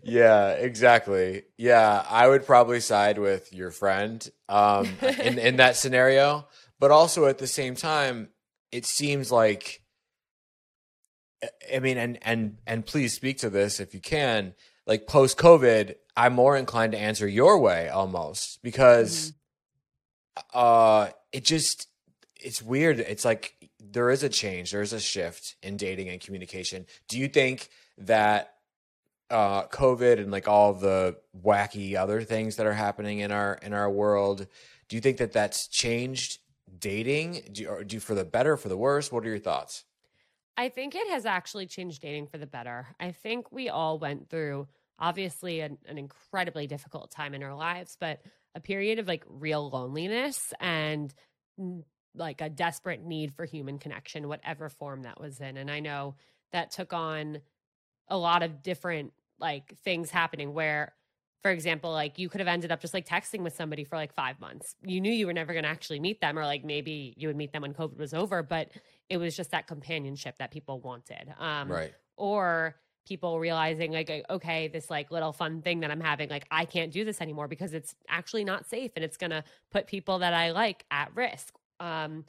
yeah, 0.02 0.50
exactly. 0.50 1.44
Yeah, 1.56 2.04
I 2.08 2.28
would 2.28 2.46
probably 2.46 2.80
side 2.80 3.18
with 3.18 3.52
your 3.52 3.70
friend 3.70 4.26
um, 4.48 4.88
in 5.02 5.38
in 5.38 5.56
that 5.56 5.76
scenario, 5.82 6.46
but 6.78 6.90
also 6.90 7.26
at 7.26 7.38
the 7.38 7.46
same 7.46 7.74
time, 7.74 8.30
it 8.72 8.86
seems 8.86 9.30
like. 9.30 9.82
I 11.72 11.80
mean, 11.80 11.98
and 11.98 12.18
and 12.22 12.58
and 12.66 12.86
please 12.86 13.12
speak 13.12 13.38
to 13.38 13.50
this 13.50 13.78
if 13.78 13.92
you 13.94 14.00
can. 14.00 14.54
Like 14.86 15.06
post 15.06 15.36
COVID, 15.36 15.96
I'm 16.16 16.32
more 16.32 16.56
inclined 16.56 16.92
to 16.92 16.98
answer 16.98 17.28
your 17.28 17.58
way 17.58 17.88
almost 17.88 18.62
because, 18.62 19.32
uh, 20.54 21.08
it 21.32 21.44
just 21.44 21.88
it's 22.40 22.62
weird. 22.62 23.00
It's 23.00 23.24
like 23.24 23.54
there 23.80 24.10
is 24.10 24.22
a 24.22 24.28
change, 24.28 24.72
there 24.72 24.82
is 24.82 24.92
a 24.92 25.00
shift 25.00 25.56
in 25.62 25.76
dating 25.76 26.08
and 26.08 26.20
communication. 26.20 26.86
Do 27.08 27.18
you 27.18 27.28
think 27.28 27.68
that 27.98 28.52
uh 29.28 29.66
covid 29.66 30.20
and 30.20 30.30
like 30.30 30.46
all 30.46 30.72
the 30.72 31.16
wacky 31.42 31.96
other 31.96 32.22
things 32.22 32.56
that 32.56 32.66
are 32.66 32.72
happening 32.72 33.18
in 33.18 33.32
our 33.32 33.58
in 33.60 33.72
our 33.72 33.90
world 33.90 34.46
do 34.88 34.94
you 34.94 35.02
think 35.02 35.16
that 35.16 35.32
that's 35.32 35.66
changed 35.66 36.38
dating 36.78 37.42
do 37.50 37.62
you, 37.62 37.84
do 37.84 37.96
you 37.96 38.00
for 38.00 38.14
the 38.14 38.24
better 38.24 38.56
for 38.56 38.68
the 38.68 38.76
worse 38.76 39.10
what 39.10 39.24
are 39.24 39.28
your 39.28 39.38
thoughts 39.38 39.84
I 40.56 40.68
think 40.68 40.94
it 40.94 41.08
has 41.10 41.26
actually 41.26 41.66
changed 41.66 42.00
dating 42.00 42.28
for 42.28 42.38
the 42.38 42.46
better. 42.46 42.86
I 42.98 43.12
think 43.12 43.52
we 43.52 43.68
all 43.68 43.98
went 43.98 44.30
through 44.30 44.68
obviously 44.98 45.60
an, 45.60 45.76
an 45.86 45.98
incredibly 45.98 46.66
difficult 46.66 47.10
time 47.10 47.34
in 47.34 47.42
our 47.42 47.54
lives, 47.54 47.96
but 48.00 48.20
a 48.56 48.60
period 48.60 48.98
of 48.98 49.06
like 49.06 49.22
real 49.28 49.70
loneliness 49.70 50.52
and 50.58 51.14
like 52.14 52.40
a 52.40 52.48
desperate 52.48 53.04
need 53.04 53.34
for 53.34 53.44
human 53.44 53.78
connection, 53.78 54.28
whatever 54.28 54.70
form 54.70 55.02
that 55.02 55.20
was 55.20 55.38
in. 55.40 55.58
And 55.58 55.70
I 55.70 55.80
know 55.80 56.16
that 56.52 56.70
took 56.70 56.94
on 56.94 57.42
a 58.08 58.16
lot 58.16 58.42
of 58.42 58.62
different 58.62 59.12
like 59.38 59.76
things 59.84 60.10
happening 60.10 60.54
where 60.54 60.94
for 61.42 61.50
example 61.50 61.92
like 61.92 62.18
you 62.18 62.28
could 62.30 62.40
have 62.40 62.48
ended 62.48 62.72
up 62.72 62.80
just 62.80 62.94
like 62.94 63.06
texting 63.06 63.40
with 63.40 63.54
somebody 63.54 63.84
for 63.84 63.96
like 63.96 64.14
5 64.14 64.40
months 64.40 64.74
you 64.82 65.00
knew 65.00 65.12
you 65.12 65.26
were 65.26 65.34
never 65.34 65.52
going 65.52 65.64
to 65.64 65.68
actually 65.68 66.00
meet 66.00 66.20
them 66.22 66.38
or 66.38 66.44
like 66.44 66.64
maybe 66.64 67.12
you 67.18 67.28
would 67.28 67.36
meet 67.36 67.52
them 67.52 67.62
when 67.62 67.74
covid 67.74 67.98
was 67.98 68.14
over 68.14 68.42
but 68.42 68.70
it 69.10 69.18
was 69.18 69.36
just 69.36 69.50
that 69.50 69.66
companionship 69.66 70.38
that 70.38 70.50
people 70.50 70.80
wanted 70.80 71.34
um 71.38 71.70
right 71.70 71.92
or 72.16 72.76
people 73.06 73.38
realizing 73.38 73.92
like 73.92 74.24
okay 74.28 74.68
this 74.68 74.90
like 74.90 75.10
little 75.10 75.32
fun 75.32 75.62
thing 75.62 75.80
that 75.80 75.90
i'm 75.90 76.00
having 76.00 76.28
like 76.28 76.46
i 76.50 76.64
can't 76.64 76.92
do 76.92 77.04
this 77.04 77.20
anymore 77.20 77.48
because 77.48 77.72
it's 77.72 77.94
actually 78.08 78.44
not 78.44 78.66
safe 78.66 78.90
and 78.96 79.04
it's 79.04 79.16
going 79.16 79.30
to 79.30 79.42
put 79.70 79.86
people 79.86 80.18
that 80.18 80.34
i 80.34 80.50
like 80.50 80.84
at 80.90 81.14
risk. 81.14 81.54
Um 81.80 82.24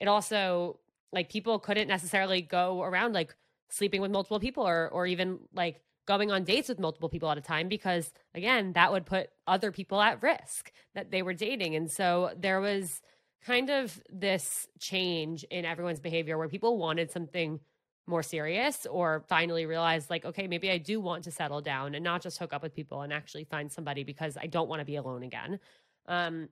it 0.00 0.08
also 0.08 0.78
like 1.12 1.30
people 1.30 1.58
couldn't 1.58 1.88
necessarily 1.88 2.42
go 2.42 2.82
around 2.82 3.12
like 3.14 3.34
sleeping 3.70 4.00
with 4.00 4.10
multiple 4.10 4.40
people 4.40 4.66
or 4.66 4.88
or 4.90 5.06
even 5.06 5.38
like 5.54 5.80
going 6.06 6.30
on 6.30 6.44
dates 6.44 6.68
with 6.68 6.78
multiple 6.78 7.08
people 7.08 7.30
at 7.30 7.38
a 7.38 7.40
time 7.40 7.68
because 7.68 8.12
again 8.34 8.72
that 8.74 8.92
would 8.92 9.06
put 9.06 9.30
other 9.46 9.72
people 9.72 10.00
at 10.00 10.22
risk 10.22 10.72
that 10.94 11.10
they 11.10 11.22
were 11.22 11.34
dating. 11.34 11.74
And 11.74 11.90
so 11.90 12.30
there 12.36 12.60
was 12.60 13.00
kind 13.44 13.70
of 13.70 14.02
this 14.10 14.66
change 14.80 15.44
in 15.44 15.64
everyone's 15.64 16.00
behavior 16.00 16.36
where 16.36 16.48
people 16.48 16.78
wanted 16.78 17.10
something 17.10 17.60
more 18.06 18.22
serious 18.22 18.86
or 18.86 19.24
finally 19.28 19.66
realize 19.66 20.08
like 20.08 20.24
okay 20.24 20.46
maybe 20.46 20.70
I 20.70 20.78
do 20.78 21.00
want 21.00 21.24
to 21.24 21.30
settle 21.30 21.60
down 21.60 21.94
and 21.94 22.04
not 22.04 22.22
just 22.22 22.38
hook 22.38 22.52
up 22.52 22.62
with 22.62 22.74
people 22.74 23.02
and 23.02 23.12
actually 23.12 23.44
find 23.44 23.70
somebody 23.70 24.04
because 24.04 24.36
I 24.40 24.46
don't 24.46 24.68
want 24.68 24.80
to 24.80 24.84
be 24.84 24.96
alone 24.96 25.22
again. 25.22 25.58
Um 26.06 26.48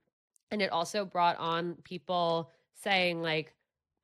and 0.50 0.60
it 0.60 0.70
also 0.70 1.04
brought 1.04 1.38
on 1.38 1.76
people 1.84 2.50
saying 2.82 3.22
like 3.22 3.54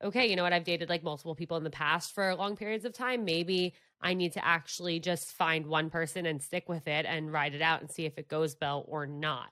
okay 0.03 0.27
you 0.27 0.35
know 0.35 0.43
what? 0.43 0.53
I've 0.53 0.63
dated 0.63 0.89
like 0.89 1.03
multiple 1.03 1.35
people 1.35 1.57
in 1.57 1.63
the 1.63 1.69
past 1.69 2.13
for 2.15 2.33
long 2.35 2.55
periods 2.55 2.85
of 2.85 2.93
time. 2.93 3.25
Maybe 3.25 3.73
I 4.01 4.13
need 4.13 4.33
to 4.33 4.45
actually 4.45 4.99
just 4.99 5.31
find 5.33 5.67
one 5.67 5.89
person 5.89 6.25
and 6.25 6.41
stick 6.41 6.69
with 6.69 6.87
it 6.87 7.05
and 7.05 7.31
ride 7.31 7.53
it 7.53 7.61
out 7.61 7.81
and 7.81 7.91
see 7.91 8.05
if 8.05 8.17
it 8.17 8.29
goes 8.29 8.55
well 8.61 8.85
or 8.87 9.05
not. 9.05 9.49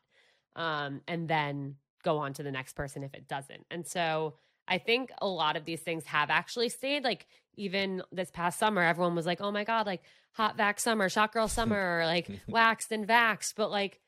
Um 0.56 1.02
and 1.08 1.28
then 1.28 1.76
go 2.04 2.18
on 2.18 2.32
to 2.34 2.44
the 2.44 2.52
next 2.52 2.74
person 2.74 3.04
if 3.04 3.14
it 3.14 3.28
doesn't. 3.28 3.66
And 3.70 3.86
so 3.86 4.36
I 4.70 4.78
think 4.78 5.12
a 5.20 5.28
lot 5.28 5.58
of 5.58 5.66
these 5.66 5.82
things 5.82 6.06
have 6.06 6.30
actually 6.30 6.70
stayed. 6.70 7.04
Like 7.04 7.28
even 7.60 8.02
this 8.12 8.32
past 8.32 8.58
summer, 8.58 8.82
everyone 8.82 9.16
was 9.16 9.26
like, 9.26 9.42
"Oh 9.42 9.52
my 9.52 9.64
god, 9.64 9.86
like 9.86 10.02
hot 10.32 10.58
vax 10.58 10.80
summer, 10.80 11.10
shot 11.10 11.32
girl 11.34 11.48
summer, 11.48 11.76
or 12.00 12.06
like 12.06 12.28
waxed 12.48 12.92
and 12.92 13.08
vaxxed." 13.08 13.54
But 13.56 13.70
like, 13.72 14.00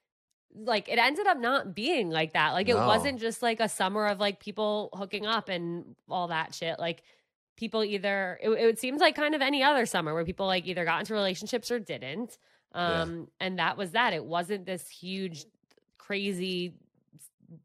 like 0.55 0.89
it 0.89 0.97
ended 0.97 1.27
up 1.27 1.37
not 1.39 1.75
being 1.75 2.09
like 2.09 2.33
that. 2.33 2.51
Like 2.53 2.69
it 2.69 2.75
No. 2.75 2.87
wasn't 2.87 3.19
just 3.19 3.41
like 3.41 3.59
a 3.59 3.69
summer 3.69 4.07
of 4.07 4.19
like 4.19 4.39
people 4.39 4.89
hooking 4.93 5.25
up 5.25 5.49
and 5.49 5.95
all 6.09 6.29
that 6.29 6.53
shit. 6.55 6.79
Like 6.79 7.03
people 7.57 7.83
either 7.83 8.39
it, 8.41 8.49
it 8.49 8.79
seems 8.79 8.99
like 9.01 9.15
kind 9.15 9.35
of 9.35 9.41
any 9.41 9.61
other 9.63 9.85
summer 9.85 10.13
where 10.13 10.25
people 10.25 10.47
like 10.47 10.65
either 10.65 10.83
got 10.85 10.99
into 11.01 11.13
relationships 11.13 11.69
or 11.71 11.79
didn't. 11.79 12.37
Yeah. 12.73 13.01
Um, 13.01 13.27
and 13.39 13.59
that 13.59 13.77
was 13.77 13.91
that. 13.91 14.13
It 14.13 14.23
wasn't 14.25 14.65
this 14.65 14.87
huge, 14.89 15.45
crazy 15.97 16.73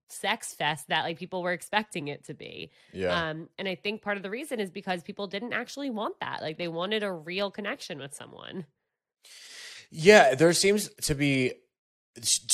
sex 0.09 0.55
fest 0.55 0.89
that 0.89 1.05
like 1.05 1.19
people 1.19 1.43
were 1.43 1.53
expecting 1.53 2.09
it 2.09 2.25
to 2.25 2.35
be. 2.35 2.71
yeah 2.93 3.29
Um, 3.31 3.49
and 3.59 3.69
I 3.69 3.75
think 3.75 4.03
part 4.03 4.17
of 4.17 4.23
the 4.23 4.31
reason 4.31 4.61
is 4.61 4.71
because 4.71 5.03
people 5.03 5.27
didn't 5.27 5.53
actually 5.53 5.91
want 5.91 6.21
that. 6.21 6.43
Like 6.43 6.59
they 6.59 6.69
wanted 6.69 7.03
a 7.03 7.13
real 7.13 7.51
connection 7.51 7.99
with 7.99 8.15
someone. 8.15 8.67
yeah 9.91 10.35
there 10.35 10.53
seems 10.53 10.91
to 11.03 11.15
be 11.15 11.53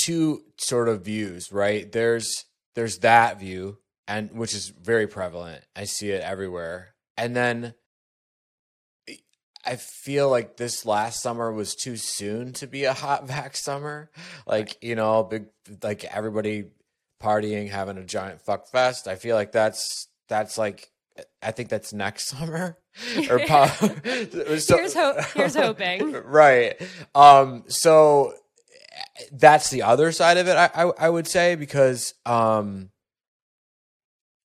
two 0.05 0.43
sort 0.59 0.89
of 0.89 1.05
views 1.05 1.51
right 1.53 1.91
there's 1.93 2.45
there's 2.75 2.99
that 2.99 3.39
view 3.41 3.79
and 4.09 4.31
which 4.33 4.55
is 4.55 4.69
very 4.69 5.07
prevalent 5.07 5.65
i 5.77 5.85
see 5.85 6.11
it 6.11 6.21
everywhere 6.23 6.95
and 7.17 7.35
then 7.37 7.75
I 9.65 9.77
feel 9.77 10.29
like 10.29 10.57
this 10.57 10.85
last 10.85 11.23
summer 11.23 11.53
was 11.53 11.77
too 11.77 11.97
soon 11.97 12.53
to 12.55 12.67
be 12.67 12.85
a 12.85 12.93
hot 12.93 13.27
vac 13.29 13.57
summer. 13.57 14.11
Like, 14.47 14.77
you 14.83 14.97
know, 14.97 15.23
big 15.23 15.47
like 15.83 16.05
everybody 16.05 16.65
partying, 17.23 17.71
having 17.71 17.97
a 17.99 18.05
giant 18.05 18.41
fuck 18.41 18.69
fest. 18.69 19.07
I 19.09 19.15
feel 19.15 19.37
like 19.37 19.53
that's 19.53 20.09
that's 20.29 20.59
like 20.59 20.91
I 21.43 21.51
think 21.53 21.69
that's 21.69 21.93
next 21.93 22.29
summer. 22.29 22.77
Or 23.31 23.39
po- 23.47 23.67
so- 24.59 24.77
Here's 24.77 24.95
ho- 24.95 25.21
here's 25.35 25.55
hoping. 25.55 26.13
right. 26.25 26.75
Um 27.15 27.65
so 27.69 28.35
that's 29.31 29.71
the 29.71 29.83
other 29.83 30.13
side 30.13 30.37
of 30.37 30.49
it 30.49 30.57
I 30.57 30.71
I, 30.75 30.93
I 31.07 31.11
would 31.11 31.27
say 31.27 31.55
because 31.55 32.15
um 32.27 32.91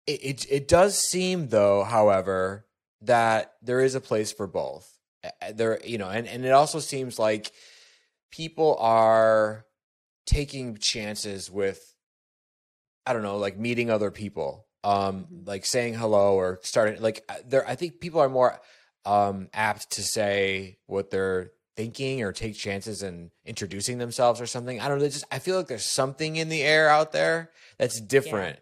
it, 0.07 0.21
it 0.25 0.47
it 0.51 0.69
does 0.69 0.99
seem 0.99 1.49
though, 1.49 1.83
however, 1.85 2.67
that 3.03 3.53
there 3.63 3.81
is 3.81 3.95
a 3.95 4.01
place 4.01 4.33
for 4.33 4.47
both. 4.47 4.89
There, 5.55 5.81
you 5.85 5.99
know, 5.99 6.09
and 6.09 6.29
and 6.29 6.45
it 6.45 6.53
also 6.53 6.79
seems 6.79 7.19
like 7.19 7.51
people 8.31 8.77
are 8.79 9.65
taking 10.27 10.77
chances 10.81 11.51
with, 11.51 11.96
I 13.07 13.13
don't 13.13 13.23
know, 13.23 13.37
like 13.37 13.59
meeting 13.59 13.91
other 13.91 14.11
people, 14.11 14.67
um, 14.85 15.27
like 15.45 15.65
saying 15.65 15.95
hello 15.95 16.35
or 16.35 16.59
starting 16.63 17.01
like 17.01 17.25
uh, 17.29 17.35
there. 17.47 17.67
I 17.69 17.75
think 17.75 18.01
people 18.01 18.21
are 18.21 18.29
more 18.29 18.61
um 19.05 19.49
apt 19.55 19.93
to 19.93 20.03
say 20.03 20.79
what 20.87 21.11
they're 21.11 21.53
thinking 21.77 22.23
or 22.23 22.33
take 22.33 22.57
chances 22.57 23.03
and 23.03 23.31
introducing 23.45 23.99
themselves 23.99 24.41
or 24.41 24.47
something. 24.47 24.81
I 24.81 24.89
don't 24.89 24.99
know. 24.99 25.09
Just 25.09 25.25
I 25.31 25.39
feel 25.39 25.57
like 25.57 25.69
there's 25.69 25.85
something 25.85 26.37
in 26.37 26.49
the 26.49 26.63
air 26.63 26.89
out 26.89 27.13
there 27.13 27.51
that's 27.79 28.01
different, 28.01 28.59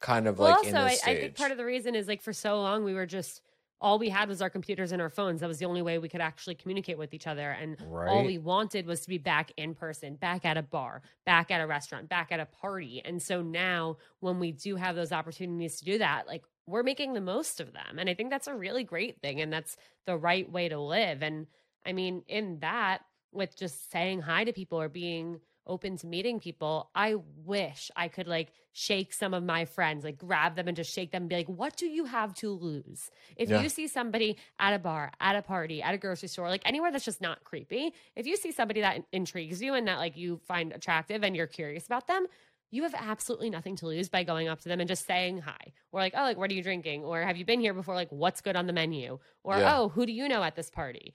kind 0.00 0.28
of 0.28 0.38
Well, 0.38 0.50
like 0.50 0.66
in 0.66 0.76
also, 0.76 0.88
this 0.88 1.06
I, 1.06 1.10
I 1.10 1.16
think 1.16 1.36
part 1.36 1.50
of 1.50 1.56
the 1.56 1.64
reason 1.64 1.94
is 1.94 2.06
like 2.06 2.22
for 2.22 2.32
so 2.32 2.60
long 2.60 2.84
we 2.84 2.94
were 2.94 3.06
just 3.06 3.40
all 3.80 3.98
we 3.98 4.10
had 4.10 4.28
was 4.28 4.42
our 4.42 4.50
computers 4.50 4.92
and 4.92 5.00
our 5.00 5.08
phones. 5.08 5.40
That 5.40 5.48
was 5.48 5.58
the 5.58 5.64
only 5.64 5.82
way 5.82 5.98
we 5.98 6.08
could 6.08 6.20
actually 6.20 6.54
communicate 6.54 6.98
with 6.98 7.14
each 7.14 7.26
other. 7.26 7.50
And 7.50 7.76
all 8.08 8.24
we 8.24 8.38
wanted 8.38 8.86
was 8.86 9.00
to 9.02 9.08
be 9.08 9.18
back 9.18 9.52
in 9.56 9.74
person, 9.74 10.16
back 10.16 10.44
at 10.44 10.56
a 10.56 10.62
bar, 10.62 11.02
back 11.24 11.50
at 11.50 11.60
a 11.60 11.66
restaurant, 11.66 12.08
back 12.08 12.30
at 12.30 12.40
a 12.40 12.46
party. 12.46 13.00
And 13.04 13.22
so 13.22 13.40
now 13.40 13.96
when 14.20 14.38
we 14.38 14.52
do 14.52 14.76
have 14.76 14.96
those 14.96 15.12
opportunities 15.12 15.76
to 15.76 15.84
do 15.84 15.98
that, 15.98 16.26
like 16.26 16.42
we're 16.66 16.82
making 16.82 17.14
the 17.14 17.20
most 17.20 17.60
of 17.60 17.72
them. 17.72 17.98
And 17.98 18.10
I 18.10 18.14
think 18.14 18.30
that's 18.30 18.46
a 18.46 18.54
really 18.54 18.84
great 18.84 19.20
thing. 19.20 19.40
And 19.40 19.52
that's 19.52 19.76
the 20.06 20.16
right 20.16 20.50
way 20.50 20.68
to 20.68 20.78
live. 20.78 21.22
And 21.22 21.46
I 21.86 21.92
mean, 21.92 22.22
in 22.28 22.58
that, 22.60 23.00
with 23.32 23.56
just 23.56 23.90
saying 23.92 24.20
hi 24.20 24.44
to 24.44 24.52
people 24.52 24.80
or 24.80 24.88
being 24.88 25.40
open 25.66 25.96
to 25.98 26.06
meeting 26.06 26.40
people, 26.40 26.90
I 26.94 27.16
wish 27.44 27.90
I 27.96 28.08
could 28.08 28.26
like 28.26 28.52
shake 28.72 29.12
some 29.12 29.34
of 29.34 29.42
my 29.44 29.64
friends, 29.64 30.04
like 30.04 30.18
grab 30.18 30.56
them 30.56 30.68
and 30.68 30.76
just 30.76 30.92
shake 30.92 31.12
them 31.12 31.22
and 31.22 31.28
be 31.28 31.36
like, 31.36 31.48
what 31.48 31.76
do 31.76 31.86
you 31.86 32.04
have 32.06 32.34
to 32.34 32.50
lose? 32.50 33.10
If 33.36 33.48
Yeah. 33.50 33.62
you 33.62 33.68
see 33.68 33.86
somebody 33.86 34.36
at 34.58 34.74
a 34.74 34.78
bar, 34.78 35.12
at 35.20 35.36
a 35.36 35.42
party, 35.42 35.82
at 35.82 35.94
a 35.94 35.98
grocery 35.98 36.28
store, 36.28 36.48
like 36.48 36.62
anywhere 36.64 36.90
that's 36.90 37.04
just 37.04 37.20
not 37.20 37.44
creepy, 37.44 37.92
if 38.16 38.26
you 38.26 38.36
see 38.36 38.52
somebody 38.52 38.80
that 38.80 39.04
intrigues 39.12 39.60
you 39.62 39.74
and 39.74 39.86
that 39.88 39.98
like 39.98 40.16
you 40.16 40.40
find 40.46 40.72
attractive 40.72 41.22
and 41.22 41.36
you're 41.36 41.46
curious 41.46 41.86
about 41.86 42.06
them, 42.06 42.26
you 42.72 42.84
have 42.84 42.94
absolutely 42.94 43.50
nothing 43.50 43.74
to 43.76 43.86
lose 43.86 44.08
by 44.08 44.22
going 44.22 44.46
up 44.46 44.60
to 44.60 44.68
them 44.68 44.78
and 44.80 44.88
just 44.88 45.04
saying 45.04 45.38
hi. 45.38 45.72
Or 45.90 46.00
like, 46.00 46.14
oh, 46.16 46.22
like 46.22 46.36
what 46.38 46.50
are 46.50 46.54
you 46.54 46.62
drinking? 46.62 47.04
Or 47.04 47.20
have 47.20 47.36
you 47.36 47.44
been 47.44 47.60
here 47.60 47.74
before? 47.74 47.96
Like, 47.96 48.10
what's 48.10 48.40
good 48.40 48.54
on 48.56 48.66
the 48.66 48.72
menu? 48.72 49.18
Or 49.42 49.58
Yeah. 49.58 49.76
oh, 49.76 49.88
who 49.88 50.06
do 50.06 50.12
you 50.12 50.28
know 50.28 50.42
at 50.42 50.54
this 50.54 50.70
party? 50.70 51.14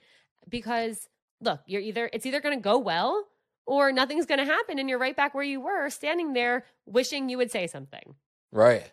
Because 0.49 1.07
look, 1.41 1.61
you're 1.65 1.81
either 1.81 2.09
it's 2.13 2.25
either 2.25 2.41
gonna 2.41 2.59
go 2.59 2.77
well 2.77 3.25
or 3.65 3.91
nothing's 3.91 4.25
gonna 4.25 4.45
happen 4.45 4.79
and 4.79 4.89
you're 4.89 4.99
right 4.99 5.15
back 5.15 5.33
where 5.33 5.43
you 5.43 5.61
were, 5.61 5.89
standing 5.89 6.33
there 6.33 6.65
wishing 6.85 7.29
you 7.29 7.37
would 7.37 7.51
say 7.51 7.67
something. 7.67 8.15
Right. 8.51 8.91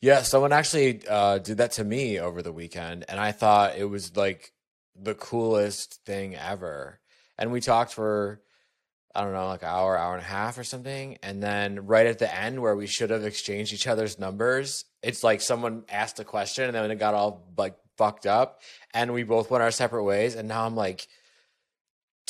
Yeah, 0.00 0.22
someone 0.22 0.52
actually 0.52 1.06
uh, 1.08 1.38
did 1.38 1.58
that 1.58 1.72
to 1.72 1.84
me 1.84 2.18
over 2.18 2.42
the 2.42 2.52
weekend, 2.52 3.04
and 3.08 3.18
I 3.18 3.32
thought 3.32 3.76
it 3.76 3.86
was 3.86 4.16
like 4.16 4.52
the 4.94 5.14
coolest 5.14 6.00
thing 6.04 6.36
ever. 6.36 7.00
And 7.38 7.50
we 7.50 7.60
talked 7.60 7.94
for 7.94 8.42
I 9.14 9.22
don't 9.22 9.32
know, 9.32 9.48
like 9.48 9.62
an 9.62 9.68
hour, 9.68 9.98
hour 9.98 10.14
and 10.14 10.22
a 10.22 10.26
half 10.26 10.56
or 10.56 10.64
something. 10.64 11.18
And 11.22 11.42
then 11.42 11.86
right 11.86 12.06
at 12.06 12.18
the 12.18 12.32
end, 12.32 12.60
where 12.62 12.76
we 12.76 12.86
should 12.86 13.10
have 13.10 13.24
exchanged 13.24 13.72
each 13.72 13.88
other's 13.88 14.18
numbers, 14.18 14.84
it's 15.02 15.24
like 15.24 15.40
someone 15.40 15.84
asked 15.88 16.20
a 16.20 16.24
question, 16.24 16.66
and 16.66 16.74
then 16.74 16.90
it 16.90 16.96
got 16.96 17.14
all 17.14 17.52
like 17.56 17.76
fucked 17.96 18.26
up, 18.26 18.60
and 18.94 19.12
we 19.12 19.24
both 19.24 19.50
went 19.50 19.62
our 19.62 19.72
separate 19.72 20.04
ways. 20.04 20.36
And 20.36 20.48
now 20.48 20.64
I'm 20.64 20.76
like, 20.76 21.08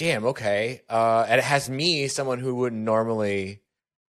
damn, 0.01 0.25
okay. 0.25 0.81
Uh, 0.89 1.27
and 1.29 1.39
it 1.39 1.45
has 1.45 1.69
me, 1.69 2.09
someone 2.09 2.39
who 2.39 2.55
wouldn't 2.55 2.83
normally 2.83 3.61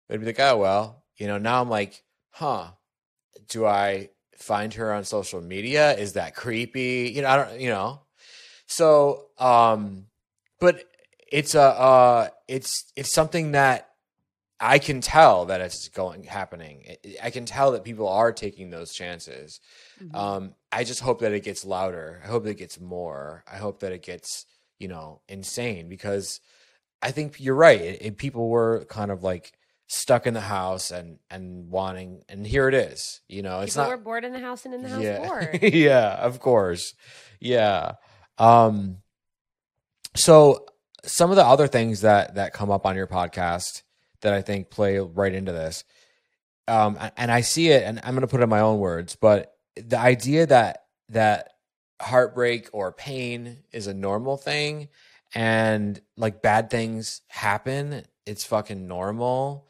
would 0.09 0.19
be 0.19 0.25
like, 0.25 0.39
oh 0.39 0.57
well, 0.57 1.03
you 1.15 1.27
know. 1.27 1.37
Now 1.37 1.61
I'm 1.61 1.69
like, 1.69 2.03
huh 2.31 2.71
do 3.47 3.65
I 3.65 4.09
find 4.37 4.73
her 4.73 4.91
on 4.93 5.03
social 5.03 5.41
media? 5.41 5.93
Is 5.95 6.13
that 6.13 6.35
creepy? 6.35 7.11
You 7.13 7.21
know, 7.21 7.27
I 7.29 7.37
don't, 7.37 7.59
you 7.59 7.69
know. 7.69 8.01
So, 8.65 9.27
um, 9.37 10.07
but 10.59 10.83
it's 11.31 11.53
a, 11.53 11.61
uh, 11.61 12.27
it's, 12.47 12.91
it's 12.95 13.13
something 13.13 13.51
that 13.51 13.89
I 14.59 14.79
can 14.79 15.01
tell 15.01 15.45
that 15.45 15.61
it's 15.61 15.89
going, 15.89 16.23
happening. 16.23 16.85
I- 17.05 17.27
I 17.27 17.29
can 17.29 17.45
tell 17.45 17.73
that 17.73 17.83
people 17.83 18.07
are 18.07 18.31
taking 18.31 18.69
those 18.71 18.93
chances. 18.93 19.59
Um, 20.13 20.55
I 20.71 20.83
just 20.83 21.01
hope 21.01 21.19
that 21.19 21.33
it 21.33 21.43
gets 21.43 21.65
louder. 21.65 22.21
I 22.23 22.27
hope 22.27 22.43
that 22.45 22.51
it 22.51 22.57
gets 22.57 22.79
more. 22.79 23.43
I 23.51 23.57
hope 23.57 23.81
that 23.81 23.91
it 23.91 24.01
gets, 24.01 24.45
you 24.79 24.87
know, 24.87 25.21
insane 25.27 25.89
because 25.89 26.39
I 27.01 27.11
think 27.11 27.39
you're 27.39 27.55
right. 27.55 27.79
It, 27.81 28.01
it- 28.01 28.17
people 28.17 28.49
were 28.49 28.85
kind 28.85 29.11
of 29.11 29.23
like 29.23 29.53
stuck 29.87 30.25
in 30.25 30.33
the 30.33 30.41
house 30.41 30.89
and 30.91 31.19
and 31.29 31.69
wanting, 31.69 32.23
and 32.27 32.45
here 32.45 32.67
it 32.67 32.73
is. 32.73 33.21
You 33.27 33.41
know, 33.43 33.59
it's 33.61 33.73
People 33.75 33.89
not 33.91 33.97
were 33.97 34.03
bored 34.03 34.25
in 34.25 34.33
the 34.33 34.39
house 34.39 34.65
and 34.65 34.73
in 34.73 34.81
the 34.81 34.89
house 34.89 35.03
yeah. 35.03 35.27
bored. 35.27 35.59
yeah, 35.73 36.07
of 36.15 36.39
course. 36.39 36.93
Yeah. 37.39 37.93
Um 38.37 38.97
so 40.15 40.65
some 41.03 41.29
of 41.29 41.35
the 41.35 41.45
other 41.45 41.67
things 41.67 42.01
that 42.01 42.35
that 42.35 42.53
come 42.53 42.71
up 42.71 42.85
on 42.85 42.95
your 42.95 43.07
podcast 43.07 43.83
that 44.21 44.33
I 44.33 44.41
think 44.41 44.69
play 44.69 44.97
right 44.97 45.33
into 45.33 45.51
this. 45.51 45.83
Um 46.67 46.97
and 47.15 47.31
I 47.31 47.41
see 47.41 47.69
it 47.69 47.83
and 47.83 47.99
I'm 48.03 48.11
going 48.15 48.21
to 48.21 48.27
put 48.27 48.39
it 48.39 48.43
in 48.43 48.49
my 48.49 48.61
own 48.61 48.79
words, 48.79 49.15
but 49.15 49.53
the 49.75 49.99
idea 49.99 50.47
that 50.47 50.85
that 51.09 51.49
heartbreak 52.01 52.69
or 52.73 52.91
pain 52.91 53.59
is 53.71 53.87
a 53.87 53.93
normal 53.93 54.37
thing 54.37 54.89
and 55.33 55.99
like 56.17 56.41
bad 56.41 56.69
things 56.69 57.21
happen, 57.27 58.03
it's 58.25 58.43
fucking 58.43 58.87
normal 58.87 59.67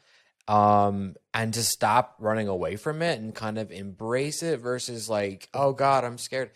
um 0.48 1.16
and 1.34 1.52
to 1.54 1.62
stop 1.64 2.14
running 2.20 2.46
away 2.46 2.76
from 2.76 3.02
it 3.02 3.18
and 3.18 3.34
kind 3.34 3.58
of 3.58 3.72
embrace 3.72 4.44
it 4.44 4.60
versus 4.60 5.08
like 5.10 5.48
oh 5.54 5.72
god 5.72 6.04
i'm 6.04 6.18
scared. 6.18 6.50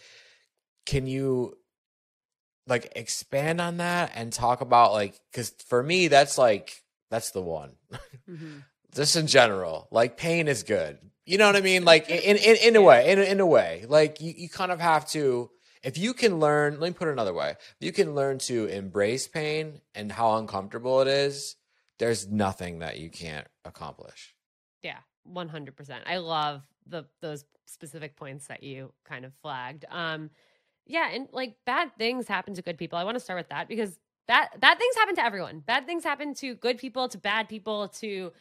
Can 0.87 1.07
you 1.09 1.57
like 2.67 2.93
expand 2.95 3.61
on 3.61 3.79
that 3.79 4.13
and 4.15 4.33
talk 4.33 4.61
about 4.61 4.93
like 4.93 5.19
because 5.31 5.51
for 5.67 5.83
me 5.83 6.09
that's 6.09 6.39
like 6.39 6.83
that's 7.11 7.31
the 7.33 7.43
one. 7.43 7.73
Mhm. 8.29 8.63
just 8.95 9.17
in 9.17 9.27
general 9.27 9.89
like 9.91 10.17
pain 10.17 10.47
is 10.49 10.63
good. 10.63 10.99
You 11.27 11.39
know 11.39 11.47
what 11.47 11.57
i 11.57 11.61
mean? 11.61 11.85
Like 11.93 12.09
in 12.09 12.37
in, 12.37 12.57
in 12.63 12.77
a 12.77 12.83
way 12.83 13.11
in, 13.11 13.19
a- 13.19 13.23
in 13.23 13.41
a 13.41 13.47
way. 13.47 13.87
Like 13.89 14.21
you, 14.21 14.33
you 14.37 14.49
kind 14.49 14.71
of 14.71 14.79
have 14.81 15.09
to 15.11 15.51
if 15.83 15.97
you 15.99 16.15
can 16.15 16.39
learn 16.41 16.79
let 16.81 16.89
me 16.89 16.95
put 16.95 17.09
it 17.09 17.13
another 17.13 17.35
way 17.35 17.51
if 17.51 17.77
you 17.81 17.93
can 17.93 18.15
learn 18.15 18.39
to 18.39 18.67
embrace 18.67 19.27
pain 19.29 19.81
and 19.95 20.13
how 20.13 20.37
uncomfortable 20.37 21.01
it 21.01 21.09
is 21.09 21.57
there's 21.99 22.29
nothing 22.29 22.79
that 22.81 22.99
you 22.99 23.11
can't 23.11 23.47
accomplish 23.65 24.35
Yeah, 24.83 24.99
one 25.25 25.49
hundred 25.49 25.77
percent. 25.77 26.05
I 26.07 26.19
love 26.19 26.63
the 26.87 27.05
those 27.21 27.45
specific 27.67 28.17
points 28.17 28.47
that 28.49 28.63
you 28.63 28.93
kind 29.05 29.25
of 29.25 29.33
flagged. 29.43 29.85
Um, 29.91 30.31
yeah, 30.87 31.09
and 31.13 31.29
like 31.33 31.57
bad 31.67 31.91
things 31.99 32.27
happen 32.27 32.55
to 32.55 32.63
good 32.63 32.79
people. 32.79 32.99
I 32.99 33.05
want 33.05 33.17
to 33.17 33.21
start 33.21 33.39
with 33.39 33.49
that 33.51 33.69
because 33.69 33.99
bad 34.27 34.49
bad 34.59 34.79
things 34.79 34.97
happen 34.97 35.15
to 35.17 35.25
everyone. 35.25 35.61
Bad 35.61 35.87
things 35.87 36.05
happen 36.05 36.35
to 36.35 36.55
good 36.55 36.79
people, 36.79 37.09
to 37.09 37.19
bad 37.19 37.49
people, 37.49 37.89
to 38.01 38.33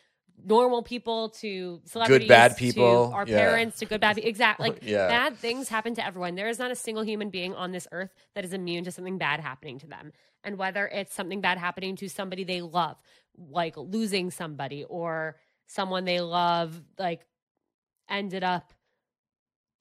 normal 0.46 0.84
people, 0.84 1.30
to 1.30 1.82
celebrities, 1.86 2.28
bad 2.28 2.50
to 2.52 2.56
people, 2.58 3.12
our 3.14 3.26
yeah. 3.28 3.38
parents, 3.38 3.80
to 3.80 3.86
good 3.86 4.02
bad 4.02 4.16
people. 4.16 4.30
Exactly. 4.30 4.70
Like 4.70 4.80
Yeah. 4.84 5.08
bad 5.08 5.38
things 5.38 5.70
happen 5.70 5.96
to 5.96 6.06
everyone. 6.06 6.36
There 6.36 6.50
is 6.50 6.60
not 6.60 6.72
a 6.72 6.76
single 6.76 7.04
human 7.04 7.30
being 7.30 7.56
on 7.56 7.72
this 7.72 7.88
earth 7.92 8.12
that 8.36 8.46
is 8.46 8.54
immune 8.54 8.84
to 8.86 8.92
something 8.92 9.18
bad 9.18 9.40
happening 9.40 9.80
to 9.80 9.88
them. 9.88 10.12
And 10.44 10.58
whether 10.58 10.88
it's 10.88 11.14
something 11.14 11.42
bad 11.42 11.58
happening 11.58 11.96
to 11.98 12.10
somebody 12.10 12.44
they 12.44 12.62
love, 12.62 12.98
like 13.38 13.76
losing 13.78 14.32
somebody, 14.32 14.84
or 14.86 15.38
someone 15.68 16.06
they 16.06 16.22
love, 16.22 16.82
like 16.98 17.26
ended 18.10 18.44
up 18.44 18.74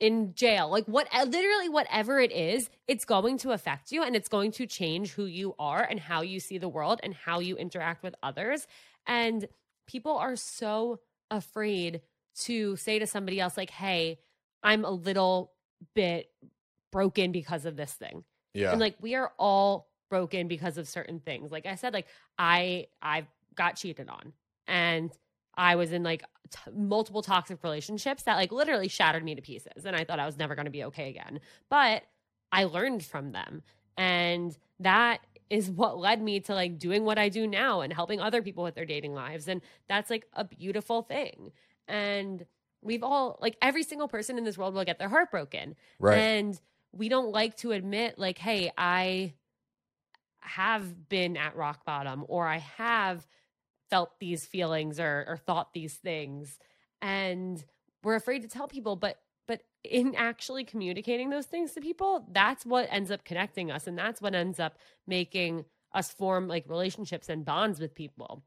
in 0.00 0.34
jail, 0.34 0.70
like 0.70 0.84
what, 0.86 1.08
uh, 1.12 1.24
literally 1.24 1.68
whatever 1.68 2.20
it 2.20 2.32
is, 2.32 2.70
it's 2.86 3.04
going 3.04 3.38
to 3.38 3.52
affect 3.52 3.90
you 3.92 4.02
and 4.02 4.14
it's 4.14 4.28
going 4.28 4.52
to 4.52 4.66
change 4.66 5.12
who 5.12 5.24
you 5.26 5.54
are 5.58 5.82
and 5.82 5.98
how 6.00 6.22
you 6.22 6.40
see 6.40 6.58
the 6.58 6.68
world 6.68 7.00
and 7.02 7.14
how 7.14 7.40
you 7.40 7.56
interact 7.56 8.02
with 8.02 8.14
others. 8.22 8.66
And 9.06 9.48
people 9.88 10.16
are 10.16 10.36
so 10.36 11.00
afraid 11.30 12.02
to 12.42 12.76
say 12.76 13.00
to 13.00 13.06
somebody 13.06 13.40
else, 13.40 13.56
like, 13.56 13.70
hey, 13.70 14.20
I'm 14.62 14.84
a 14.84 14.90
little 14.90 15.52
bit 15.94 16.30
broken 16.92 17.32
because 17.32 17.64
of 17.64 17.76
this 17.76 17.92
thing. 17.92 18.24
yeah 18.54 18.70
And 18.70 18.80
like 18.80 18.96
we 19.00 19.14
are 19.16 19.32
all 19.38 19.88
broken 20.08 20.48
because 20.48 20.78
of 20.78 20.88
certain 20.88 21.20
things. 21.20 21.50
Like 21.50 21.66
I 21.66 21.74
said, 21.74 21.92
like 21.92 22.06
I 22.38 22.86
I 23.02 23.26
got 23.54 23.76
cheated 23.76 24.08
on 24.08 24.32
and 24.66 25.10
I 25.56 25.76
was 25.76 25.92
in 25.92 26.02
like 26.02 26.24
t- 26.50 26.70
multiple 26.72 27.22
toxic 27.22 27.62
relationships 27.62 28.22
that 28.24 28.36
like 28.36 28.52
literally 28.52 28.88
shattered 28.88 29.24
me 29.24 29.34
to 29.34 29.42
pieces 29.42 29.84
and 29.84 29.96
I 29.96 30.04
thought 30.04 30.20
I 30.20 30.26
was 30.26 30.38
never 30.38 30.54
going 30.54 30.66
to 30.66 30.70
be 30.70 30.84
okay 30.84 31.08
again. 31.10 31.40
But 31.68 32.04
I 32.52 32.64
learned 32.64 33.04
from 33.04 33.32
them 33.32 33.62
and 33.96 34.56
that 34.80 35.20
is 35.50 35.70
what 35.70 35.98
led 35.98 36.20
me 36.22 36.40
to 36.40 36.54
like 36.54 36.78
doing 36.78 37.04
what 37.04 37.18
I 37.18 37.28
do 37.28 37.46
now 37.46 37.80
and 37.80 37.92
helping 37.92 38.20
other 38.20 38.42
people 38.42 38.64
with 38.64 38.74
their 38.74 38.84
dating 38.84 39.14
lives 39.14 39.48
and 39.48 39.62
that's 39.88 40.10
like 40.10 40.26
a 40.34 40.44
beautiful 40.44 41.02
thing. 41.02 41.52
And 41.86 42.44
we've 42.82 43.02
all 43.02 43.38
like 43.40 43.56
every 43.62 43.82
single 43.82 44.08
person 44.08 44.38
in 44.38 44.44
this 44.44 44.58
world 44.58 44.74
will 44.74 44.84
get 44.84 44.98
their 44.98 45.08
heart 45.08 45.30
broken. 45.30 45.74
right 45.98 46.18
And 46.18 46.60
we 46.92 47.08
don't 47.08 47.32
like 47.32 47.56
to 47.58 47.72
admit, 47.72 48.18
like, 48.18 48.38
hey, 48.38 48.72
I 48.76 49.34
have 50.40 51.08
been 51.08 51.36
at 51.36 51.56
rock 51.56 51.84
bottom 51.84 52.24
or 52.28 52.46
I 52.46 52.58
have 52.58 53.26
felt 53.90 54.18
these 54.18 54.46
feelings 54.46 54.98
or, 54.98 55.24
or 55.28 55.36
thought 55.36 55.72
these 55.72 55.94
things. 55.94 56.58
And 57.02 57.62
we're 58.02 58.16
afraid 58.16 58.42
to 58.42 58.48
tell 58.48 58.68
people, 58.68 58.96
but 58.96 59.20
but 59.20 59.20
in 59.84 60.14
actually 60.14 60.64
communicating 60.64 61.30
those 61.30 61.46
things 61.46 61.72
to 61.72 61.80
people, 61.80 62.26
that's 62.30 62.66
what 62.66 62.88
ends 62.90 63.10
up 63.10 63.24
connecting 63.24 63.70
us. 63.70 63.86
And 63.86 63.96
that's 63.96 64.20
what 64.20 64.34
ends 64.34 64.58
up 64.58 64.78
making 65.06 65.64
us 65.92 66.10
form 66.10 66.48
like 66.48 66.68
relationships 66.68 67.28
and 67.28 67.44
bonds 67.44 67.80
with 67.80 67.94
people. 67.94 68.42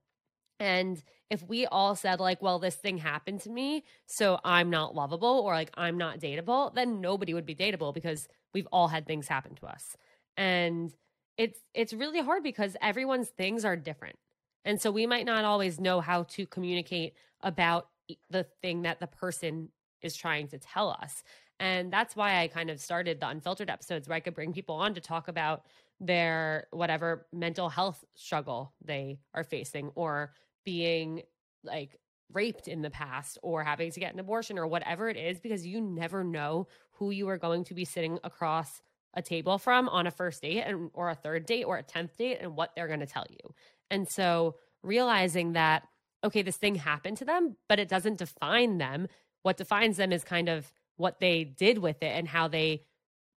And 0.60 1.02
if 1.32 1.42
we 1.48 1.66
all 1.66 1.96
said, 1.96 2.20
like, 2.20 2.42
well, 2.42 2.60
this 2.60 2.76
thing 2.76 3.00
happened 3.00 3.42
to 3.42 3.50
me, 3.50 3.84
so 4.06 4.40
I'm 4.44 4.70
not 4.70 4.94
lovable 4.94 5.40
or 5.40 5.54
like 5.54 5.72
I'm 5.76 5.98
not 5.98 6.20
dateable, 6.20 6.74
then 6.76 7.02
nobody 7.02 7.34
would 7.34 7.48
be 7.48 7.56
dateable 7.56 7.94
because 7.94 8.28
we've 8.54 8.68
all 8.72 8.90
had 8.90 9.08
things 9.08 9.28
happen 9.28 9.56
to 9.56 9.66
us. 9.66 9.98
And 10.38 10.94
it's 11.38 11.60
it's 11.74 11.94
really 11.94 12.22
hard 12.22 12.44
because 12.44 12.78
everyone's 12.80 13.30
things 13.30 13.66
are 13.66 13.76
different. 13.76 14.18
And 14.64 14.80
so 14.80 14.92
we 14.92 15.08
might 15.08 15.26
not 15.26 15.46
always 15.46 15.80
know 15.80 16.00
how 16.00 16.24
to 16.24 16.46
communicate 16.46 17.16
about 17.42 17.88
the 18.30 18.46
thing 18.62 18.84
that 18.84 19.00
the 19.00 19.08
person 19.08 19.70
is 20.02 20.16
trying 20.16 20.48
to 20.50 20.60
tell 20.60 20.90
us. 21.02 21.24
And 21.60 21.94
that's 21.94 22.16
why 22.16 22.42
I 22.42 22.48
kind 22.48 22.70
of 22.70 22.80
started 22.80 23.20
the 23.20 23.28
unfiltered 23.28 23.70
episodes 23.70 24.08
where 24.08 24.16
I 24.16 24.20
could 24.20 24.34
bring 24.34 24.54
people 24.54 24.76
on 24.76 24.96
to 24.96 25.02
talk 25.02 25.28
about 25.28 25.66
their 26.00 26.68
whatever 26.72 27.28
mental 27.32 27.70
health 27.70 28.04
struggle 28.16 28.74
they 28.84 29.20
are 29.36 29.44
facing 29.44 29.92
or 29.94 30.34
being 30.66 31.22
like 31.64 32.00
raped 32.34 32.68
in 32.68 32.82
the 32.82 32.90
past 32.90 33.38
or 33.44 33.64
having 33.64 33.92
to 33.92 34.00
get 34.00 34.14
an 34.14 34.20
abortion 34.20 34.58
or 34.58 34.68
whatever 34.68 35.10
it 35.10 35.18
is 35.18 35.40
because 35.40 35.66
you 35.66 35.80
never 35.80 36.24
know 36.24 36.68
who 36.94 37.12
you 37.12 37.28
are 37.30 37.38
going 37.38 37.64
to 37.66 37.74
be 37.74 37.86
sitting 37.86 38.18
across 38.24 38.82
a 39.14 39.22
table 39.22 39.58
from 39.58 39.90
on 39.90 40.08
a 40.08 40.12
first 40.12 40.42
date 40.42 40.62
and 40.62 40.90
or 40.94 41.10
a 41.10 41.16
third 41.16 41.46
date 41.46 41.66
or 41.66 41.78
a 41.78 41.84
10th 41.84 42.16
date 42.18 42.38
and 42.42 42.56
what 42.56 42.72
they're 42.76 42.88
going 42.88 43.02
to 43.02 43.06
tell 43.06 43.26
you. 43.30 43.54
And 43.90 44.08
so 44.08 44.56
realizing 44.84 45.54
that 45.54 45.84
okay 46.24 46.42
this 46.42 46.58
thing 46.58 46.76
happened 46.76 47.18
to 47.18 47.26
them 47.26 47.56
but 47.70 47.80
it 47.80 47.90
doesn't 47.90 48.18
define 48.18 48.78
them. 48.78 49.08
What 49.44 49.58
defines 49.58 49.98
them 49.98 50.12
is 50.12 50.24
kind 50.24 50.50
of 50.50 50.72
what 50.98 51.20
they 51.20 51.44
did 51.44 51.78
with 51.80 52.04
it 52.04 52.16
and 52.16 52.28
how 52.28 52.48
they 52.48 52.84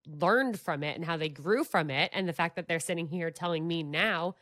learned 0.08 0.60
from 0.60 0.84
it 0.84 0.96
and 0.96 1.06
how 1.06 1.16
they 1.18 1.30
grew 1.30 1.64
from 1.64 1.90
it 1.90 2.12
and 2.14 2.28
the 2.28 2.34
fact 2.34 2.58
that 2.58 2.68
they're 2.68 2.80
sitting 2.80 3.08
here 3.08 3.32
telling 3.32 3.66
me 3.66 3.84
now 3.84 4.36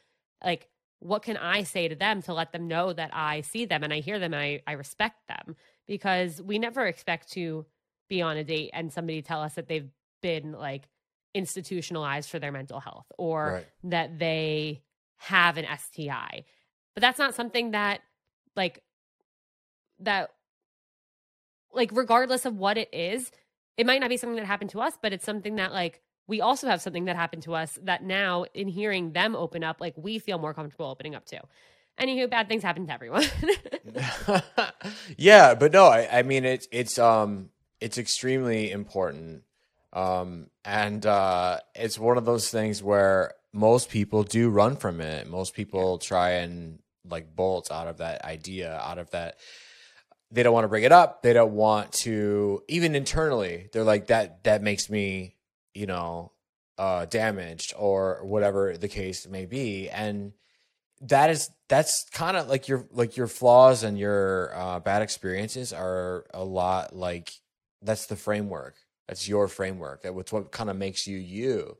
like 0.44 0.68
what 1.00 1.24
can 1.24 1.36
I 1.38 1.64
say 1.64 1.88
to 1.88 1.96
them 1.96 2.22
to 2.24 2.34
let 2.34 2.52
them 2.52 2.68
know 2.68 2.94
that 2.94 3.10
I 3.14 3.42
see 3.42 3.66
them 3.66 3.84
and 3.84 3.92
I 3.92 4.02
hear 4.02 4.20
them 4.20 4.34
and 4.34 4.42
I, 4.42 4.62
I 4.68 4.74
respect 4.74 5.28
them? 5.28 5.56
Because 5.88 6.40
we 6.42 6.60
never 6.60 6.86
expect 6.86 7.32
to 7.34 7.66
be 8.08 8.22
on 8.22 8.38
a 8.38 8.44
date 8.44 8.70
and 8.74 8.94
somebody 8.94 9.24
tell 9.24 9.42
us 9.42 9.56
that 9.56 9.68
they've 9.68 9.90
been 10.22 10.52
like 10.52 10.84
institutionalized 11.34 12.30
for 12.30 12.38
their 12.38 12.52
mental 12.52 12.80
health 12.80 13.12
or 13.18 13.54
Right. 13.54 13.68
that 13.86 14.20
they 14.20 14.84
have 15.18 15.58
an 15.58 15.66
STI. 15.66 16.44
But 16.94 17.02
that's 17.02 17.18
not 17.20 17.34
something 17.34 17.72
that 17.72 18.02
like 18.56 18.84
that 20.00 20.30
like 21.74 21.92
regardless 21.94 22.46
of 22.46 22.58
what 22.58 22.78
it 22.78 22.90
is, 22.94 23.32
it 23.78 23.86
might 23.86 24.02
not 24.02 24.10
be 24.10 24.18
something 24.18 24.38
that 24.38 24.46
happened 24.46 24.70
to 24.72 24.82
us, 24.82 24.94
but 25.02 25.14
it's 25.14 25.26
something 25.26 25.56
that 25.56 25.72
like 25.72 26.02
we 26.28 26.42
also 26.42 26.68
have 26.68 26.82
something 26.82 27.06
that 27.06 27.16
happened 27.16 27.44
to 27.44 27.56
us 27.56 27.78
that 27.84 28.04
now 28.04 28.46
in 28.54 28.68
hearing 28.68 29.12
them 29.12 29.36
open 29.36 29.64
up, 29.64 29.82
like 29.82 29.94
we 29.98 30.20
feel 30.20 30.38
more 30.38 30.54
comfortable 30.54 30.86
opening 30.86 31.16
up 31.16 31.26
to. 31.26 31.42
Anywho, 32.00 32.30
bad 32.30 32.48
things 32.48 32.64
happen 32.64 32.88
to 32.88 32.94
everyone. 32.94 33.26
yeah, 35.18 35.56
but 35.56 35.72
no, 35.72 35.86
I, 35.88 36.20
I 36.20 36.24
mean 36.24 36.46
it's 36.46 36.68
it's 36.72 36.98
um 36.98 37.50
it's 37.80 37.98
extremely 37.98 38.72
important. 38.72 39.44
Um 39.94 40.48
and 40.64 41.06
uh 41.06 41.60
it's 41.76 42.00
one 42.00 42.18
of 42.18 42.26
those 42.26 42.50
things 42.50 42.82
where 42.82 43.34
most 43.54 43.90
people 43.90 44.24
do 44.24 44.50
run 44.50 44.78
from 44.78 45.02
it. 45.02 45.28
Most 45.28 45.54
people 45.54 45.98
try 45.98 46.32
and 46.32 46.80
like 47.10 47.36
bolt 47.36 47.72
out 47.72 47.88
of 47.88 47.98
that 47.98 48.24
idea, 48.24 48.78
out 48.78 48.98
of 48.98 49.10
that 49.12 49.38
they 50.32 50.44
don't 50.44 50.54
want 50.54 50.64
to 50.64 50.70
bring 50.70 50.84
it 50.84 50.92
up. 50.92 51.22
They 51.22 51.34
don't 51.34 51.54
want 51.54 51.92
to 51.94 52.64
even 52.68 52.96
internally. 52.96 53.70
They're 53.72 53.84
like 53.84 54.08
that 54.08 54.44
that 54.46 54.62
makes 54.62 54.90
me, 54.90 55.36
you 55.74 55.86
know, 55.86 56.32
uh 56.78 57.06
damaged 57.06 57.74
or 57.78 58.22
whatever 58.24 58.78
the 58.78 58.88
case 58.88 59.28
may 59.28 59.46
be. 59.46 59.90
And 59.90 60.34
that 61.02 61.30
is 61.30 61.50
that's 61.68 62.08
kind 62.12 62.38
of 62.38 62.48
like 62.48 62.68
your 62.68 62.86
like 62.92 63.18
your 63.18 63.28
flaws 63.28 63.84
and 63.84 63.98
your 63.98 64.56
uh, 64.56 64.80
bad 64.80 65.02
experiences 65.02 65.74
are 65.74 66.26
a 66.34 66.44
lot 66.44 66.96
like 66.96 67.32
that's 67.82 68.06
the 68.06 68.16
framework 68.16 68.76
that's 69.08 69.28
your 69.28 69.48
framework 69.48 70.04
that 70.04 70.14
what's 70.14 70.32
what 70.32 70.52
kind 70.52 70.70
of 70.70 70.78
makes 70.78 71.08
you 71.08 71.18
you 71.18 71.76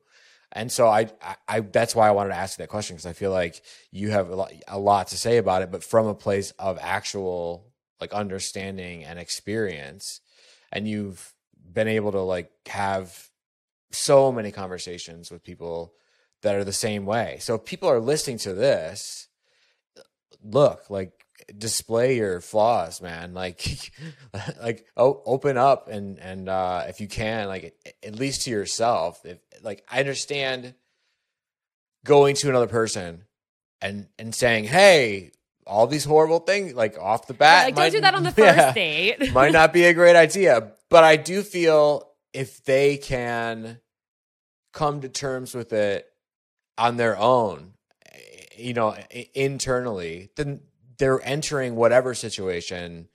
and 0.52 0.72
so 0.72 0.88
I, 0.88 1.12
I 1.22 1.36
i 1.48 1.60
that's 1.60 1.96
why 1.96 2.08
i 2.08 2.12
wanted 2.12 2.30
to 2.30 2.36
ask 2.36 2.58
you 2.58 2.64
that 2.64 2.70
question 2.70 2.96
because 2.96 3.06
i 3.06 3.14
feel 3.14 3.32
like 3.32 3.62
you 3.92 4.10
have 4.10 4.30
a 4.30 4.36
lot, 4.36 4.52
a 4.68 4.80
lot 4.80 5.08
to 5.10 5.18
say 5.18 5.38
about 5.38 5.62
it 5.62 5.72
but 5.72 5.84
from 5.84 6.08
a 6.08 6.16
place 6.16 6.52
of 6.58 6.80
actual 6.82 7.71
like 8.02 8.14
understanding 8.14 9.06
and 9.06 9.20
experience 9.20 10.20
and 10.72 10.88
you've 10.88 11.34
been 11.72 11.88
able 11.88 12.12
to 12.12 12.22
like 12.22 12.52
have 12.68 13.30
so 13.92 14.32
many 14.32 14.52
conversations 14.52 15.32
with 15.32 15.44
people 15.44 15.94
that 16.42 16.56
are 16.56 16.64
the 16.64 16.74
same 16.74 17.06
way. 17.06 17.38
So 17.40 17.56
if 17.56 17.66
people 17.66 17.90
are 17.90 18.00
listening 18.00 18.40
to 18.40 18.54
this, 18.54 19.28
look, 20.44 20.90
like 20.90 21.14
display 21.58 22.18
your 22.18 22.42
flaws, 22.42 23.02
man. 23.02 23.34
Like 23.42 23.92
like 24.62 24.86
oh, 24.98 25.22
open 25.26 25.58
up 25.58 25.88
and 25.88 26.20
and 26.20 26.50
uh 26.50 26.84
if 26.88 27.00
you 27.00 27.08
can, 27.08 27.48
like 27.48 27.76
at 28.04 28.16
least 28.16 28.44
to 28.44 28.50
yourself. 28.50 29.26
If 29.26 29.40
like 29.62 29.84
I 29.90 30.00
understand 30.00 30.74
going 32.04 32.36
to 32.38 32.50
another 32.50 32.68
person 32.68 33.26
and 33.82 34.08
and 34.18 34.34
saying, 34.34 34.66
"Hey, 34.66 35.32
all 35.72 35.88
these 35.88 36.04
horrible 36.04 36.40
things 36.40 36.74
like 36.74 36.98
off 37.00 37.28
the 37.28 37.34
bat 37.34 37.66
like, 37.68 37.76
don't 37.76 37.92
do 37.92 38.02
that 38.02 38.14
on 38.14 38.24
the 38.24 38.32
first 38.34 38.58
Yeah 38.58 38.74
date. 38.74 39.32
might 39.34 39.54
not 39.54 39.72
be 39.72 39.86
a 39.86 39.94
great 39.94 40.16
idea. 40.18 40.74
But 40.90 41.04
I 41.06 41.16
do 41.16 41.42
feel 41.44 42.10
if 42.34 42.64
they 42.66 42.98
can 42.98 43.80
come 44.74 45.02
to 45.02 45.10
terms 45.10 45.56
with 45.56 45.72
it 45.74 46.06
on 46.78 46.98
their 46.98 47.18
own, 47.18 47.74
eh, 48.12 48.18
you 48.58 48.74
know, 48.74 48.96
internally, 49.34 50.30
then 50.36 50.62
they're 50.98 51.22
entering 51.26 51.76
whatever 51.76 52.14
situation 52.14 53.08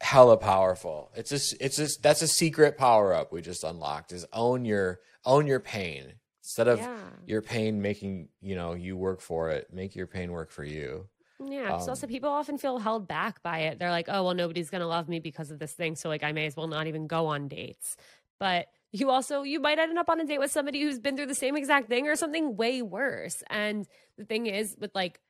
hella 0.00 0.36
powerful. 0.36 1.10
It's 1.16 1.30
just 1.30 1.54
it's 1.60 1.76
just 1.76 2.02
that's 2.02 2.22
a 2.22 2.28
secret 2.28 2.78
power 2.78 3.12
up 3.14 3.32
we 3.32 3.42
just 3.42 3.64
unlocked 3.64 4.12
is 4.12 4.26
own 4.32 4.64
your 4.64 5.00
own 5.24 5.46
your 5.46 5.60
pain. 5.60 6.12
Instead 6.42 6.68
of 6.68 6.78
Yeah. 6.78 6.96
your 7.26 7.42
pain 7.42 7.82
making, 7.82 8.28
you 8.40 8.54
know, 8.54 8.74
you 8.74 8.96
work 8.96 9.20
for 9.20 9.50
it, 9.50 9.72
make 9.72 9.96
your 9.96 10.06
pain 10.06 10.30
work 10.30 10.52
for 10.52 10.62
you. 10.62 11.08
Yeah. 11.44 11.74
Um, 11.74 11.80
also 11.88 12.06
people 12.06 12.30
often 12.30 12.58
feel 12.58 12.78
held 12.78 13.06
back 13.06 13.42
by 13.42 13.60
it. 13.60 13.78
They're 13.78 13.90
like, 13.90 14.06
oh, 14.08 14.24
well, 14.24 14.34
nobody's 14.34 14.70
going 14.70 14.80
to 14.80 14.86
love 14.86 15.08
me 15.08 15.20
because 15.20 15.50
of 15.50 15.58
this 15.58 15.72
thing. 15.72 15.96
So, 15.96 16.08
like, 16.08 16.22
I 16.22 16.32
may 16.32 16.46
as 16.46 16.56
well 16.56 16.66
not 16.66 16.86
even 16.86 17.06
go 17.06 17.26
on 17.26 17.48
dates. 17.48 17.96
But 18.38 18.66
you 18.92 19.10
also, 19.10 19.42
you 19.42 19.60
might 19.60 19.78
end 19.78 19.98
up 19.98 20.08
on 20.08 20.20
a 20.20 20.24
date 20.24 20.38
with 20.38 20.50
somebody 20.50 20.80
who's 20.80 20.98
been 20.98 21.16
through 21.16 21.26
the 21.26 21.34
same 21.34 21.56
exact 21.56 21.88
thing 21.88 22.08
or 22.08 22.16
something 22.16 22.56
way 22.56 22.82
worse. 22.82 23.42
And 23.50 23.86
the 24.16 24.24
thing 24.24 24.46
is, 24.46 24.76
with 24.78 24.94
like, 24.94 25.20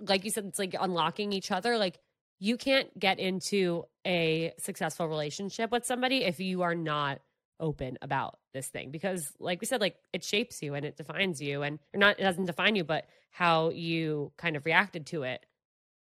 like 0.00 0.24
you 0.24 0.30
said, 0.30 0.44
it's 0.46 0.58
like 0.58 0.74
unlocking 0.78 1.32
each 1.32 1.50
other. 1.50 1.78
Like, 1.78 1.98
you 2.38 2.56
can't 2.56 2.98
get 2.98 3.18
into 3.18 3.84
a 4.06 4.52
successful 4.58 5.06
relationship 5.06 5.70
with 5.70 5.84
somebody 5.84 6.24
if 6.24 6.40
you 6.40 6.62
are 6.62 6.74
not 6.74 7.20
open 7.60 7.98
about 8.02 8.38
this 8.54 8.66
thing 8.68 8.90
because 8.90 9.32
like 9.38 9.60
we 9.60 9.66
said 9.66 9.80
like 9.80 9.94
it 10.12 10.24
shapes 10.24 10.62
you 10.62 10.74
and 10.74 10.84
it 10.84 10.96
defines 10.96 11.40
you 11.40 11.62
and 11.62 11.78
or 11.94 11.98
not 11.98 12.18
it 12.18 12.22
doesn't 12.22 12.46
define 12.46 12.74
you 12.74 12.82
but 12.82 13.04
how 13.30 13.68
you 13.70 14.32
kind 14.36 14.56
of 14.56 14.64
reacted 14.64 15.06
to 15.06 15.22
it 15.22 15.44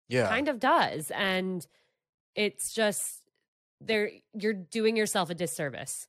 Yeah. 0.08 0.28
kind 0.28 0.48
of 0.48 0.60
does 0.60 1.12
and 1.12 1.68
it's 2.36 2.74
just 2.74 3.22
there 3.82 4.10
you're 4.34 4.54
doing 4.54 4.96
yourself 4.96 5.30
a 5.30 5.36
disservice 5.36 6.08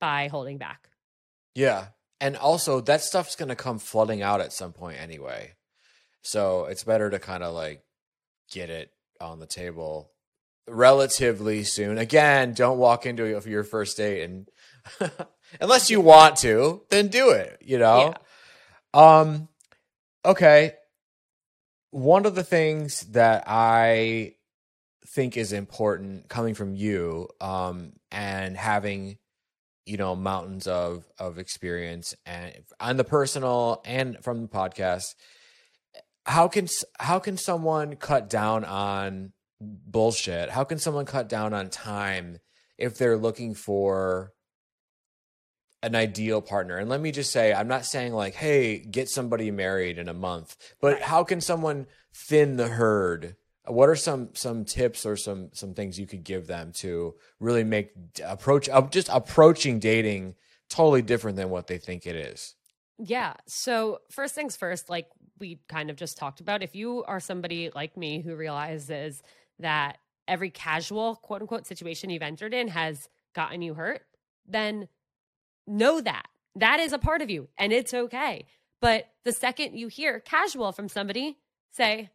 by 0.00 0.28
holding 0.28 0.58
back 0.58 0.88
Yeah. 1.54 1.86
And 2.20 2.36
also 2.36 2.80
that 2.82 3.00
stuff's 3.02 3.34
going 3.36 3.48
to 3.48 3.56
come 3.56 3.78
flooding 3.78 4.20
out 4.22 4.40
at 4.42 4.52
some 4.52 4.72
point 4.72 5.00
anyway. 5.00 5.54
So 6.22 6.66
it's 6.66 6.84
better 6.84 7.08
to 7.08 7.18
kind 7.18 7.42
of 7.42 7.54
like 7.54 7.82
get 8.50 8.68
it 8.68 8.92
on 9.20 9.38
the 9.38 9.46
table 9.46 10.10
relatively 10.68 11.64
soon. 11.64 11.98
Again, 11.98 12.52
don't 12.54 12.78
walk 12.78 13.06
into 13.06 13.40
your 13.46 13.64
first 13.64 13.96
date 13.96 14.22
and 14.22 14.48
unless 15.60 15.90
you 15.90 16.00
want 16.00 16.36
to, 16.36 16.82
then 16.90 17.08
do 17.08 17.30
it, 17.30 17.58
you 17.60 17.78
know. 17.78 18.14
Um 18.94 19.48
okay. 20.24 20.74
One 21.90 22.26
of 22.26 22.34
the 22.34 22.44
things 22.44 23.00
that 23.12 23.44
I 23.46 24.34
think 25.06 25.36
is 25.36 25.52
important 25.52 26.28
coming 26.28 26.54
from 26.54 26.74
you 26.74 27.28
um 27.40 27.92
and 28.12 28.56
having 28.56 29.18
you 29.86 29.96
know 29.96 30.14
mountains 30.14 30.66
of 30.66 31.04
of 31.18 31.38
experience 31.38 32.14
and 32.24 32.52
on 32.78 32.96
the 32.96 33.04
personal 33.04 33.82
and 33.84 34.22
from 34.22 34.42
the 34.42 34.48
podcast 34.48 35.14
how 36.26 36.46
can 36.46 36.68
how 37.00 37.18
can 37.18 37.36
someone 37.36 37.96
cut 37.96 38.30
down 38.30 38.64
on 38.64 39.32
bullshit 39.60 40.50
how 40.50 40.62
can 40.62 40.78
someone 40.78 41.06
cut 41.06 41.28
down 41.28 41.52
on 41.52 41.68
time 41.68 42.38
if 42.78 42.96
they're 42.96 43.18
looking 43.18 43.54
for 43.54 44.32
an 45.82 45.94
ideal 45.94 46.40
partner. 46.42 46.76
And 46.76 46.90
let 46.90 47.00
me 47.00 47.10
just 47.10 47.32
say 47.32 47.52
i'm 47.52 47.68
not 47.68 47.86
saying 47.86 48.12
like 48.12 48.34
hey 48.34 48.78
get 48.78 49.08
somebody 49.08 49.50
married 49.50 49.98
in 49.98 50.08
a 50.08 50.14
month 50.14 50.56
but 50.80 51.00
how 51.00 51.24
can 51.24 51.40
someone 51.40 51.86
thin 52.14 52.56
the 52.56 52.68
herd? 52.68 53.36
What 53.66 53.88
are 53.88 53.96
some 53.96 54.30
some 54.34 54.64
tips 54.64 55.06
or 55.06 55.16
some 55.16 55.50
some 55.52 55.74
things 55.74 55.98
you 55.98 56.06
could 56.06 56.24
give 56.24 56.46
them 56.46 56.72
to 56.76 57.14
really 57.38 57.64
make 57.64 57.92
approach 58.24 58.68
just 58.90 59.08
approaching 59.10 59.78
dating 59.78 60.34
totally 60.68 61.02
different 61.02 61.36
than 61.36 61.50
what 61.50 61.66
they 61.66 61.78
think 61.78 62.06
it 62.06 62.16
is? 62.16 62.54
Yeah. 62.98 63.34
So, 63.46 64.00
first 64.10 64.34
things 64.34 64.56
first, 64.56 64.90
like 64.90 65.08
we 65.38 65.60
kind 65.68 65.90
of 65.90 65.96
just 65.96 66.18
talked 66.18 66.40
about, 66.40 66.62
if 66.62 66.74
you 66.74 67.04
are 67.04 67.20
somebody 67.20 67.70
like 67.74 67.96
me 67.96 68.20
who 68.20 68.34
realizes 68.34 69.22
that 69.58 69.98
every 70.26 70.50
casual 70.50 71.16
quote 71.16 71.42
unquote 71.42 71.66
situation 71.66 72.10
you've 72.10 72.22
entered 72.22 72.54
in 72.54 72.68
has 72.68 73.08
gotten 73.34 73.62
you 73.62 73.74
hurt, 73.74 74.02
then 74.46 74.88
know 75.66 76.00
that 76.00 76.26
that 76.56 76.80
is 76.80 76.92
a 76.92 76.98
part 76.98 77.22
of 77.22 77.30
you 77.30 77.48
and 77.58 77.72
it's 77.72 77.94
okay. 77.94 78.46
But 78.80 79.06
the 79.24 79.32
second 79.32 79.76
you 79.76 79.88
hear 79.88 80.20
casual 80.20 80.72
from 80.72 80.88
somebody, 80.88 81.38
say, 81.70 82.10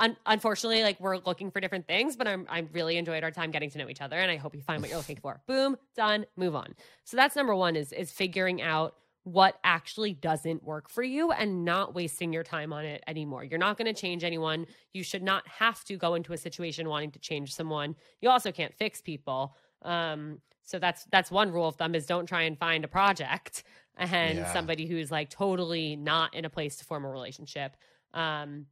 Un- 0.00 0.16
unfortunately, 0.24 0.82
like 0.82 0.98
we're 0.98 1.18
looking 1.18 1.50
for 1.50 1.60
different 1.60 1.86
things, 1.86 2.16
but 2.16 2.26
I'm 2.26 2.46
I 2.48 2.60
really 2.72 2.96
enjoyed 2.96 3.22
our 3.22 3.30
time 3.30 3.50
getting 3.50 3.68
to 3.70 3.78
know 3.78 3.90
each 3.90 4.00
other, 4.00 4.16
and 4.16 4.30
I 4.30 4.36
hope 4.36 4.54
you 4.54 4.62
find 4.62 4.80
what 4.80 4.88
you're 4.88 4.96
looking 4.98 5.18
for. 5.18 5.42
Boom, 5.46 5.76
done, 5.94 6.24
move 6.36 6.56
on. 6.56 6.74
So 7.04 7.18
that's 7.18 7.36
number 7.36 7.54
one 7.54 7.76
is 7.76 7.92
is 7.92 8.10
figuring 8.10 8.62
out 8.62 8.94
what 9.24 9.58
actually 9.62 10.14
doesn't 10.14 10.64
work 10.64 10.88
for 10.88 11.02
you 11.02 11.30
and 11.32 11.66
not 11.66 11.94
wasting 11.94 12.32
your 12.32 12.42
time 12.42 12.72
on 12.72 12.86
it 12.86 13.04
anymore. 13.06 13.44
You're 13.44 13.58
not 13.58 13.76
going 13.76 13.92
to 13.92 14.00
change 14.00 14.24
anyone. 14.24 14.66
You 14.94 15.02
should 15.02 15.22
not 15.22 15.46
have 15.46 15.84
to 15.84 15.98
go 15.98 16.14
into 16.14 16.32
a 16.32 16.38
situation 16.38 16.88
wanting 16.88 17.10
to 17.10 17.18
change 17.18 17.54
someone. 17.54 17.94
You 18.22 18.30
also 18.30 18.50
can't 18.50 18.74
fix 18.74 19.02
people. 19.02 19.54
Um, 19.82 20.38
so 20.62 20.78
that's 20.78 21.04
that's 21.06 21.30
one 21.30 21.50
rule 21.52 21.68
of 21.68 21.76
thumb 21.76 21.94
is 21.94 22.06
don't 22.06 22.26
try 22.26 22.42
and 22.42 22.58
find 22.58 22.84
a 22.84 22.88
project 22.88 23.64
and 23.96 24.38
Yeah. 24.38 24.52
somebody 24.52 24.86
who's 24.86 25.10
like 25.10 25.30
totally 25.30 25.96
not 25.96 26.34
in 26.34 26.44
a 26.44 26.50
place 26.50 26.76
to 26.76 26.84
form 26.84 27.04
a 27.04 27.10
relationship. 27.10 27.76
Um, 28.14 28.66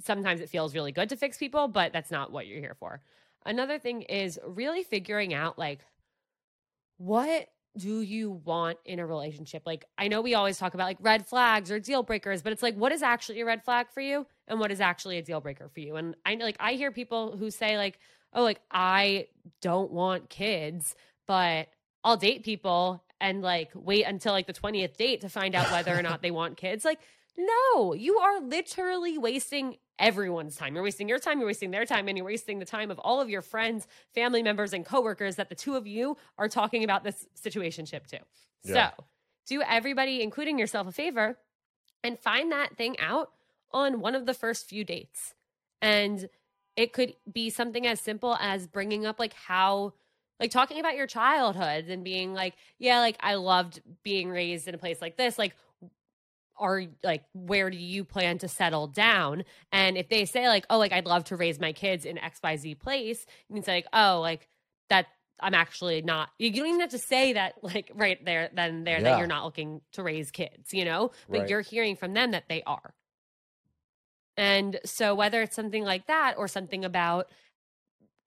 sometimes 0.00 0.40
it 0.40 0.48
feels 0.48 0.74
really 0.74 0.92
good 0.92 1.08
to 1.08 1.16
fix 1.16 1.38
people, 1.38 1.68
but 1.68 1.92
that's 1.92 2.10
not 2.10 2.32
what 2.32 2.46
you're 2.46 2.60
here 2.60 2.76
for. 2.78 3.02
Another 3.44 3.78
thing 3.78 4.02
is 4.02 4.38
really 4.46 4.82
figuring 4.82 5.32
out 5.34 5.58
like 5.58 5.80
what 6.98 7.48
do 7.76 8.00
you 8.00 8.30
want 8.30 8.78
in 8.84 8.98
a 8.98 9.06
relationship? 9.06 9.62
Like 9.66 9.84
I 9.98 10.08
know 10.08 10.22
we 10.22 10.34
always 10.34 10.58
talk 10.58 10.74
about 10.74 10.84
like 10.84 10.96
red 11.00 11.26
flags 11.26 11.70
or 11.70 11.78
deal 11.78 12.02
breakers, 12.02 12.42
but 12.42 12.52
it's 12.52 12.62
like 12.62 12.74
what 12.74 12.92
is 12.92 13.02
actually 13.02 13.40
a 13.40 13.44
red 13.44 13.64
flag 13.64 13.88
for 13.90 14.00
you 14.00 14.26
and 14.48 14.58
what 14.58 14.72
is 14.72 14.80
actually 14.80 15.18
a 15.18 15.22
deal 15.22 15.40
breaker 15.40 15.68
for 15.68 15.80
you? 15.80 15.96
And 15.96 16.16
I 16.24 16.34
know 16.34 16.44
like 16.44 16.56
I 16.58 16.72
hear 16.72 16.90
people 16.90 17.36
who 17.36 17.50
say 17.50 17.76
like, 17.76 17.98
"Oh, 18.32 18.42
like 18.42 18.60
I 18.70 19.28
don't 19.60 19.90
want 19.90 20.28
kids, 20.28 20.94
but 21.26 21.68
I'll 22.04 22.16
date 22.16 22.44
people 22.44 23.02
and 23.20 23.42
like 23.42 23.70
wait 23.74 24.04
until 24.04 24.32
like 24.32 24.46
the 24.46 24.52
20th 24.52 24.96
date 24.96 25.22
to 25.22 25.28
find 25.28 25.54
out 25.54 25.70
whether 25.70 25.96
or 25.96 26.02
not 26.02 26.22
they 26.22 26.30
want 26.30 26.56
kids." 26.56 26.84
Like 26.84 27.00
no, 27.38 27.92
you 27.92 28.18
are 28.18 28.40
literally 28.40 29.18
wasting 29.18 29.76
everyone's 29.98 30.56
time. 30.56 30.74
You're 30.74 30.84
wasting 30.84 31.08
your 31.08 31.18
time, 31.18 31.38
you're 31.38 31.46
wasting 31.46 31.70
their 31.70 31.84
time, 31.84 32.08
and 32.08 32.16
you're 32.16 32.26
wasting 32.26 32.58
the 32.58 32.64
time 32.64 32.90
of 32.90 32.98
all 32.98 33.20
of 33.20 33.28
your 33.28 33.42
friends, 33.42 33.86
family 34.14 34.42
members, 34.42 34.72
and 34.72 34.84
coworkers 34.84 35.36
that 35.36 35.50
the 35.50 35.54
two 35.54 35.76
of 35.76 35.86
you 35.86 36.16
are 36.38 36.48
talking 36.48 36.82
about 36.82 37.04
this 37.04 37.26
situationship 37.38 38.06
to. 38.08 38.20
Yeah. 38.64 38.90
So 38.96 39.04
do 39.46 39.62
everybody, 39.62 40.22
including 40.22 40.58
yourself, 40.58 40.86
a 40.86 40.92
favor 40.92 41.38
and 42.02 42.18
find 42.18 42.52
that 42.52 42.76
thing 42.76 42.98
out 43.00 43.32
on 43.72 44.00
one 44.00 44.14
of 44.14 44.26
the 44.26 44.34
first 44.34 44.68
few 44.68 44.84
dates. 44.84 45.34
And 45.82 46.28
it 46.76 46.92
could 46.92 47.14
be 47.32 47.50
something 47.50 47.86
as 47.86 48.00
simple 48.00 48.36
as 48.40 48.66
bringing 48.66 49.06
up 49.06 49.18
like 49.18 49.32
how 49.32 49.92
like 50.38 50.50
talking 50.50 50.78
about 50.78 50.94
your 50.96 51.06
childhood 51.06 51.86
and 51.88 52.04
being 52.04 52.34
like 52.34 52.54
yeah 52.78 53.00
like 53.00 53.16
i 53.20 53.34
loved 53.34 53.80
being 54.02 54.28
raised 54.30 54.68
in 54.68 54.74
a 54.74 54.78
place 54.78 55.00
like 55.00 55.16
this 55.16 55.38
like 55.38 55.54
are 56.58 56.84
like 57.04 57.22
where 57.34 57.68
do 57.68 57.76
you 57.76 58.02
plan 58.04 58.38
to 58.38 58.48
settle 58.48 58.86
down 58.86 59.44
and 59.72 59.98
if 59.98 60.08
they 60.08 60.24
say 60.24 60.48
like 60.48 60.64
oh 60.70 60.78
like 60.78 60.92
i'd 60.92 61.04
love 61.06 61.24
to 61.24 61.36
raise 61.36 61.60
my 61.60 61.72
kids 61.72 62.04
in 62.06 62.16
xyz 62.16 62.78
place 62.78 63.26
you 63.48 63.54
can 63.54 63.62
say 63.62 63.74
like 63.74 63.86
oh 63.92 64.20
like 64.22 64.48
that 64.88 65.06
i'm 65.40 65.52
actually 65.52 66.00
not 66.00 66.30
you 66.38 66.50
don't 66.50 66.66
even 66.66 66.80
have 66.80 66.88
to 66.88 66.98
say 66.98 67.34
that 67.34 67.54
like 67.62 67.90
right 67.94 68.24
there 68.24 68.48
then 68.54 68.84
there 68.84 69.00
Yeah. 69.02 69.10
that 69.10 69.18
you're 69.18 69.26
not 69.26 69.44
looking 69.44 69.82
to 69.92 70.02
raise 70.02 70.30
kids 70.30 70.72
you 70.72 70.84
know 70.86 71.10
but 71.28 71.40
Right. 71.40 71.50
you're 71.50 71.60
hearing 71.60 71.94
from 71.96 72.14
them 72.14 72.30
that 72.30 72.44
they 72.48 72.62
are 72.62 72.94
and 74.36 74.78
so 74.84 75.14
whether 75.14 75.42
it's 75.42 75.56
something 75.56 75.84
like 75.84 76.06
that 76.06 76.34
or 76.36 76.48
something 76.48 76.84
about 76.84 77.28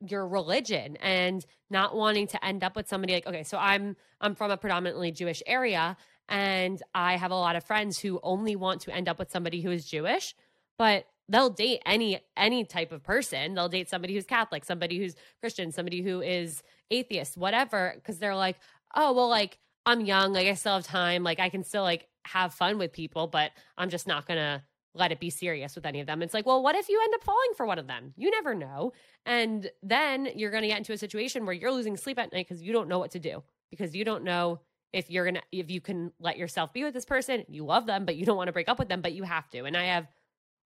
your 0.08 0.28
religion 0.28 0.98
and 0.98 1.46
not 1.70 1.96
wanting 1.96 2.28
to 2.28 2.44
end 2.44 2.64
up 2.64 2.76
with 2.76 2.88
somebody 2.88 3.14
like 3.14 3.28
okay 3.28 3.44
so 3.44 3.58
i'm 3.58 3.96
i'm 4.22 4.34
from 4.34 4.50
a 4.52 4.58
predominantly 4.58 5.12
jewish 5.12 5.44
area 5.46 5.98
and 6.30 6.82
i 6.96 7.18
have 7.18 7.32
a 7.32 7.36
lot 7.36 7.56
of 7.56 7.64
friends 7.64 8.00
who 8.00 8.20
only 8.24 8.56
want 8.56 8.82
to 8.82 8.94
end 8.96 9.10
up 9.10 9.20
with 9.20 9.30
somebody 9.30 9.62
who 9.62 9.72
is 9.72 9.86
jewish 9.86 10.36
but 10.78 11.06
they'll 11.30 11.50
date 11.50 11.82
any 11.86 12.20
any 12.36 12.66
type 12.66 12.92
of 12.92 13.04
person. 13.04 13.54
They'll 13.54 13.70
date 13.70 13.90
somebody 13.90 14.14
who's 14.16 14.26
catholic 14.26 14.66
somebody 14.66 14.98
who's 14.98 15.16
christian 15.40 15.72
somebody 15.72 16.02
who 16.02 16.22
is 16.22 16.64
atheist 16.92 17.38
whatever 17.38 17.94
because 17.96 18.18
they're 18.18 18.36
like 18.36 18.58
oh 18.96 19.14
well 19.14 19.30
like 19.30 19.60
i'm 19.86 20.02
young 20.02 20.34
like 20.34 20.48
i 20.48 20.54
still 20.56 20.74
have 20.74 20.86
time 20.86 21.24
like 21.24 21.40
i 21.40 21.50
can 21.50 21.64
still 21.64 21.84
like 21.84 22.08
have 22.26 22.54
fun 22.54 22.78
with 22.78 22.92
people 22.92 23.28
but 23.28 23.52
i'm 23.78 23.90
just 23.90 24.08
not 24.08 24.28
gonna 24.28 24.64
let 24.94 25.12
it 25.12 25.20
be 25.20 25.30
serious 25.30 25.76
with 25.76 25.86
any 25.86 26.00
of 26.00 26.08
them. 26.08 26.22
It's 26.22 26.34
like 26.34 26.46
well 26.46 26.62
what 26.64 26.76
if 26.76 26.90
you 26.90 27.00
end 27.04 27.14
up 27.14 27.24
falling 27.24 27.52
for 27.56 27.66
one 27.66 27.80
of 27.80 27.88
them? 27.88 28.14
You 28.18 28.32
never 28.32 28.54
know. 28.56 28.94
And 29.26 29.70
then 29.84 30.30
you're 30.36 30.52
going 30.52 30.64
to 30.64 30.70
get 30.70 30.78
into 30.78 30.94
a 30.94 30.98
situation 30.98 31.46
where 31.46 31.54
you're 31.54 31.72
losing 31.72 31.98
sleep 31.98 32.20
at 32.20 32.32
night 32.34 32.48
because 32.48 32.62
you 32.62 32.74
don't 32.74 32.88
know 32.90 33.00
what 33.00 33.12
to 33.12 33.20
do 33.20 33.44
because 33.70 33.96
you 33.96 34.04
don't 34.04 34.24
know 34.24 34.60
if 34.92 35.10
you're 35.12 35.26
going 35.26 35.36
to 35.36 35.42
if 35.52 35.70
you 35.70 35.82
can 35.82 36.12
let 36.20 36.38
yourself 36.38 36.74
be 36.74 36.84
with 36.84 36.94
this 36.94 37.06
person. 37.06 37.44
You 37.48 37.66
love 37.66 37.86
them 37.86 38.06
but 38.06 38.16
you 38.16 38.26
don't 38.26 38.38
want 38.38 38.48
to 38.48 38.54
break 38.54 38.70
up 38.70 38.80
with 38.80 38.90
them 38.90 39.02
but 39.02 39.14
you 39.14 39.24
have 39.24 39.50
to. 39.52 39.64
And 39.66 39.78
i 39.78 39.86
have 39.86 40.08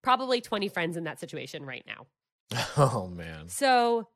probably 0.02 0.40
20 0.40 0.68
friends 0.68 0.96
in 0.96 1.04
that 1.04 1.20
situation 1.20 1.64
right 1.64 1.84
now. 1.86 2.06
Oh 2.76 3.08
man. 3.08 3.48
so 3.48 4.08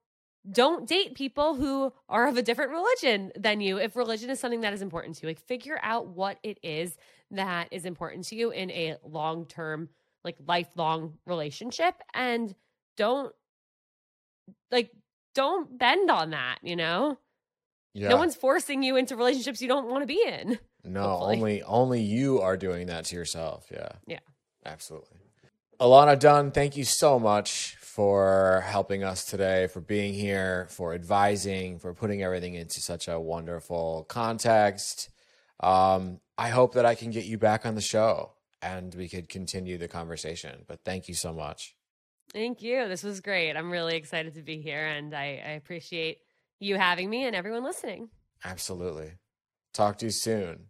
don't 0.51 0.87
date 0.89 1.15
people 1.15 1.55
who 1.55 1.93
are 2.09 2.29
of 2.29 2.37
a 2.37 2.43
different 2.43 2.71
religion 2.71 3.33
than 3.37 3.61
you 3.61 3.79
if 3.79 3.97
religion 3.97 4.31
is 4.31 4.41
something 4.41 4.63
that 4.63 4.73
is 4.73 4.83
important 4.83 5.17
to 5.17 5.23
you. 5.23 5.29
Like 5.29 5.41
figure 5.41 5.79
out 5.83 6.09
what 6.09 6.39
it 6.43 6.59
is 6.63 6.97
that 7.33 7.69
is 7.73 7.85
important 7.85 8.25
to 8.27 8.37
you 8.37 8.51
in 8.51 8.71
a 8.71 8.97
long-term 9.05 9.89
like 10.25 10.37
lifelong 10.47 11.15
relationship 11.27 11.95
and 12.15 12.55
don't 12.97 13.33
like 14.71 14.91
don't 15.35 15.79
bend 15.79 16.11
on 16.11 16.31
that 16.31 16.59
you 16.63 16.77
know 16.77 17.19
Yeah. 17.95 18.09
no 18.09 18.17
one's 18.17 18.35
forcing 18.35 18.83
you 18.83 18.97
into 18.97 19.17
relationships 19.17 19.61
you 19.61 19.69
don't 19.69 19.89
want 19.89 20.03
to 20.03 20.07
be 20.07 20.23
in 20.27 20.59
No, 20.85 21.03
hopefully. 21.03 21.37
only 21.37 21.63
only 21.63 22.03
you 22.03 22.41
are 22.41 22.57
doing 22.57 22.87
that 22.87 23.05
to 23.07 23.17
yourself. 23.17 23.67
Yeah. 23.71 23.89
Yeah. 24.07 24.21
Absolutely. 24.65 25.19
Ilana 25.81 26.19
Dunn, 26.19 26.51
thank 26.51 26.77
you 26.77 26.85
so 26.85 27.19
much 27.21 27.77
for 27.81 28.65
helping 28.67 29.05
us 29.05 29.25
today, 29.25 29.67
for 29.69 29.81
being 29.81 30.13
here, 30.15 30.67
for 30.71 30.93
advising, 30.95 31.79
for 31.79 31.95
putting 31.95 32.23
everything 32.23 32.55
into 32.55 32.81
such 32.81 33.07
a 33.07 33.19
wonderful 33.21 34.05
context. 34.09 35.09
Um, 35.61 36.21
I 36.39 36.49
hope 36.51 36.73
that 36.75 36.87
I 36.87 36.95
can 36.95 37.11
get 37.11 37.25
you 37.27 37.37
back 37.37 37.67
on 37.67 37.75
the 37.75 37.81
show 37.83 38.33
and 38.63 38.95
we 38.95 39.09
could 39.09 39.29
continue 39.29 39.77
the 39.77 39.89
conversation. 39.89 40.65
But 40.67 40.85
thank 40.85 41.09
you 41.09 41.15
so 41.15 41.33
much. 41.35 41.75
thank 42.33 42.63
you 42.63 42.87
this 42.89 43.03
was 43.03 43.21
great 43.23 43.57
i'm 43.57 43.71
really 43.71 43.97
excited 43.97 44.35
to 44.35 44.43
be 44.43 44.61
here 44.61 44.85
and 44.87 45.15
i, 45.15 45.41
I 45.45 45.53
appreciate 45.53 46.19
you 46.61 46.77
having 46.77 47.09
me 47.09 47.25
and 47.27 47.35
everyone 47.35 47.65
listening 47.65 48.11
Absolutely. 48.45 49.13
Talk 49.75 49.99
to 49.99 50.07
you 50.07 50.11
soon. 50.13 50.67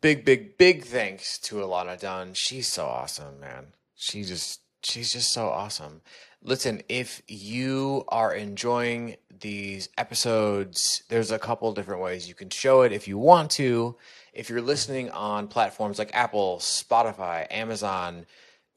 Big, 0.00 0.24
big, 0.24 0.56
big 0.56 0.84
thanks 0.84 1.38
to 1.40 1.56
Ilana 1.56 2.00
Dunn. 2.00 2.32
She's 2.32 2.66
so 2.68 2.86
awesome, 2.86 3.38
man. 3.40 3.74
She 3.94 4.24
just, 4.24 4.60
she's 4.82 5.12
just 5.12 5.32
so 5.32 5.48
awesome. 5.48 6.00
Listen, 6.42 6.80
if 6.88 7.20
you 7.28 8.04
are 8.08 8.32
enjoying 8.34 9.16
these 9.40 9.90
episodes, 9.98 11.02
there's 11.10 11.30
a 11.30 11.38
couple 11.38 11.70
different 11.74 12.00
ways 12.00 12.26
you 12.28 12.34
can 12.34 12.48
show 12.48 12.80
it 12.80 12.92
if 12.92 13.06
you 13.06 13.18
want 13.18 13.50
to. 13.52 13.96
If 14.32 14.48
you're 14.48 14.62
listening 14.62 15.10
on 15.10 15.48
platforms 15.48 15.98
like 15.98 16.14
Apple, 16.14 16.58
Spotify, 16.58 17.46
Amazon, 17.50 18.26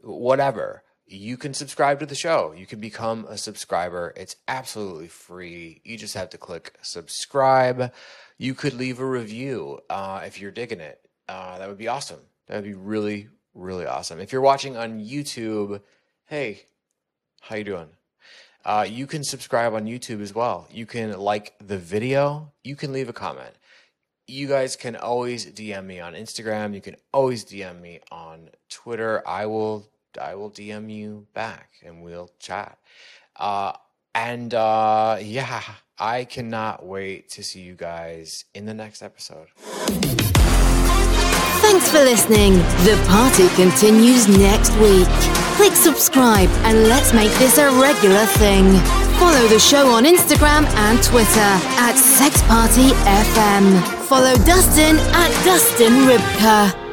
whatever, 0.02 0.84
you 1.06 1.38
can 1.38 1.54
subscribe 1.54 2.00
to 2.00 2.06
the 2.06 2.16
show. 2.16 2.54
You 2.56 2.66
can 2.66 2.80
become 2.80 3.26
a 3.30 3.38
subscriber. 3.38 4.14
It's 4.16 4.36
absolutely 4.48 5.08
free. 5.08 5.82
You 5.84 5.98
just 5.98 6.16
have 6.16 6.30
to 6.32 6.38
click 6.38 6.74
subscribe. 6.82 7.94
You 8.38 8.56
could 8.56 8.74
leave 8.74 9.00
a 9.00 9.06
review 9.06 9.80
uh, 9.90 10.22
if 10.26 10.42
you're 10.42 10.52
digging 10.52 10.80
it. 10.80 11.00
Uh, 11.28 11.58
that 11.60 11.68
would 11.68 11.78
be 11.78 11.88
awesome. 11.88 12.20
That 12.48 12.56
would 12.56 12.64
be 12.64 12.74
really, 12.74 13.30
really 13.54 13.86
awesome. 13.86 14.20
If 14.20 14.32
you're 14.32 14.42
watching 14.42 14.76
on 14.76 15.00
YouTube, 15.00 15.82
hey, 16.26 16.64
how 17.42 17.56
you 17.58 17.64
doing? 17.64 17.90
Uh, 18.66 18.86
you 18.90 19.06
can 19.06 19.24
subscribe 19.24 19.74
on 19.74 19.86
YouTube 19.86 20.22
as 20.22 20.34
well. 20.34 20.68
You 20.72 20.86
can 20.86 21.20
like 21.20 21.54
the 21.60 21.78
video. 21.78 22.54
You 22.64 22.76
can 22.76 22.94
leave 22.94 23.10
a 23.10 23.14
comment. 23.14 23.54
You 24.28 24.48
guys 24.48 24.78
can 24.78 24.96
always 24.96 25.46
DM 25.46 25.86
me 25.86 26.00
on 26.00 26.14
Instagram. 26.14 26.74
You 26.74 26.80
can 26.80 26.96
always 27.12 27.44
DM 27.44 27.82
me 27.82 28.00
on 28.10 28.50
Twitter. 28.70 29.22
I 29.28 29.48
will 29.48 29.90
I 30.20 30.36
will 30.36 30.50
DM 30.50 30.90
you 30.90 31.28
back 31.34 31.70
and 31.84 32.02
we'll 32.02 32.32
chat. 32.40 32.78
Uh, 33.36 33.74
and 34.16 34.54
uh, 34.54 35.18
yeah, 35.22 35.62
I 36.00 36.24
cannot 36.24 36.86
wait 36.86 37.30
to 37.32 37.44
see 37.44 37.62
you 37.62 37.76
guys 37.76 38.46
in 38.54 38.66
the 38.66 38.74
next 38.74 39.02
episode. 39.02 39.48
Thanks 41.62 41.90
for 41.90 42.00
listening. 42.00 42.54
The 42.86 43.04
party 43.10 43.50
continues 43.56 44.28
next 44.30 44.74
week. 44.78 45.08
Click 45.58 45.74
subscribe 45.74 46.50
and 46.64 46.88
let's 46.88 47.14
make 47.14 47.32
this 47.40 47.58
a 47.58 47.70
regular 47.72 48.26
thing. 48.26 49.03
Follow 49.20 49.48
the 49.48 49.60
show 49.60 49.88
on 49.92 50.04
Instagram 50.06 50.66
and 50.76 51.02
Twitter 51.04 51.52
at 51.80 51.96
Sex 51.96 52.42
Party 52.44 52.90
FM. 53.06 53.82
Follow 54.08 54.36
Dustin 54.46 54.98
at 54.98 55.32
Dustin 55.46 55.94
Rybka. 56.08 56.93